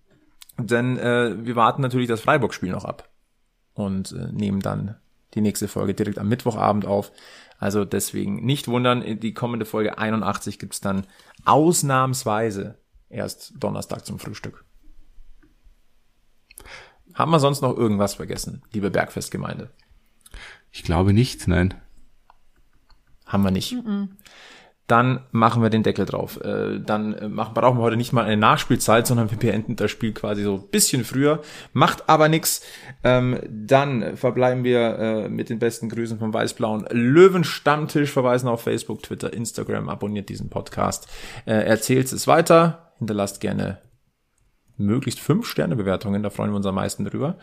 denn 0.57 0.97
äh, 0.97 1.35
wir 1.45 1.55
warten 1.55 1.81
natürlich 1.81 2.07
das 2.07 2.21
Freiburg-Spiel 2.21 2.71
noch 2.71 2.85
ab 2.85 3.09
und 3.73 4.11
äh, 4.11 4.31
nehmen 4.31 4.59
dann 4.59 4.95
die 5.35 5.41
nächste 5.41 5.67
Folge 5.67 5.93
direkt 5.93 6.17
am 6.17 6.27
Mittwochabend 6.27 6.85
auf. 6.85 7.11
Also 7.59 7.85
deswegen 7.85 8.45
nicht 8.45 8.67
wundern, 8.67 9.19
die 9.19 9.33
kommende 9.33 9.65
Folge 9.65 9.97
81 9.97 10.59
gibt's 10.59 10.81
dann 10.81 11.05
ausnahmsweise 11.45 12.79
erst 13.09 13.53
Donnerstag 13.59 14.05
zum 14.05 14.17
Frühstück. 14.17 14.63
Haben 17.13 17.31
wir 17.31 17.39
sonst 17.39 17.61
noch 17.61 17.75
irgendwas 17.75 18.15
vergessen, 18.15 18.61
liebe 18.71 18.91
Bergfestgemeinde? 18.91 19.69
Ich 20.71 20.83
glaube 20.83 21.13
nicht, 21.13 21.47
nein. 21.47 21.73
Haben 23.25 23.43
wir 23.43 23.51
nicht. 23.51 23.73
Mm 23.73 23.79
-mm. 23.79 24.07
Dann 24.89 25.21
machen 25.31 25.61
wir 25.61 25.69
den 25.69 25.83
Deckel 25.83 26.07
drauf. 26.07 26.41
Äh, 26.43 26.79
dann 26.79 27.13
äh, 27.13 27.29
machen, 27.29 27.53
brauchen 27.53 27.77
wir 27.77 27.83
heute 27.83 27.95
nicht 27.95 28.11
mal 28.11 28.25
eine 28.25 28.37
Nachspielzeit, 28.37 29.05
sondern 29.05 29.29
wir 29.29 29.37
beenden 29.37 29.75
das 29.75 29.91
Spiel 29.91 30.13
quasi 30.13 30.41
so 30.41 30.55
ein 30.55 30.67
bisschen 30.71 31.05
früher. 31.05 31.43
Macht 31.73 32.09
aber 32.09 32.27
nix. 32.27 32.63
Ähm, 33.03 33.39
dann 33.49 34.17
verbleiben 34.17 34.63
wir 34.63 34.97
äh, 34.97 35.29
mit 35.29 35.51
den 35.51 35.59
besten 35.59 35.89
Grüßen 35.89 36.17
vom 36.17 36.33
Weißblauen 36.33 36.87
Löwenstammtisch. 36.89 38.09
Verweisen 38.09 38.47
auf 38.49 38.63
Facebook, 38.63 39.03
Twitter, 39.03 39.31
Instagram. 39.31 39.89
Abonniert 39.89 40.27
diesen 40.27 40.49
Podcast. 40.49 41.07
erzählt 41.45 42.11
es 42.11 42.25
weiter. 42.25 42.91
Hinterlasst 42.97 43.41
gerne 43.41 43.77
möglichst 44.79 45.19
fünf 45.19 45.45
Sterne 45.47 45.75
Bewertungen, 45.75 46.23
da 46.23 46.29
freuen 46.29 46.51
wir 46.51 46.57
uns 46.57 46.65
am 46.65 46.75
meisten 46.75 47.05
drüber. 47.05 47.35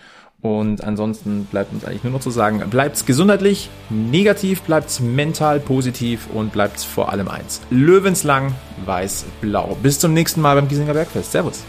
Und 0.43 0.84
ansonsten 0.84 1.45
bleibt 1.45 1.72
uns 1.72 1.84
eigentlich 1.84 2.05
nur 2.05 2.12
noch 2.12 2.20
zu 2.20 2.30
sagen, 2.30 2.62
bleibt's 2.68 3.07
gesundheitlich, 3.07 3.70
negativ, 3.89 4.62
bleibt's 4.62 5.01
mental 5.01 5.61
positiv 5.61 6.28
und 6.34 6.53
bleibt's 6.53 6.84
vor 6.84 7.11
allem 7.11 7.28
eins. 7.28 7.61
Löwenslang, 7.70 8.55
weiß, 8.84 9.24
blau. 9.41 9.76
Bis 9.82 9.99
zum 9.99 10.12
nächsten 10.12 10.41
Mal 10.41 10.57
beim 10.57 10.68
Giesinger 10.68 10.95
Bergfest. 10.95 11.32
Servus. 11.32 11.64